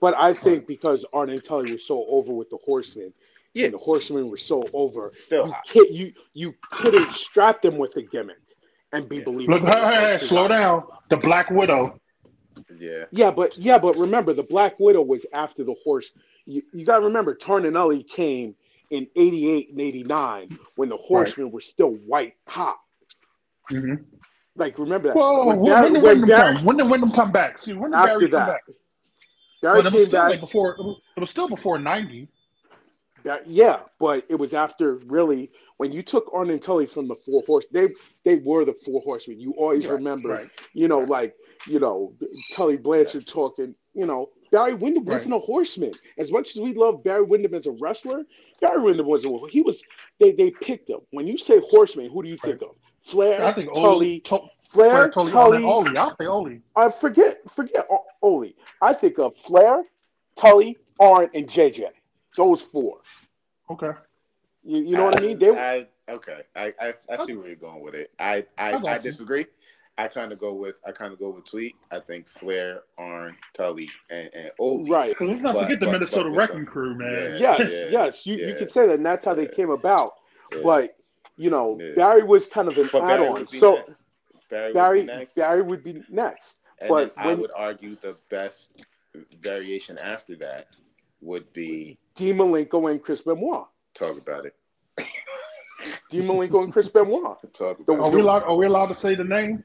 but 0.00 0.14
I 0.16 0.32
think 0.32 0.66
because 0.66 1.04
Arn 1.12 1.30
and 1.30 1.44
Tully 1.44 1.72
were 1.72 1.78
so 1.78 2.04
over 2.06 2.32
with 2.32 2.50
the 2.50 2.56
Horsemen, 2.64 3.12
Yeah. 3.54 3.66
and 3.66 3.74
the 3.74 3.78
Horsemen 3.78 4.28
were 4.30 4.36
so 4.38 4.64
over, 4.72 5.10
Still 5.12 5.46
you 5.46 5.54
can't 5.66 5.90
you 5.92 6.12
you 6.32 6.54
couldn't 6.70 7.10
strap 7.12 7.62
them 7.62 7.76
with 7.78 7.96
a 7.96 8.02
gimmick 8.02 8.40
and 8.92 9.08
be 9.08 9.18
Yeah. 9.18 9.24
believable. 9.24 9.60
Look, 9.60 9.72
hey, 9.74 9.80
hey, 9.94 10.18
hey, 10.18 10.26
slow 10.26 10.48
down. 10.48 10.84
The 11.10 11.18
Black 11.18 11.50
Widow. 11.50 12.00
Yeah, 12.78 13.04
Yeah, 13.12 13.30
but 13.30 13.56
yeah, 13.58 13.78
but 13.78 13.96
remember 13.96 14.32
the 14.32 14.42
Black 14.42 14.78
Widow 14.80 15.02
was 15.02 15.24
after 15.32 15.62
the 15.64 15.74
horse. 15.84 16.12
You, 16.50 16.62
you 16.72 16.84
got 16.84 16.98
to 16.98 17.04
remember 17.06 17.34
Tarnanelli 17.34 18.06
came 18.08 18.54
in 18.90 19.06
'88 19.16 19.70
and 19.70 19.80
'89 19.80 20.58
when 20.76 20.88
the 20.88 20.96
Horsemen 20.96 21.50
were 21.50 21.60
still 21.60 21.90
white 21.92 22.34
hot. 22.48 22.76
Mm-hmm. 23.70 24.02
Like 24.56 24.78
remember 24.78 25.08
that. 25.08 25.16
Well, 25.16 25.46
when, 25.46 25.64
Barry- 25.64 25.90
when 25.90 25.92
did 25.94 26.02
when 26.02 26.20
Windham 26.20 26.28
Barry- 26.28 26.56
come? 26.56 26.64
When 26.64 26.76
did 26.76 26.90
Windham 26.90 27.10
come 27.12 27.32
back? 27.32 27.58
See, 27.58 27.72
when 27.72 27.92
did 27.92 27.96
After 27.98 28.18
Barry 28.18 28.30
come 28.30 28.40
that, 28.40 28.46
back? 28.48 28.62
Barry 29.62 29.82
But 29.82 29.86
it 29.86 29.92
was 29.92 29.92
came 29.92 30.06
still 30.06 30.20
back. 30.22 30.30
like 30.30 30.40
before. 30.40 30.76
It 31.16 31.20
was 31.20 31.30
still 31.30 31.48
before 31.48 31.78
ninety. 31.78 32.28
That- 33.22 33.46
yeah, 33.46 33.80
but 33.98 34.24
it 34.28 34.34
was 34.36 34.54
after 34.54 34.94
really 35.06 35.50
when 35.76 35.92
you 35.92 36.02
took 36.02 36.30
Arn 36.34 36.50
and 36.50 36.60
Tully 36.60 36.86
from 36.86 37.06
the 37.06 37.14
Four 37.26 37.42
Horse. 37.46 37.66
They 37.70 37.90
they 38.24 38.36
were 38.36 38.64
the 38.64 38.72
Four 38.84 39.02
Horsemen. 39.02 39.38
You 39.38 39.52
always 39.52 39.86
Right, 39.86 39.92
remember, 39.94 40.28
right. 40.30 40.50
you 40.72 40.88
know, 40.88 41.00
Right. 41.00 41.08
like 41.08 41.34
you 41.66 41.78
know, 41.78 42.14
Tully 42.54 42.76
Blanchard 42.78 43.26
talking, 43.26 43.74
you 43.94 44.06
know, 44.06 44.30
Barry 44.50 44.74
Windham 44.74 45.04
Right. 45.04 45.14
wasn't 45.14 45.34
a 45.34 45.38
horseman. 45.38 45.92
As 46.18 46.30
much 46.32 46.56
as 46.56 46.62
we 46.62 46.74
love 46.74 47.02
Barry 47.04 47.22
Windham 47.22 47.54
as 47.54 47.66
a 47.66 47.72
wrestler, 47.72 48.24
Barry 48.60 48.80
Windham 48.82 49.06
was 49.06 49.24
a 49.24 49.38
he 49.50 49.62
was 49.62 49.82
they 50.18 50.32
they 50.32 50.50
picked 50.50 50.88
him. 50.88 51.00
When 51.10 51.26
you 51.26 51.38
say 51.38 51.60
horseman, 51.60 52.10
who 52.10 52.22
do 52.22 52.28
you 52.28 52.36
think 52.36 52.62
of? 52.62 52.70
Flair, 53.06 53.44
I 53.46 53.52
think 53.52 53.72
Tully, 53.74 54.22
Ole, 54.28 54.38
to, 54.40 54.46
Flair, 54.64 55.10
Tully, 55.10 55.30
Tully. 55.32 55.64
Ole. 55.64 55.98
I'll 55.98 56.16
say 56.16 56.26
Ole. 56.26 56.58
I 56.76 56.90
forget 56.90 57.38
forget 57.54 57.86
O- 57.90 58.04
Ole. 58.22 58.52
I 58.82 58.92
think 58.92 59.18
of 59.18 59.36
Flair, 59.38 59.82
Tully, 60.36 60.76
Arn, 60.98 61.30
and 61.34 61.46
JJ. 61.48 61.86
Those 62.36 62.60
four. 62.60 62.98
Okay. 63.70 63.92
You, 64.62 64.82
you 64.82 64.96
know 64.96 65.04
what 65.04 65.18
I 65.18 65.20
mean? 65.20 65.38
They 65.38 65.50
I, 65.50 65.88
okay, 66.08 66.42
I, 66.54 66.72
I 66.80 66.92
I 67.08 67.16
see 67.24 67.34
where 67.34 67.46
you're 67.46 67.56
going 67.56 67.82
with 67.82 67.94
it. 67.94 68.12
I 68.18 68.44
I, 68.58 68.68
I 68.68 68.72
got 68.72 68.84
I 68.86 68.94
you. 68.96 69.44
Disagree. 70.04 70.22
I 70.22 70.22
kind 70.22 70.32
of 70.32 70.38
go 70.38 70.52
with 70.54 70.80
I 70.86 70.92
kind 70.92 71.12
of 71.12 71.18
go 71.18 71.30
with 71.30 71.44
Tweet. 71.44 71.76
I 71.90 72.00
think 72.00 72.26
Flair, 72.28 72.82
Arn, 72.98 73.36
Tully, 73.54 73.88
and 74.10 74.30
and 74.34 74.50
Ole. 74.58 74.86
right. 74.86 75.10
Because 75.10 75.28
let's 75.28 75.42
not 75.42 75.54
But- 75.54 75.62
forget 75.64 75.80
the 75.80 75.86
but- 75.86 75.92
Minnesota 75.92 76.30
but- 76.30 76.36
Wrecking 76.38 76.66
Crew, 76.66 76.94
man. 76.96 77.36
Yeah. 77.40 77.56
Yes, 77.58 77.70
yeah, 77.72 77.84
yes. 77.90 78.26
You, 78.26 78.36
you 78.36 78.46
yeah, 78.48 78.58
can 78.58 78.68
say 78.68 78.86
that, 78.86 78.94
and 78.96 79.06
that's 79.06 79.24
how 79.24 79.34
they 79.34 79.46
came 79.46 79.70
about. 79.70 80.14
Yeah. 80.54 80.60
But 80.62 80.96
you 81.36 81.50
know, 81.50 81.78
Yeah. 81.80 81.92
Barry 81.96 82.22
was 82.22 82.46
kind 82.48 82.68
of 82.68 82.76
an 82.76 82.86
add-on. 82.94 83.46
So 83.48 83.76
next. 83.86 84.08
Barry, 84.50 84.72
Barry, 84.72 84.98
would 84.98 85.06
be 85.06 85.12
next. 85.12 85.34
Barry 85.36 85.62
would 85.62 85.84
be 85.84 86.02
next. 86.10 86.58
and 86.80 86.88
but 86.88 87.14
then 87.16 87.24
I 87.24 87.28
when- 87.28 87.40
would 87.40 87.52
argue 87.56 87.94
the 87.96 88.16
best 88.28 88.84
variation 89.40 89.96
after 89.98 90.36
that 90.36 90.66
would 91.20 91.52
be 91.52 91.98
Dean 92.14 92.36
Malenko 92.36 92.90
and 92.90 93.02
Chris 93.02 93.20
Benoit. 93.20 93.66
talk 93.94 94.18
about 94.18 94.46
it. 94.46 94.54
Dean 96.10 96.22
Malenko 96.24 96.64
and 96.64 96.72
Chris 96.72 96.88
Benoit. 96.88 97.36
Talk 97.52 97.78
about 97.80 98.00
Are 98.00 98.08
it. 98.10 98.14
we 98.14 98.20
allowed? 98.20 98.42
Are 98.42 98.56
we 98.56 98.66
allowed 98.66 98.86
to 98.88 98.94
say 98.94 99.14
the 99.14 99.24
name? 99.24 99.64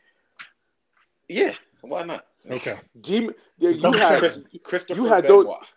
Yeah, 1.30 1.54
why 1.82 2.04
not? 2.04 2.26
Okay. 2.50 2.76
Dean, 3.02 3.32
yeah, 3.58 3.70
you 3.72 3.92
had 3.94 4.20
Chris, 4.20 4.40
Christopher 4.64 5.02
you 5.02 5.08
had 5.08 5.24
those- 5.28 5.46
Benoit. 5.46 5.68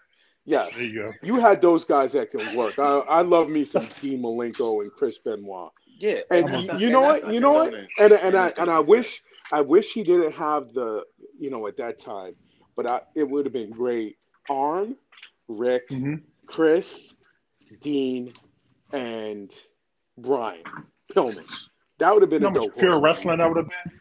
yes, 0.44 0.74
There 0.76 0.84
you 0.84 1.04
go. 1.06 1.12
you 1.22 1.40
had 1.40 1.62
those 1.62 1.84
guys 1.84 2.12
that 2.12 2.30
can 2.30 2.56
work. 2.56 2.78
I, 2.78 2.98
I 2.98 3.22
love 3.22 3.48
me 3.48 3.64
some 3.64 3.88
Dean 4.00 4.20
Malenko 4.22 4.82
and 4.82 4.92
Chris 4.92 5.18
Benoit. 5.18 5.70
Yeah, 5.98 6.20
And 6.30 6.46
that's 6.48 6.62
you, 6.62 6.66
not- 6.68 6.80
you 6.80 6.90
know 6.90 7.00
that's 7.02 7.24
what? 7.24 7.32
You 7.34 7.40
know 7.40 7.52
what? 7.52 7.70
condoning 7.72 7.88
And 7.98 8.12
and 8.12 8.34
I 8.36 8.52
and 8.58 8.70
I 8.70 8.80
wish 8.80 9.22
I 9.50 9.60
wish 9.62 9.92
he 9.92 10.02
didn't 10.02 10.32
have 10.34 10.72
the 10.74 11.04
you 11.38 11.48
know 11.50 11.66
at 11.66 11.76
that 11.78 11.98
time, 11.98 12.34
but 12.76 12.86
I, 12.86 13.00
it 13.14 13.24
would 13.28 13.46
have 13.46 13.52
been 13.54 13.70
great. 13.70 14.16
Arn, 14.50 14.94
Rick, 15.48 15.84
hmm 15.88 16.16
Chris, 16.46 17.14
Dean, 17.80 18.32
and 18.92 19.50
Brian 20.18 20.62
Pillman. 21.14 21.44
That 21.98 22.12
would 22.14 22.22
have 22.22 22.30
been 22.30 22.42
You 22.42 22.48
a 22.48 22.50
know 22.52 22.60
how 22.60 22.66
dope. 22.68 22.78
pure 22.78 22.90
horse. 22.92 23.02
wrestling 23.02 23.38
that 23.38 23.48
would 23.48 23.56
have 23.56 23.68
been? 23.68 23.97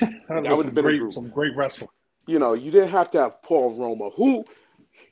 That 0.00 0.26
That 0.28 0.42
would 0.42 0.56
would've 0.56 0.74
been 0.74 0.86
a 0.86 0.98
great, 0.98 1.12
some 1.14 1.28
great 1.30 1.56
wrestling. 1.56 1.90
You 2.26 2.38
know, 2.38 2.52
you 2.54 2.70
didn't 2.70 2.90
have 2.90 3.10
to 3.12 3.20
have 3.20 3.42
Paul 3.42 3.76
Roma, 3.78 4.10
who, 4.10 4.44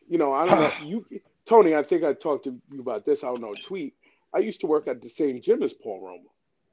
you 0.09 0.19
know, 0.19 0.33
I 0.33 0.47
don't 0.47 0.61
know. 0.61 0.73
You, 0.85 1.07
Tony, 1.47 1.75
I 1.77 1.83
think 1.83 2.03
I 2.05 2.13
talked 2.13 2.45
to 2.45 2.61
you 2.73 2.81
about 2.81 3.05
this. 3.07 3.23
I 3.25 3.29
don't 3.29 3.41
know. 3.41 3.55
Tweet. 3.63 3.95
I 4.35 4.39
used 4.41 4.61
to 4.63 4.67
work 4.67 4.89
at 4.89 5.01
the 5.01 5.09
same 5.09 5.41
gym 5.41 5.63
as 5.63 5.73
Paul 5.73 6.01
Roma. 6.05 6.29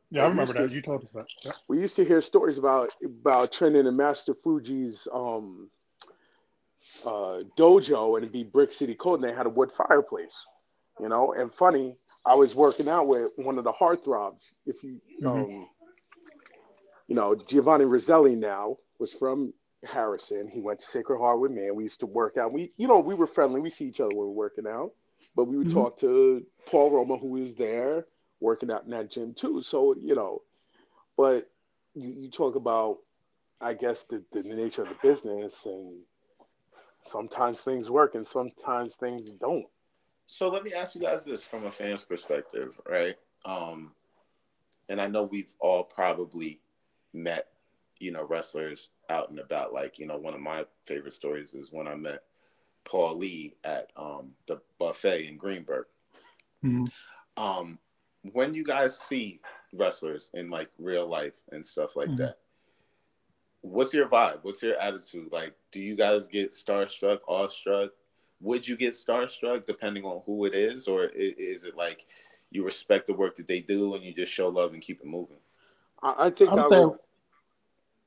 Yeah, 0.10 0.23
I 0.23 0.28
remember 0.28 0.41
used 0.52 0.56
to- 0.58 0.67
that. 0.67 0.71
You 0.76 0.82
told 0.82 1.04
us 1.04 1.10
that. 1.13 1.26
Yeah. 1.45 1.52
We 1.67 1.80
used 1.80 1.95
to 1.97 2.04
hear 2.06 2.21
stories 2.21 2.58
about 2.58 2.89
about 3.06 3.52
training 3.52 3.86
in 3.88 3.95
Master 3.95 4.34
Fuji's 4.43 5.08
um, 5.13 5.69
uh, 7.06 7.39
dojo, 7.58 8.15
and 8.15 8.23
it'd 8.23 8.32
be 8.34 8.43
Brick 8.43 8.71
City 8.71 8.95
Code, 8.95 9.21
and 9.21 9.30
they 9.30 9.36
had 9.36 9.45
a 9.45 9.49
wood 9.49 9.71
fireplace. 9.71 10.36
You 10.99 11.10
know, 11.10 11.34
and 11.34 11.54
funny, 11.54 11.95
I 12.26 12.36
was 12.36 12.54
working 12.56 12.88
out 12.89 13.08
with 13.08 13.32
one 13.38 13.58
of 13.58 13.63
the 13.63 13.71
heartthrobs. 13.71 14.52
If 14.65 14.84
you, 14.84 14.99
Mhm. 15.21 15.28
um, 15.62 15.69
you 17.07 17.15
know, 17.15 17.35
Giovanni 17.35 17.85
Roselli 17.85 18.35
now 18.35 18.77
was 18.99 19.13
from 19.13 19.53
Harrison. 19.83 20.47
He 20.47 20.61
went 20.61 20.79
to 20.79 20.85
Sacred 20.85 21.19
Heart 21.19 21.39
with 21.39 21.51
me, 21.51 21.67
and 21.67 21.75
we 21.75 21.83
used 21.83 21.99
to 21.99 22.05
work 22.05 22.37
out. 22.37 22.53
We, 22.53 22.71
you 22.77 22.87
know, 22.87 22.99
we 22.99 23.15
were 23.15 23.27
friendly. 23.27 23.59
We 23.59 23.69
see 23.69 23.85
each 23.85 23.99
other 23.99 24.09
when 24.09 24.27
we're 24.27 24.33
working 24.33 24.67
out, 24.67 24.91
but 25.35 25.45
we 25.45 25.57
would 25.57 25.67
Mhm. 25.67 25.73
talk 25.73 25.97
to 25.99 26.45
Paul 26.67 26.91
Roma, 26.91 27.17
who 27.17 27.27
was 27.27 27.55
there 27.55 28.07
working 28.39 28.71
out 28.71 28.85
in 28.85 28.91
that 28.91 29.09
gym 29.09 29.33
too. 29.33 29.61
So 29.61 29.95
you 29.95 30.15
know, 30.15 30.43
but 31.17 31.49
you, 31.93 32.09
you 32.09 32.31
talk 32.31 32.55
about, 32.55 32.99
I 33.61 33.73
guess, 33.73 34.03
the, 34.05 34.23
the 34.31 34.43
nature 34.43 34.83
of 34.83 34.89
the 34.89 34.95
business, 35.01 35.65
and 35.65 36.01
sometimes 37.05 37.61
things 37.61 37.89
work 37.89 38.15
and 38.15 38.25
sometimes 38.25 38.95
things 38.95 39.29
don't. 39.31 39.65
So 40.25 40.49
let 40.49 40.63
me 40.63 40.73
ask 40.73 40.95
you 40.95 41.01
guys 41.01 41.25
this 41.25 41.43
from 41.43 41.65
a 41.65 41.71
fan's 41.71 42.05
perspective, 42.05 42.79
right? 42.89 43.17
Um, 43.45 43.93
and 44.87 45.01
I 45.01 45.07
know 45.07 45.23
we've 45.23 45.53
all 45.59 45.83
probably 45.83 46.59
met, 47.13 47.49
you 47.99 48.12
know, 48.12 48.23
wrestlers 48.23 48.89
out 49.10 49.30
and 49.30 49.39
about. 49.39 49.73
Like, 49.73 49.99
you 49.99 50.08
know, 50.08 50.17
one 50.17 50.34
of 50.34 50.41
my 50.41 50.65
favorite 50.84 51.13
stories 51.13 51.54
is 51.54 51.71
when 51.71 51.88
I 51.88 51.95
met 51.95 52.23
Paul 52.84 53.17
Lee 53.17 53.56
at 53.63 53.91
um, 53.95 54.34
the 54.47 54.62
buffet 54.80 55.28
in 55.28 55.38
Greenberg. 55.38 55.86
Mhm. 56.63 56.91
Um, 57.38 57.80
when 58.32 58.54
you 58.54 58.63
guys 58.63 58.99
see 58.99 59.41
wrestlers 59.73 60.32
in 60.34 60.49
like 60.49 60.69
real 60.78 61.08
life 61.08 61.43
and 61.52 61.65
stuff 61.65 61.95
like 61.95 62.10
Mhm. 62.10 62.17
that, 62.17 62.39
what's 63.62 63.93
your 63.93 64.08
vibe? 64.08 64.43
What's 64.43 64.62
your 64.62 64.78
attitude? 64.78 65.32
Like, 65.32 65.56
do 65.71 65.80
you 65.80 65.95
guys 65.95 66.28
get 66.28 66.52
starstruck, 66.52 67.19
awestruck? 67.28 67.91
Would 68.41 68.67
you 68.67 68.76
get 68.76 68.93
starstruck 68.93 69.65
depending 69.65 70.04
on 70.04 70.21
who 70.26 70.45
it 70.45 70.54
is, 70.54 70.88
or 70.88 71.06
is 71.06 71.65
it 71.65 71.78
like 71.78 72.06
you 72.52 72.63
respect 72.63 73.08
the 73.08 73.13
work 73.13 73.36
that 73.36 73.47
they 73.47 73.62
do 73.62 73.95
and 73.95 74.04
you 74.04 74.13
just 74.13 74.32
show 74.32 74.49
love 74.49 74.73
and 74.73 74.82
keep 74.82 74.99
it 74.99 75.08
moving? 75.08 75.39
I, 76.03 76.25
I 76.25 76.29
think 76.29 76.51
I'm 76.51 76.59
I 76.59 76.69
saying- 76.69 76.89
would. 76.89 76.99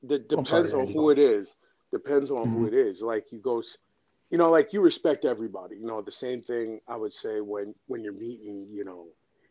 That 0.03 0.29
depends 0.29 0.71
sorry, 0.71 0.83
on 0.87 0.93
who 0.93 1.09
it 1.09 1.17
is. 1.17 1.53
Depends 1.91 2.29
on 2.31 2.47
who 2.49 2.59
Mhm. 2.65 2.67
it 2.67 2.73
is. 2.75 3.01
Like 3.01 3.31
you 3.31 3.39
go, 3.39 3.63
you 4.29 4.37
know, 4.37 4.51
like 4.51 4.71
you 4.71 4.81
respect 4.81 5.25
everybody. 5.25 5.75
You 5.77 5.87
know, 5.87 6.01
the 6.01 6.11
same 6.11 6.41
thing 6.41 6.79
I 6.87 6.95
would 6.95 7.13
say 7.13 7.41
when 7.41 7.73
when 7.87 8.03
you're 8.03 8.13
meeting, 8.13 8.67
you 8.71 8.85
know, 8.85 9.07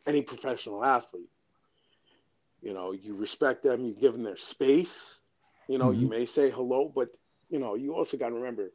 any 0.06 0.22
professional 0.22 0.85
athlete. 0.85 1.28
You 2.62 2.72
know, 2.74 2.92
you 2.92 3.14
respect 3.16 3.62
them. 3.64 3.85
You 3.85 3.92
give 3.94 4.12
them 4.12 4.22
their 4.22 4.37
space. 4.37 5.16
You 5.68 5.78
know, 5.78 5.90
you 5.90 6.06
Mhm. 6.06 6.11
may 6.11 6.24
say 6.24 6.48
hello, 6.50 6.88
but 6.94 7.09
you 7.50 7.59
know, 7.59 7.74
you 7.74 7.94
also 7.94 8.16
got 8.16 8.28
to 8.28 8.35
remember, 8.37 8.70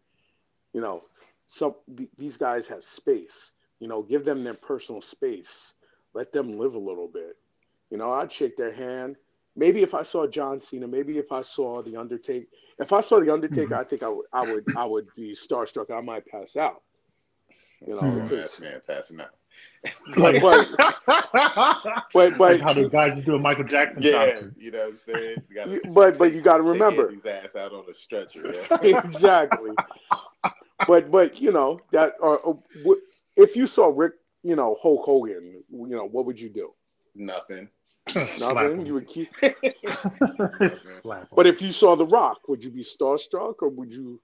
you 0.73 0.81
know, 0.81 1.03
some 1.47 1.75
these 2.17 2.37
guys 2.37 2.67
have 2.67 2.83
space. 2.83 3.53
You 3.79 3.87
know, 3.87 4.01
give 4.03 4.25
them 4.25 4.43
their 4.43 4.53
personal 4.55 5.01
space. 5.01 5.73
Let 6.13 6.31
them 6.33 6.57
live 6.59 6.75
a 6.75 6.79
little 6.79 7.07
bit. 7.07 7.37
You 7.89 7.97
know, 7.97 8.11
I'd 8.11 8.31
shake 8.31 8.57
their 8.57 8.73
hand. 8.73 9.15
Maybe 9.55 9.81
if 9.83 9.93
I 9.93 10.03
saw 10.03 10.27
John 10.27 10.59
Cena, 10.59 10.87
maybe 10.87 11.17
if 11.17 11.31
I 11.31 11.41
saw 11.41 11.81
the 11.81 11.97
Undertaker, 11.97 12.45
if 12.79 12.93
I 12.93 13.01
saw 13.01 13.19
the 13.19 13.31
Undertaker, 13.33 13.75
Mhm. 13.75 13.79
I 13.79 13.83
think 13.83 14.01
I 14.03 14.07
would, 14.07 14.25
I 14.31 14.41
would, 14.49 14.65
I 14.77 14.85
would 14.85 15.07
be 15.15 15.35
starstruck. 15.35 15.91
I 15.91 15.99
might 16.01 16.25
pass 16.25 16.55
out. 16.55 16.81
You 17.85 17.95
know, 17.95 17.99
Grown 17.99 18.27
because- 18.27 18.53
ass 18.55 18.59
man 18.61 18.81
passing 18.87 19.19
out. 19.19 19.31
Like, 20.15 20.41
But- 20.41 20.69
but 22.13 22.39
like 22.39 22.61
how 22.61 22.73
the 22.73 22.87
guys 22.89 23.17
are 23.19 23.21
doing 23.21 23.41
Michael 23.41 23.65
Jackson 23.65 24.01
Yeah, 24.01 24.31
concert. 24.31 24.53
you 24.57 24.71
know 24.71 24.79
what 24.79 24.87
I'm 24.89 24.95
saying. 24.95 25.37
You 25.49 25.55
gotta 25.55 25.71
You- 25.71 25.81
but- 25.93 26.17
but 26.17 26.33
you 26.33 26.41
gotta 26.41 26.63
remember. 26.63 27.07
Andy's 27.09 27.25
ass 27.25 27.55
out 27.57 27.73
on 27.73 27.83
a 27.89 27.93
stretcher. 27.93 28.53
Yeah. 28.53 28.99
exactly. 29.03 29.71
but 30.87 31.11
but 31.11 31.41
you 31.41 31.51
know 31.51 31.77
that 31.91 32.13
uh, 32.23 32.31
uh, 32.31 32.35
or, 32.35 32.59
or 32.85 32.95
if 33.35 33.55
you 33.57 33.67
saw 33.67 33.91
Rick, 33.93 34.13
you 34.43 34.55
know 34.55 34.77
Hulk 34.81 35.03
Hogan, 35.03 35.61
you 35.69 35.87
know 35.87 36.05
what 36.07 36.25
would 36.25 36.39
you 36.39 36.49
do? 36.49 36.73
Nothing. 37.15 37.67
Slap 38.09 38.55
Nothing. 38.55 38.85
You 38.85 38.95
would 38.95 39.07
keep. 39.07 39.29
Slap. 40.85 41.27
But 41.35 41.47
if 41.47 41.61
you 41.61 41.71
saw 41.71 41.95
The 41.95 42.05
Rock, 42.05 42.47
would 42.47 42.63
you 42.63 42.69
be 42.71 42.83
starstruck 42.83 43.55
or 43.61 43.69
would 43.69 43.91
you 43.91 44.19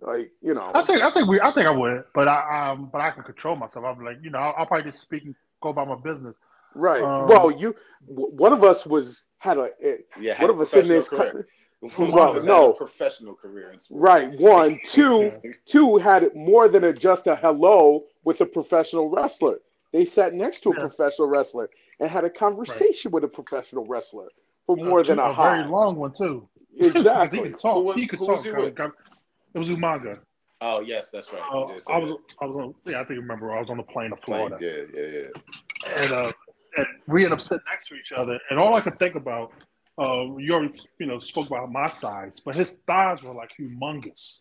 like 0.00 0.30
you 0.42 0.54
know? 0.54 0.70
I 0.74 0.84
think 0.84 1.02
I 1.02 1.10
think 1.12 1.28
we 1.28 1.40
I 1.40 1.52
think 1.52 1.66
I 1.66 1.70
would, 1.70 2.04
but 2.14 2.28
I 2.28 2.70
um 2.70 2.90
but 2.92 3.00
I 3.00 3.10
can 3.10 3.22
control 3.22 3.56
myself. 3.56 3.84
I'm 3.84 4.04
like 4.04 4.18
you 4.22 4.30
know 4.30 4.38
I'll, 4.38 4.54
I'll 4.58 4.66
probably 4.66 4.90
just 4.90 5.02
speak 5.02 5.24
and 5.24 5.34
go 5.62 5.70
about 5.70 5.88
my 5.88 5.96
business. 5.96 6.34
Right. 6.74 7.02
Um, 7.02 7.26
well, 7.28 7.50
you 7.50 7.74
w- 8.06 8.30
one 8.32 8.52
of 8.52 8.62
us 8.62 8.86
was 8.86 9.22
had 9.38 9.56
a 9.56 9.70
eh, 9.82 9.96
Yeah, 10.20 10.32
one 10.34 10.40
had 10.40 10.50
a 10.50 10.52
of 10.52 10.60
us 10.60 10.74
in 10.74 10.86
this. 10.88 11.08
professional 11.08 11.32
career. 11.32 11.46
One 11.98 12.10
Well, 12.10 12.36
of 12.38 12.44
no. 12.46 12.70
a 12.72 12.74
professional 12.74 13.34
career 13.34 13.70
in 13.70 13.78
sports. 13.78 14.00
Right. 14.02 14.32
One, 14.40 14.80
two, 14.86 15.30
two 15.66 15.98
had 15.98 16.34
more 16.34 16.68
than 16.68 16.84
a, 16.84 16.92
just 16.92 17.26
a 17.26 17.36
hello 17.36 18.04
with 18.24 18.40
a 18.40 18.46
professional 18.46 19.10
wrestler. 19.10 19.58
They 19.92 20.06
sat 20.06 20.32
next 20.32 20.62
to 20.62 20.70
a 20.70 20.74
Yeah. 20.74 20.80
professional 20.80 21.28
wrestler 21.28 21.68
and 22.00 22.10
had 22.10 22.24
a 22.24 22.30
conversation 22.30 23.10
with 23.10 23.24
a 23.24 23.28
professional 23.28 23.84
wrestler 23.84 24.28
for 24.66 24.76
more 24.76 25.02
than 25.02 25.18
a, 25.18 25.24
a 25.24 25.32
hi. 25.32 25.56
very 25.56 25.68
long 25.68 25.96
one 25.96 26.12
too. 26.12 26.48
Exactly. 26.78 27.38
he 27.44 27.44
could 27.50 27.60
talk. 27.60 27.74
Who 27.74 27.80
was- 27.82 27.96
he 27.96 28.06
could 28.06 28.18
talk. 28.18 28.28
was 28.28 28.44
you 28.44 28.54
with? 28.54 28.78
It 28.78 29.58
was 29.58 29.68
Umaga. 29.68 30.18
Oh 30.60 30.80
yes, 30.80 31.10
that's 31.10 31.32
right. 31.32 31.42
Uh, 31.52 31.66
You 31.68 31.74
did 31.74 31.82
say 31.82 31.92
I 31.92 31.98
was 31.98 32.10
that. 32.10 32.18
I 32.40 32.46
was 32.46 32.56
on, 32.56 32.74
yeah 32.86 33.00
I 33.00 33.04
think 33.04 33.16
you 33.16 33.20
remember 33.20 33.54
I 33.54 33.60
was 33.60 33.70
on 33.70 33.76
the 33.76 33.82
plane 33.82 34.10
to 34.10 34.16
Playing 34.16 34.48
Florida. 34.48 34.56
good. 34.58 34.90
Yeah, 34.94 35.90
yeah. 35.90 36.02
and 36.02 36.12
uh, 36.12 36.32
and 36.76 36.86
we 37.06 37.24
ended 37.24 37.32
up 37.32 37.40
sitting 37.42 37.64
next 37.70 37.88
to 37.88 37.94
each 37.94 38.12
other. 38.12 38.38
And 38.50 38.58
all 38.58 38.74
I 38.74 38.80
could 38.80 38.98
think 38.98 39.14
about, 39.14 39.52
uh, 39.98 40.24
you 40.38 40.52
already 40.52 40.80
you 40.98 41.06
know 41.06 41.18
spoke 41.18 41.46
about 41.46 41.70
my 41.70 41.90
size, 41.90 42.40
but 42.44 42.54
his 42.54 42.76
thighs 42.86 43.22
were 43.22 43.34
like 43.34 43.50
humongous. 43.58 44.40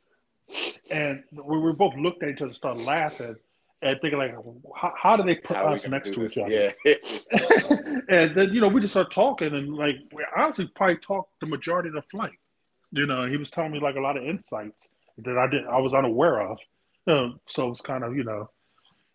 And 0.91 1.23
we 1.31 1.57
were 1.57 1.73
both 1.73 1.95
looked 1.95 2.23
at 2.23 2.29
each 2.29 2.37
other, 2.37 2.47
and 2.47 2.55
started 2.55 2.83
laughing, 2.83 3.35
and 3.85 4.01
thinking 4.01 4.17
like, 4.17 4.33
how, 4.75 4.93
how 4.97 5.15
do 5.15 5.23
they 5.23 5.35
put 5.35 5.55
How 5.55 5.73
us 5.73 5.87
next 5.87 6.11
to 6.13 6.19
this? 6.21 6.37
each 6.37 6.43
other? 6.43 6.73
Yeah. 6.83 6.95
and 8.09 8.35
then 8.35 8.53
you 8.53 8.59
know 8.59 8.67
we 8.67 8.81
just 8.81 8.93
started 8.93 9.13
talking, 9.13 9.53
and 9.53 9.75
like 9.75 9.97
we 10.11 10.25
honestly 10.35 10.69
probably 10.75 10.97
talked 10.97 11.39
the 11.39 11.45
majority 11.45 11.89
of 11.89 11.95
the 11.95 12.01
flight. 12.09 12.39
You 12.91 13.05
know, 13.05 13.27
he 13.27 13.37
was 13.37 13.51
telling 13.51 13.71
me 13.71 13.79
like 13.79 13.95
a 13.95 13.99
lot 13.99 14.17
of 14.17 14.23
insights 14.23 14.89
that 15.19 15.37
I 15.37 15.47
didn't, 15.47 15.67
I 15.67 15.77
was 15.77 15.93
unaware 15.93 16.41
of. 16.41 16.57
Uh, 17.07 17.29
so 17.47 17.69
it's 17.69 17.81
kind 17.81 18.03
of, 18.03 18.15
you 18.15 18.23
know, 18.23 18.49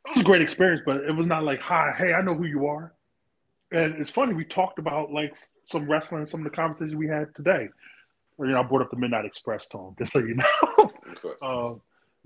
it 0.06 0.10
was 0.16 0.20
a 0.20 0.24
great 0.24 0.42
experience, 0.42 0.82
but 0.86 0.98
it 0.98 1.14
was 1.14 1.26
not 1.26 1.44
like, 1.44 1.60
hi, 1.60 1.92
hey, 1.96 2.12
I 2.12 2.22
know 2.22 2.34
who 2.34 2.46
you 2.46 2.66
are. 2.66 2.92
And 3.72 3.94
it's 4.00 4.10
funny, 4.10 4.34
we 4.34 4.44
talked 4.44 4.78
about 4.78 5.12
like 5.12 5.36
some 5.66 5.90
wrestling, 5.90 6.26
some 6.26 6.40
of 6.40 6.44
the 6.44 6.56
conversations 6.56 6.94
we 6.94 7.08
had 7.08 7.34
today. 7.34 7.68
Or, 8.38 8.46
you 8.46 8.52
know, 8.52 8.60
I 8.60 8.62
brought 8.62 8.82
up 8.82 8.90
the 8.90 8.96
Midnight 8.96 9.24
Express 9.24 9.66
to 9.68 9.78
him, 9.78 9.96
just 9.98 10.12
so 10.12 10.20
you 10.20 10.34
know. 10.34 10.44
Of 10.78 11.22
course. 11.22 11.42
Uh, 11.42 11.74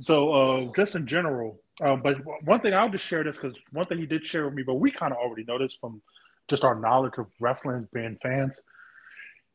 so 0.02 0.32
uh, 0.32 0.72
just 0.76 0.94
in 0.94 1.06
general, 1.06 1.60
um, 1.80 2.02
but 2.02 2.16
one 2.44 2.60
thing 2.60 2.74
I'll 2.74 2.88
just 2.88 3.04
share 3.04 3.24
this 3.24 3.36
because 3.36 3.56
one 3.72 3.86
thing 3.86 3.98
he 3.98 4.06
did 4.06 4.24
share 4.24 4.44
with 4.44 4.54
me, 4.54 4.62
but 4.62 4.74
we 4.74 4.90
kind 4.90 5.12
of 5.12 5.18
already 5.18 5.44
noticed 5.44 5.78
from 5.80 6.00
just 6.48 6.64
our 6.64 6.74
knowledge 6.74 7.14
of 7.18 7.26
wrestling 7.40 7.88
being 7.92 8.18
fans. 8.22 8.60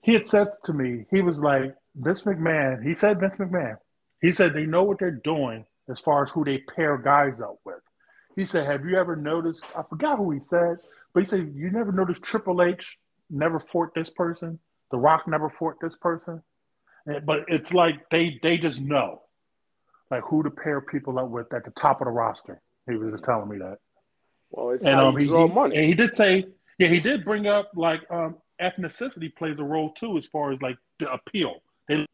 He 0.02 0.14
had 0.14 0.28
said 0.28 0.48
to 0.66 0.74
me, 0.74 1.06
he 1.12 1.22
was 1.22 1.40
like, 1.40 1.76
Vince 1.96 2.22
McMahon, 2.22 2.86
he 2.86 2.96
said 2.96 3.20
Vince 3.20 3.38
McMahon, 3.38 3.78
he 4.22 4.32
said 4.32 4.54
they 4.54 4.66
know 4.66 4.84
what 4.84 5.00
they're 5.00 5.12
doing 5.12 5.66
as 5.90 6.00
far 6.00 6.24
as 6.24 6.32
who 6.32 6.44
they 6.44 6.60
pair 6.76 6.98
guys 6.98 7.40
up 7.40 7.60
with. 7.66 7.82
He 8.36 8.46
said, 8.46 8.66
Have 8.68 8.86
you 8.86 8.98
ever 8.98 9.16
noticed? 9.16 9.64
I 9.76 9.84
forgot 9.84 10.18
who 10.18 10.32
he 10.32 10.40
said, 10.40 10.78
but 11.14 11.24
he 11.24 11.30
said, 11.30 11.54
You 11.56 11.72
never 11.72 11.92
noticed 11.92 12.22
Triple 12.22 12.62
H 12.62 12.98
never 13.30 13.60
fought 13.60 13.94
this 13.94 14.10
person? 14.10 14.60
The 14.92 14.98
Rock 14.98 15.28
never 15.28 15.50
fought 15.50 15.76
this 15.82 15.96
person? 15.96 16.42
But 17.06 17.46
it's 17.48 17.74
like 17.74 18.10
they 18.10 18.40
they 18.44 18.58
just 18.58 18.82
know 18.82 19.22
like 20.12 20.24
who 20.24 20.44
to 20.44 20.50
pair 20.50 20.82
people 20.82 21.20
up 21.20 21.30
with 21.30 21.54
at 21.54 21.66
the 21.66 21.72
top 21.72 22.02
of 22.02 22.06
the 22.06 22.12
roster. 22.12 22.62
He 22.90 22.96
was 22.96 23.12
just 23.12 23.24
telling 23.24 23.50
me 23.50 23.58
that. 23.60 23.78
Well, 24.52 24.72
it's 24.72 24.84
And 24.84 24.96
how 24.96 25.08
um, 25.10 25.14
you 25.16 25.20
he, 25.22 25.28
draw 25.28 25.48
he- 25.48 25.54
money. 25.54 25.76
and 25.78 25.86
he 25.86 25.94
did 25.94 26.16
say, 26.18 26.46
yeah, 26.80 26.88
he 26.88 27.00
did 27.00 27.24
bring 27.24 27.46
up 27.48 27.70
like 27.76 28.02
um, 28.10 28.38
ethnicity 28.62 29.34
plays 29.36 29.58
a 29.60 29.64
role 29.64 29.94
too 29.94 30.18
as 30.18 30.26
far 30.28 30.52
as 30.52 30.62
like 30.62 30.78
the 31.00 31.12
appeal. 31.12 31.62
They 31.88 32.06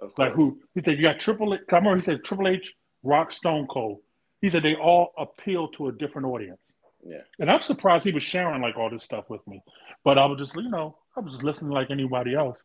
Of 0.00 0.14
course. 0.14 0.18
like 0.18 0.32
who 0.32 0.60
he 0.74 0.82
said 0.84 0.96
you 0.96 1.02
got 1.02 1.18
Triple 1.20 1.54
H. 1.54 1.60
I 1.72 1.76
remember 1.76 1.98
he 1.98 2.04
said 2.04 2.24
Triple 2.24 2.48
H, 2.48 2.72
Rock, 3.02 3.32
Stone 3.32 3.66
Cold. 3.68 3.98
He 4.40 4.48
said 4.48 4.62
they 4.62 4.74
all 4.76 5.12
appeal 5.18 5.68
to 5.72 5.88
a 5.88 5.92
different 5.92 6.26
audience. 6.28 6.74
Yeah. 7.04 7.22
And 7.40 7.50
I'm 7.50 7.62
surprised 7.62 8.04
he 8.04 8.12
was 8.12 8.22
sharing 8.22 8.60
like 8.62 8.76
all 8.76 8.90
this 8.90 9.04
stuff 9.04 9.24
with 9.28 9.44
me. 9.46 9.62
But 10.04 10.18
I 10.18 10.26
was 10.26 10.38
just, 10.38 10.54
you 10.54 10.68
know, 10.70 10.96
I 11.16 11.20
was 11.20 11.32
just 11.34 11.44
listening 11.44 11.70
like 11.72 11.90
anybody 11.90 12.34
else. 12.34 12.60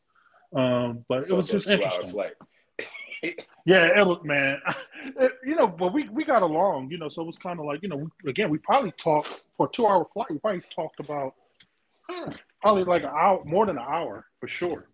Um, 0.55 1.03
but 1.09 1.19
It's 1.19 1.29
it 1.31 1.35
was 1.35 1.47
just 1.49 1.69
interesting. 1.69 2.23
Yeah, 3.65 3.99
it 3.99 4.05
was 4.05 4.19
man. 4.23 4.61
It, 5.19 5.33
you 5.45 5.53
know, 5.55 5.67
but 5.67 5.93
we, 5.93 6.07
we 6.07 6.23
got 6.23 6.43
along, 6.43 6.89
you 6.89 6.97
know, 6.97 7.09
so 7.09 7.23
it 7.23 7.25
was 7.25 7.37
kind 7.37 7.59
of 7.59 7.65
like, 7.65 7.83
you 7.83 7.89
know, 7.89 7.97
we, 7.97 8.29
again, 8.29 8.49
we 8.49 8.57
probably 8.57 8.93
talked 8.93 9.43
for 9.57 9.67
a 9.67 9.69
two 9.75 9.85
hour 9.85 10.07
flight. 10.13 10.31
We 10.31 10.39
probably 10.39 10.61
talked 10.73 11.01
about 11.01 11.35
huh, 12.09 12.31
probably 12.61 12.85
like 12.85 13.03
an 13.03 13.09
hour, 13.09 13.43
more 13.43 13.65
than 13.65 13.77
an 13.77 13.83
hour 13.85 14.25
for 14.39 14.47
sure. 14.47 14.87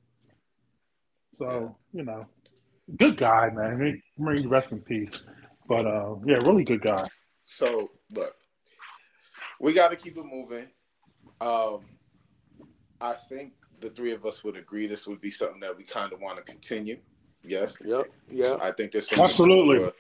So, 1.36 1.78
you 1.94 2.04
know, 2.04 2.22
good 2.98 3.18
guy, 3.18 3.52
man. 3.54 4.02
He 4.18 4.48
rest 4.48 4.72
in 4.72 4.80
peace. 4.80 5.22
But 5.68 5.86
uh, 5.86 6.16
yeah, 6.26 6.38
really 6.38 6.64
good 6.64 6.82
guy. 6.82 7.06
So 7.44 7.92
look, 8.12 8.34
we 9.60 9.74
got 9.74 9.90
to 9.90 9.96
keep 9.96 10.18
it 10.18 10.26
moving. 10.26 10.66
Um, 11.40 11.82
I 13.00 13.14
think 13.14 13.54
the 13.80 13.92
three 13.92 14.12
of 14.12 14.26
us 14.26 14.44
would 14.44 14.58
agree 14.58 14.88
this 14.88 15.06
would 15.06 15.22
be 15.22 15.30
something 15.30 15.60
that 15.60 15.78
we 15.78 15.84
kind 15.84 16.12
of 16.12 16.20
want 16.20 16.38
to 16.38 16.44
continue. 16.44 16.98
Yes, 17.44 17.78
Yep. 17.84 18.12
Yeah. 18.32 18.58
I 18.62 18.72
think 18.72 18.92
there's 18.92 19.10
so 19.10 19.24
Absolutely. 19.24 19.78
room 19.78 19.92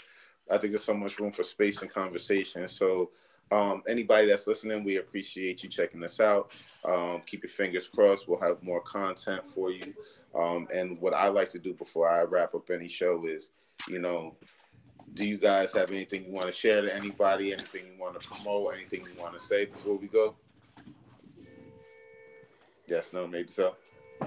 for, 0.47 0.53
I 0.53 0.57
think 0.57 0.71
there's 0.71 0.83
so 0.83 0.93
much 0.93 1.19
room 1.19 1.31
for 1.31 1.43
space 1.43 1.81
and 1.81 1.91
conversation. 1.91 2.67
So, 2.67 3.11
um, 3.51 3.81
anybody 3.87 4.27
that's 4.27 4.45
listening, 4.45 4.83
we 4.83 4.97
appreciate 4.97 5.63
you 5.63 5.69
checking 5.69 6.03
us 6.03 6.19
out. 6.19 6.51
Um, 6.85 7.21
keep 7.25 7.43
your 7.43 7.49
fingers 7.49 7.87
crossed. 7.87 8.27
We'll 8.27 8.41
have 8.41 8.61
more 8.61 8.81
content 8.81 9.45
for 9.45 9.71
you. 9.71 9.93
Um, 10.35 10.67
and 10.73 10.99
what 10.99 11.13
I 11.13 11.29
like 11.29 11.49
to 11.51 11.59
do 11.59 11.73
before 11.73 12.07
I 12.07 12.23
wrap 12.23 12.53
up 12.53 12.69
any 12.69 12.87
show 12.87 13.25
is, 13.25 13.51
you 13.87 13.99
know, 13.99 14.35
do 15.15 15.27
you 15.27 15.37
guys 15.37 15.73
have 15.73 15.89
anything 15.89 16.25
you 16.25 16.31
want 16.31 16.45
to 16.47 16.53
share 16.53 16.81
to 16.81 16.95
anybody? 16.95 17.51
Anything 17.51 17.87
you 17.87 17.99
want 17.99 18.19
to 18.19 18.27
promote? 18.27 18.75
Anything 18.75 19.01
you 19.01 19.19
want 19.19 19.33
to 19.33 19.39
say 19.39 19.65
before 19.65 19.95
we 19.95 20.07
go? 20.07 20.35
Yes, 22.87 23.13
no, 23.13 23.25
maybe 23.27 23.49
so. 23.49 23.75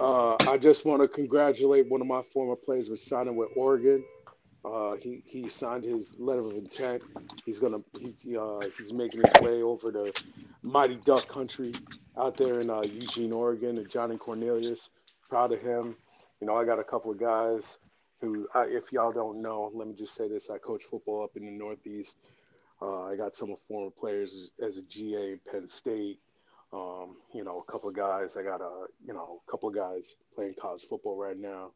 Uh, 0.01 0.37
I 0.47 0.59
just 0.59 0.85
want 0.85 1.03
to 1.03 1.09
congratulate 1.09 1.89
one 1.89 2.01
of 2.03 2.09
my 2.09 2.23
former 2.23 2.57
players 2.57 2.91
with 2.91 3.01
signing 3.01 3.37
with 3.37 3.51
Oregon. 3.57 4.05
Uh, 4.65 4.97
he 4.97 5.23
he 5.27 5.49
signed 5.49 5.85
his 5.85 6.17
letter 6.19 6.41
of 6.41 6.57
intent. 6.57 7.03
He's 7.45 7.59
gonna 7.61 7.81
he, 7.99 8.15
uh, 8.37 8.69
he's 8.77 8.93
making 8.93 9.21
his 9.23 9.37
way 9.37 9.63
over 9.63 9.93
to 9.93 10.15
mighty 10.63 10.97
duck 10.97 11.29
country 11.29 11.81
out 12.19 12.37
there 12.37 12.61
in 12.61 12.71
uh, 12.71 12.83
Eugene, 12.83 13.33
Oregon. 13.33 13.79
And 13.79 13.91
Johnny 13.91 14.19
Cornelius, 14.19 14.91
proud 15.29 15.53
of 15.53 15.61
him. 15.63 15.97
You 16.41 16.47
know, 16.49 16.57
I 16.57 16.65
got 16.65 16.79
a 16.81 16.85
couple 16.85 17.11
of 17.13 17.19
guys 17.19 17.79
who, 18.21 18.49
I, 18.55 18.67
if 18.67 18.93
y'all 18.93 19.13
don't 19.13 19.43
know, 19.43 19.71
let 19.75 19.89
me 19.89 19.95
just 19.95 20.15
say 20.17 20.29
this: 20.29 20.51
I 20.51 20.59
coach 20.59 20.85
football 20.91 21.25
up 21.25 21.37
in 21.37 21.47
the 21.47 21.53
Northeast. 21.53 22.17
Uh, 22.83 23.05
I 23.05 23.17
got 23.17 23.35
some 23.37 23.51
of 23.53 23.61
former 23.61 23.91
players 23.91 24.53
as, 24.61 24.69
as 24.71 24.79
a 24.79 24.83
GA 24.83 25.33
in 25.33 25.41
Penn 25.51 25.69
State. 25.69 26.21
Um, 26.73 27.17
you 27.35 27.45
know, 27.45 27.65
a 27.67 27.71
couple 27.71 27.89
of 27.91 27.97
guys. 27.97 28.37
I 28.37 28.43
got 28.43 28.61
a, 28.61 28.87
you 29.07 29.13
know, 29.13 29.41
a 29.47 29.51
couple 29.51 29.69
of 29.69 29.75
guys 29.75 30.17
playing 30.35 30.55
college 30.61 30.83
football 30.89 31.17
right 31.17 31.39
now. 31.39 31.73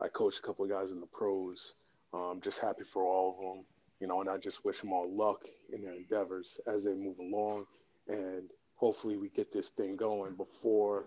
I 0.00 0.08
coach 0.08 0.38
a 0.38 0.42
couple 0.42 0.64
of 0.64 0.70
guys 0.70 0.90
in 0.90 1.00
the 1.00 1.06
pros. 1.06 1.74
Um, 2.14 2.40
just 2.42 2.60
happy 2.60 2.84
for 2.84 3.04
all 3.04 3.30
of 3.30 3.36
them, 3.40 3.64
you 3.98 4.06
know, 4.06 4.20
and 4.20 4.28
I 4.28 4.36
just 4.36 4.64
wish 4.66 4.80
them 4.80 4.92
all 4.92 5.10
luck 5.10 5.46
in 5.72 5.82
their 5.82 5.94
endeavors 5.94 6.60
as 6.66 6.84
they 6.84 6.92
move 6.92 7.18
along, 7.18 7.64
and 8.06 8.50
hopefully 8.74 9.16
we 9.16 9.30
get 9.30 9.50
this 9.50 9.70
thing 9.70 9.96
going 9.96 10.34
before, 10.34 11.06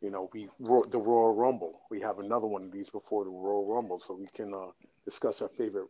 you 0.00 0.10
know, 0.10 0.30
we 0.32 0.48
the 0.58 0.98
Royal 0.98 1.34
Rumble. 1.34 1.80
We 1.90 2.00
have 2.00 2.18
another 2.18 2.46
one 2.46 2.64
of 2.64 2.72
these 2.72 2.88
before 2.88 3.24
the 3.24 3.30
Royal 3.30 3.66
Rumble, 3.66 4.00
so 4.00 4.14
we 4.14 4.28
can 4.34 4.54
uh, 4.54 4.70
discuss 5.04 5.42
our 5.42 5.50
favorite 5.50 5.88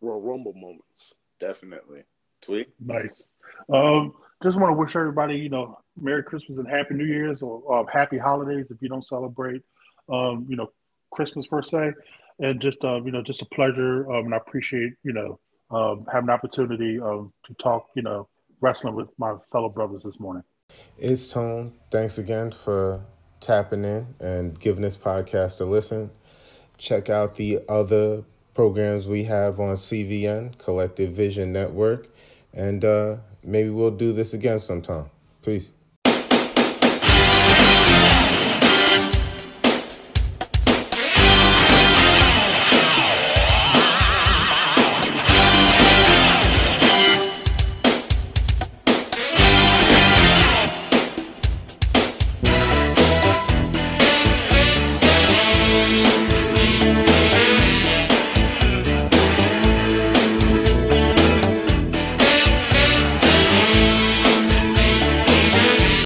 Royal 0.00 0.20
Rumble 0.20 0.52
moments. 0.54 1.14
Definitely. 1.40 2.04
Tweet. 2.42 2.68
Nice. 2.78 3.26
Um, 3.72 4.14
just 4.42 4.58
want 4.58 4.70
to 4.70 4.76
wish 4.76 4.94
everybody, 4.94 5.36
you 5.36 5.48
know, 5.48 5.78
Merry 6.00 6.22
Christmas 6.22 6.58
and 6.58 6.68
Happy 6.68 6.94
New 6.94 7.06
Year's 7.06 7.42
or, 7.42 7.60
or 7.64 7.88
Happy 7.90 8.18
Holidays 8.18 8.66
if 8.70 8.76
you 8.80 8.88
don't 8.88 9.06
celebrate, 9.06 9.62
um, 10.12 10.46
you 10.48 10.56
know, 10.56 10.70
Christmas 11.10 11.46
per 11.46 11.62
se. 11.62 11.92
And 12.38 12.60
just, 12.60 12.84
uh, 12.84 13.02
you 13.02 13.12
know, 13.12 13.22
just 13.22 13.40
a 13.40 13.46
pleasure. 13.46 14.10
Um, 14.12 14.26
and 14.26 14.34
I 14.34 14.36
appreciate, 14.36 14.92
you 15.02 15.14
know, 15.14 15.40
um, 15.70 16.06
having 16.12 16.26
the 16.26 16.32
opportunity 16.32 17.00
um, 17.00 17.32
to 17.46 17.54
talk, 17.54 17.86
you 17.94 18.02
know, 18.02 18.28
wrestling 18.60 18.94
with 18.94 19.08
my 19.18 19.34
fellow 19.50 19.70
brothers 19.70 20.02
this 20.02 20.20
morning. 20.20 20.42
It's 20.98 21.32
Tone. 21.32 21.72
Thanks 21.90 22.18
again 22.18 22.50
for 22.50 23.04
tapping 23.40 23.84
in 23.84 24.14
and 24.20 24.58
giving 24.58 24.82
this 24.82 24.96
podcast 24.96 25.60
a 25.60 25.64
listen. 25.64 26.10
Check 26.76 27.08
out 27.08 27.36
the 27.36 27.60
other 27.68 28.24
programs 28.52 29.06
we 29.06 29.24
have 29.24 29.60
on 29.60 29.74
CVN, 29.76 30.58
Collective 30.58 31.12
Vision 31.12 31.52
Network, 31.52 32.08
and 32.52 32.84
uh, 32.84 33.16
maybe 33.46 33.70
we'll 33.70 33.90
do 33.90 34.12
this 34.12 34.34
again 34.34 34.58
sometime. 34.58 35.06
Peace. 35.42 35.70